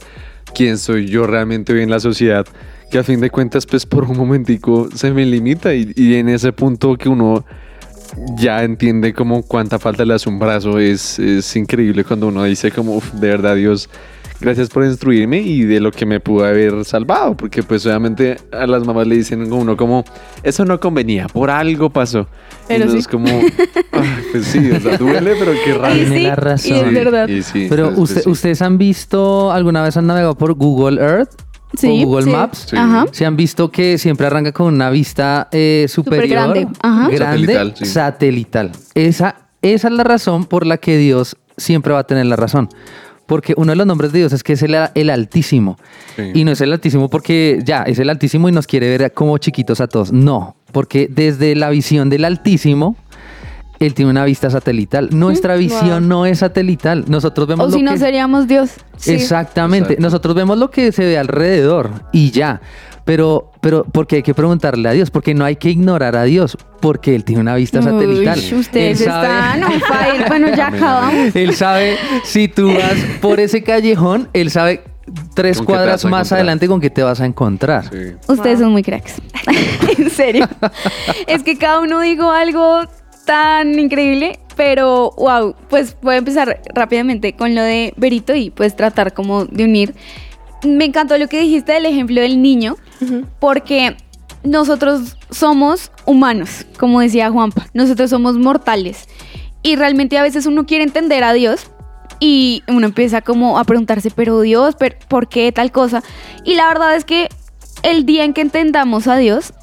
quién 0.54 0.78
soy 0.78 1.08
yo 1.08 1.26
realmente 1.26 1.74
hoy 1.74 1.82
en 1.82 1.90
la 1.90 2.00
sociedad, 2.00 2.46
que 2.92 3.00
a 3.00 3.04
fin 3.04 3.20
de 3.20 3.30
cuentas 3.32 3.66
pues 3.66 3.86
por 3.86 4.04
un 4.04 4.18
momentico 4.18 4.88
se 4.94 5.12
me 5.12 5.26
limita 5.26 5.74
y, 5.74 5.92
y 5.96 6.16
en 6.16 6.30
ese 6.30 6.54
punto 6.54 6.96
que 6.96 7.10
uno 7.10 7.44
ya 8.38 8.64
entiende 8.64 9.14
como 9.14 9.42
cuánta 9.42 9.80
falta 9.80 10.06
le 10.06 10.14
hace 10.14 10.30
un 10.30 10.38
brazo, 10.38 10.78
es, 10.78 11.18
es 11.18 11.56
increíble 11.56 12.04
cuando 12.04 12.28
uno 12.28 12.44
dice 12.44 12.70
como, 12.72 12.98
"Uf, 12.98 13.12
de 13.14 13.28
verdad 13.30 13.56
Dios, 13.56 13.90
gracias 14.44 14.68
por 14.70 14.84
instruirme 14.84 15.40
y 15.40 15.62
de 15.64 15.80
lo 15.80 15.90
que 15.92 16.06
me 16.06 16.20
pudo 16.20 16.44
haber 16.46 16.84
salvado, 16.86 17.36
porque 17.38 17.64
pues 17.64 17.86
obviamente 17.86 18.36
a 18.52 18.68
las 18.68 18.86
mamás 18.86 19.08
le 19.08 19.16
dicen 19.16 19.50
a 19.52 19.56
uno 19.56 19.78
como, 19.78 20.04
eso 20.44 20.66
no 20.66 20.80
convenía, 20.80 21.28
por 21.28 21.50
algo 21.50 21.90
pasó. 21.90 22.28
Pero 22.68 22.86
y 22.86 22.90
sí. 22.90 22.98
es 22.98 23.08
como, 23.08 23.28
"Ay, 23.28 24.10
pues 24.32 24.46
sí, 24.46 24.70
o 24.72 24.80
sea, 24.82 24.98
duele, 24.98 25.34
pero 25.40 25.54
qué 25.64 25.74
raro. 25.74 25.94
Tiene 25.96 26.18
sí, 26.18 26.24
la 26.24 26.30
y 26.30 26.36
razón. 26.36 26.88
es 26.88 26.94
verdad. 26.94 27.28
Y 27.30 27.42
sí, 27.42 27.68
Pero 27.70 27.88
entonces, 27.90 28.04
usted- 28.04 28.14
pues, 28.16 28.24
sí. 28.26 28.30
ustedes 28.30 28.62
han 28.62 28.78
visto, 28.78 29.52
alguna 29.52 29.82
vez 29.82 29.96
han 29.98 30.08
navegado 30.08 30.38
por 30.38 30.54
Google 30.54 31.02
Earth 31.02 31.32
Sí, 31.78 32.04
o 32.04 32.06
Google 32.06 32.26
sí. 32.26 32.30
Maps. 32.30 32.68
Sí. 32.70 32.76
Ajá. 32.78 33.06
Se 33.12 33.26
han 33.26 33.36
visto 33.36 33.72
que 33.72 33.98
siempre 33.98 34.28
arranca 34.28 34.52
con 34.52 34.68
una 34.74 34.90
vista 34.92 35.48
eh, 35.52 35.88
superior, 35.90 36.28
grande. 36.28 36.68
Ajá. 36.82 37.10
grande, 37.10 37.18
Satelital, 37.18 37.74
sí. 37.76 37.86
satelital. 37.86 38.72
Esa, 38.94 39.36
esa 39.64 39.88
es 39.88 39.94
la 39.94 40.04
razón 40.04 40.46
por 40.46 40.68
la 40.68 40.78
que 40.78 40.98
Dios 40.98 41.36
siempre 41.58 41.94
va 41.94 42.00
a 42.00 42.04
tener 42.04 42.26
la 42.28 42.36
razón. 42.36 42.70
Porque 43.26 43.54
uno 43.58 43.72
de 43.72 43.76
los 43.78 43.88
nombres 43.88 44.12
de 44.12 44.20
Dios 44.20 44.34
es 44.34 44.44
que 44.44 44.54
es 44.54 44.64
el, 44.64 44.76
el 44.94 45.10
Altísimo. 45.10 45.78
Sí. 46.16 46.32
Y 46.34 46.44
no 46.44 46.52
es 46.52 46.62
el 46.62 46.74
Altísimo 46.74 47.10
porque 47.10 47.60
ya 47.64 47.84
es 47.84 48.00
el 48.00 48.10
Altísimo 48.10 48.50
y 48.50 48.52
nos 48.52 48.68
quiere 48.68 48.96
ver 48.98 49.14
como 49.14 49.38
chiquitos 49.38 49.80
a 49.82 49.88
todos. 49.88 50.12
No, 50.12 50.56
porque 50.72 51.08
desde 51.10 51.56
la 51.56 51.70
visión 51.70 52.10
del 52.10 52.26
Altísimo, 52.26 52.98
Él 53.80 53.94
tiene 53.94 54.12
una 54.12 54.26
vista 54.26 54.50
satelital. 54.50 55.10
Nuestra 55.12 55.56
visión 55.56 56.08
no 56.08 56.26
es 56.26 56.40
satelital. 56.40 57.06
Nosotros 57.08 57.48
vemos 57.48 57.66
O 57.66 57.70
lo 57.70 57.76
si 57.76 57.82
no 57.84 57.94
que... 57.94 58.00
seríamos 58.00 58.48
Dios. 58.48 58.72
Sí. 58.98 59.12
Exactamente. 59.14 59.94
Exacto. 59.94 60.02
Nosotros 60.04 60.36
vemos 60.36 60.58
lo 60.58 60.70
que 60.70 60.92
se 60.92 61.06
ve 61.06 61.18
alrededor 61.18 61.92
y 62.12 62.32
ya. 62.32 62.62
Pero, 63.06 63.52
pero, 63.62 63.84
porque 63.84 64.18
hay 64.18 64.24
que 64.24 64.34
preguntarle 64.34 64.88
a 64.88 64.94
Dios, 64.94 65.12
porque 65.12 65.34
no 65.34 65.44
hay 65.44 65.58
que 65.58 65.70
ignorar 65.70 66.16
aOs, 66.16 66.58
porque 66.80 67.14
Él 67.16 67.24
tiene 67.26 67.42
una 67.42 67.56
vista 67.56 67.82
satelital. 67.82 68.40
Uy, 68.40 68.54
ustedes 68.60 69.02
Él 69.02 69.08
sabe- 69.08 69.28
están 69.28 69.64
on 69.64 69.82
fire. 69.82 70.26
Bueno, 70.28 70.56
ya 70.56 70.68
acabamos. 70.68 71.36
Él 71.36 71.54
sabe, 71.56 71.98
si 72.24 72.48
tú 72.48 72.74
vas 72.74 72.96
por 73.22 73.40
ese 73.42 73.62
callejón, 73.62 74.30
Él 74.34 74.50
sabe 74.52 74.84
tres 75.36 75.58
¿Con 75.58 75.66
qué 75.66 75.74
te 75.74 75.78
cuadras 75.78 76.06
a 76.06 76.08
más 76.08 76.20
encontrar? 76.28 76.38
adelante 76.40 76.68
con 76.70 76.80
qué 76.80 76.90
te 76.90 77.04
vas 77.04 77.20
a 77.20 77.26
encontrar. 77.26 77.90
Sí. 77.92 78.14
Ustedes 78.30 78.60
son 78.60 78.72
muy 78.72 78.84
cracks. 78.84 79.16
en 79.98 80.10
serio. 80.10 80.48
es 81.28 81.44
que 81.44 81.58
cada 81.58 81.82
uno 81.82 82.00
dijo 82.00 82.32
algo 82.32 82.84
tan 83.26 83.78
increíble, 83.80 84.40
pero 84.56 85.12
wow, 85.18 85.56
pues 85.70 85.98
voy 86.02 86.16
a 86.16 86.18
empezar 86.20 86.62
rápidamente 86.74 87.34
con 87.34 87.54
lo 87.54 87.62
de 87.62 87.94
Berito 87.98 88.34
y 88.36 88.50
pues 88.50 88.76
tratar 88.78 89.14
como 89.14 89.44
de 89.46 89.66
unir. 89.66 89.94
Me 90.64 90.86
encantó 90.86 91.18
lo 91.18 91.28
que 91.28 91.42
dijiste 91.42 91.74
del 91.74 91.86
ejemplo 91.86 92.22
del 92.22 92.42
niño, 92.42 92.78
porque 93.40 93.98
nosotros 94.44 95.18
somos 95.30 95.92
humanos, 96.06 96.66
como 96.78 97.02
decía 97.02 97.30
Juanpa, 97.32 97.68
nosotros 97.74 98.10
somos 98.10 98.38
mortales. 98.38 99.08
Y 99.62 99.76
realmente 99.76 100.18
a 100.18 100.22
veces 100.22 100.46
uno 100.46 100.66
quiere 100.66 100.84
entender 100.84 101.24
a 101.24 101.34
Dios 101.34 101.72
y 102.20 102.64
uno 102.68 102.86
empieza 102.86 103.22
como 103.22 103.58
a 103.58 103.64
preguntarse, 103.64 104.12
pero 104.12 104.42
Dios, 104.42 104.76
pero 104.78 104.96
¿por 105.08 105.28
qué 105.28 105.52
tal 105.52 105.72
cosa? 105.72 106.04
Y 106.44 106.56
la 106.56 106.68
verdad 106.68 106.96
es 106.96 107.06
que 107.06 107.30
el 107.82 108.06
día 108.06 108.24
en 108.24 108.34
que 108.34 108.42
entendamos 108.42 109.08
a 109.08 109.18
Dios, 109.18 109.54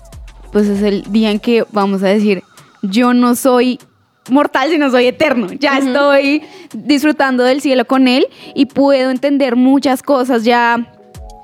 pues 0.53 0.67
es 0.69 0.83
el 0.83 1.03
día 1.13 1.31
en 1.31 1.41
que 1.41 1.65
vamos 1.73 2.03
a 2.03 2.09
decir, 2.09 2.43
yo 2.83 3.15
no 3.15 3.35
soy 3.35 3.79
mortal, 4.31 4.71
sino 4.71 4.91
soy 4.91 5.07
eterno. 5.07 5.49
Ya 5.53 5.79
estoy 5.79 6.43
disfrutando 6.75 7.45
del 7.45 7.61
cielo 7.61 7.87
con 7.87 8.09
Él 8.09 8.27
y 8.55 8.67
puedo 8.67 9.11
entender 9.11 9.57
muchas 9.57 10.03
cosas 10.03 10.45
ya 10.45 10.87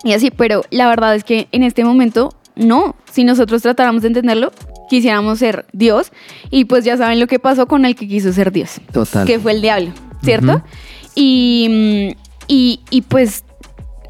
y 0.04 0.12
así, 0.12 0.30
pero 0.30 0.62
la 0.70 0.88
verdad 0.88 1.14
es 1.14 1.24
que 1.24 1.48
en 1.52 1.62
este 1.62 1.84
momento 1.84 2.32
no. 2.54 2.94
Si 3.10 3.24
nosotros 3.24 3.62
tratáramos 3.62 4.02
de 4.02 4.08
entenderlo, 4.08 4.52
quisiéramos 4.88 5.38
ser 5.38 5.66
Dios 5.72 6.12
y 6.50 6.66
pues 6.66 6.84
ya 6.84 6.96
saben 6.96 7.18
lo 7.18 7.26
que 7.26 7.38
pasó 7.38 7.66
con 7.66 7.84
el 7.84 7.96
que 7.96 8.06
quiso 8.06 8.32
ser 8.32 8.52
Dios. 8.52 8.80
Total. 8.92 9.26
Que 9.26 9.38
fue 9.38 9.52
el 9.52 9.62
diablo, 9.62 9.92
¿cierto? 10.22 10.62
Y, 11.14 12.14
mm, 12.14 12.20
y, 12.46 12.80
y 12.90 13.02
pues 13.02 13.44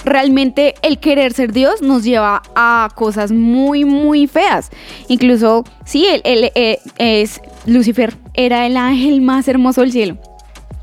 realmente 0.04 0.74
el 0.82 0.98
querer 0.98 1.32
ser 1.32 1.52
Dios 1.52 1.82
nos 1.82 2.04
lleva 2.04 2.42
a 2.54 2.88
cosas 2.94 3.32
muy, 3.32 3.84
muy 3.84 4.26
feas. 4.26 4.70
Incluso, 5.08 5.64
sí, 5.84 6.06
él, 6.06 6.22
él, 6.24 6.50
eh, 6.54 6.78
es 6.98 7.40
Lucifer, 7.66 8.14
era 8.34 8.66
el 8.66 8.76
ángel 8.76 9.20
más 9.20 9.48
hermoso 9.48 9.80
del 9.82 9.92
cielo. 9.92 10.18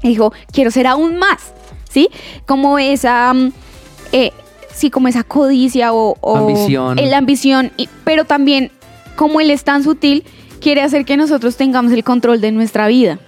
Dijo, 0.01 0.34
quiero 0.51 0.69
ser 0.71 0.88
aún 0.88 1.17
más, 1.17 1.53
¿sí? 1.89 2.09
Como 2.45 2.77
esa, 2.79 3.34
mm, 3.34 3.51
eh, 4.11 4.31
sí, 4.73 4.89
como 4.89 5.07
esa 5.07 5.23
codicia 5.23 5.93
o... 5.93 6.17
o 6.19 6.36
Ambición. 6.38 6.99
eh, 6.99 7.07
La 7.07 7.17
ambición, 7.17 7.71
y- 7.77 7.88
pero 8.03 8.25
también 8.25 8.71
como 9.15 9.39
él 9.39 9.49
es 9.51 9.63
tan 9.63 9.84
sutil, 9.84 10.23
quiere 10.59 10.81
hacer 10.81 11.05
que 11.05 11.15
nosotros 11.17 11.55
tengamos 11.55 11.91
el 11.93 12.03
control 12.03 12.41
de 12.41 12.51
nuestra 12.51 12.88
vida. 12.88 13.19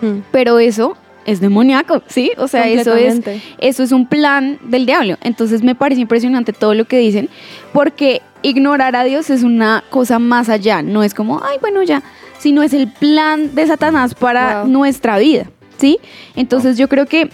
Mm. 0.00 0.18
Pero 0.32 0.58
eso 0.58 0.96
es 1.24 1.40
demoníaco, 1.40 2.02
¿sí? 2.08 2.32
O 2.36 2.48
sea, 2.48 2.66
eso 2.68 2.96
es, 2.96 3.20
eso 3.58 3.82
es 3.84 3.92
un 3.92 4.06
plan 4.08 4.58
del 4.64 4.86
diablo. 4.86 5.18
Entonces 5.22 5.62
me 5.62 5.76
parece 5.76 6.00
impresionante 6.00 6.52
todo 6.52 6.74
lo 6.74 6.86
que 6.86 6.98
dicen, 6.98 7.28
porque 7.72 8.22
ignorar 8.42 8.96
a 8.96 9.04
Dios 9.04 9.30
es 9.30 9.44
una 9.44 9.84
cosa 9.90 10.18
más 10.18 10.48
allá. 10.48 10.82
No 10.82 11.04
es 11.04 11.14
como, 11.14 11.40
ay, 11.44 11.58
bueno, 11.60 11.82
ya, 11.84 12.02
sino 12.42 12.64
es 12.64 12.72
el 12.72 12.88
plan 12.88 13.54
de 13.54 13.68
Satanás 13.68 14.16
para 14.16 14.62
Wow. 14.62 14.72
nuestra 14.72 15.16
vida, 15.16 15.48
¿sí? 15.78 16.00
Entonces 16.34 16.76
yo 16.76 16.88
creo 16.88 17.06
que 17.06 17.30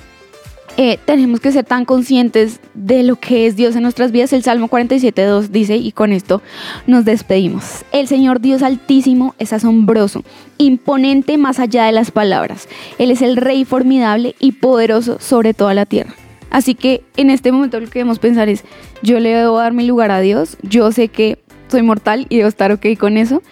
eh, 0.77 0.99
tenemos 1.07 1.41
que 1.41 1.51
ser 1.51 1.65
tan 1.65 1.87
conscientes 1.87 2.61
de 2.75 3.03
lo 3.03 3.17
que 3.17 3.47
es 3.47 3.57
Dios 3.57 3.75
en 3.75 3.85
nuestras 3.85 4.13
vidas. 4.13 4.35
El 4.35 4.43
Salmo 4.43 4.69
47.2 4.69 5.49
dice, 5.49 5.77
y 5.77 5.93
con 5.93 6.13
esto 6.13 6.43
nos 6.87 7.07
despedimos. 7.07 7.87
El 7.91 8.07
Señor 8.07 8.41
Dios 8.41 8.63
Altísimo 8.63 9.35
es 9.39 9.55
asombroso, 9.55 10.25
imponente 10.59 11.39
más 11.39 11.59
allá 11.59 11.87
de 11.87 11.93
las 11.93 12.11
palabras. 12.11 12.69
Él 12.99 13.11
es 13.11 13.23
el 13.23 13.39
Rey 13.39 13.65
formidable 13.65 14.35
y 14.39 14.53
poderoso 14.53 15.19
sobre 15.21 15.55
toda 15.55 15.73
la 15.73 15.87
tierra. 15.87 16.13
Así 16.51 16.75
que 16.75 17.03
en 17.17 17.31
este 17.31 17.51
momento 17.51 17.81
lo 17.81 17.87
que 17.87 18.01
debemos 18.01 18.19
pensar 18.19 18.51
es, 18.51 18.63
yo 19.03 19.21
le 19.21 19.31
debo 19.31 19.57
dar 19.57 19.73
mi 19.73 19.87
lugar 19.87 20.11
a 20.11 20.21
Dios, 20.21 20.59
yo 20.63 20.93
sé 20.93 21.09
que 21.09 21.39
soy 21.69 21.81
mortal 21.81 22.27
y 22.29 22.37
debo 22.37 22.49
estar 22.49 22.73
ok 22.73 22.87
con 22.99 23.17
eso 23.17 23.43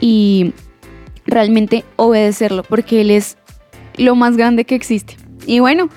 y 0.00 0.52
realmente 1.26 1.84
obedecerlo 1.96 2.62
porque 2.62 3.00
Él 3.00 3.10
es 3.10 3.36
lo 3.96 4.14
más 4.14 4.36
grande 4.36 4.64
que 4.64 4.74
existe. 4.74 5.16
Y 5.46 5.60
bueno, 5.60 5.88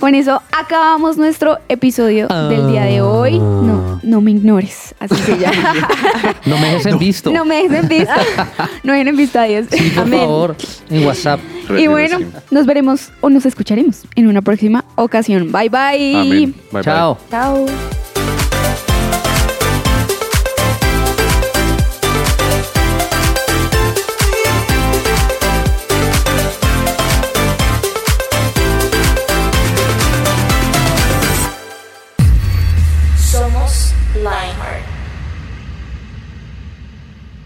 con 0.00 0.14
eso 0.14 0.42
acabamos 0.52 1.16
nuestro 1.16 1.58
episodio 1.68 2.26
del 2.28 2.68
día 2.70 2.84
de 2.84 3.00
hoy. 3.00 3.38
No, 3.38 4.00
no 4.02 4.20
me 4.20 4.32
ignores, 4.32 4.94
así 4.98 5.14
se 5.14 5.38
llama. 5.38 5.88
No 6.46 6.58
me 6.58 6.68
dejes 6.68 6.86
en 6.86 6.98
visto. 6.98 7.30
no 7.32 7.44
me 7.44 7.56
dejen 7.56 7.74
en 7.76 7.88
vista. 7.88 8.16
No 8.82 8.92
dejen 8.92 9.08
en 9.08 9.16
vista 9.16 9.42
a 9.42 9.44
Dios. 9.46 9.66
Sí, 9.70 9.90
por 9.94 10.02
Amén. 10.04 10.20
favor, 10.20 10.56
en 10.90 11.06
WhatsApp. 11.06 11.40
Y 11.78 11.86
bueno, 11.86 12.18
nos 12.50 12.66
veremos 12.66 13.12
o 13.22 13.30
nos 13.30 13.46
escucharemos 13.46 14.02
en 14.14 14.26
una 14.28 14.42
próxima 14.42 14.84
ocasión. 14.96 15.50
Bye 15.52 15.70
bye. 15.70 16.22
Bye, 16.22 16.54
bye. 16.70 16.82
Chao. 16.82 17.18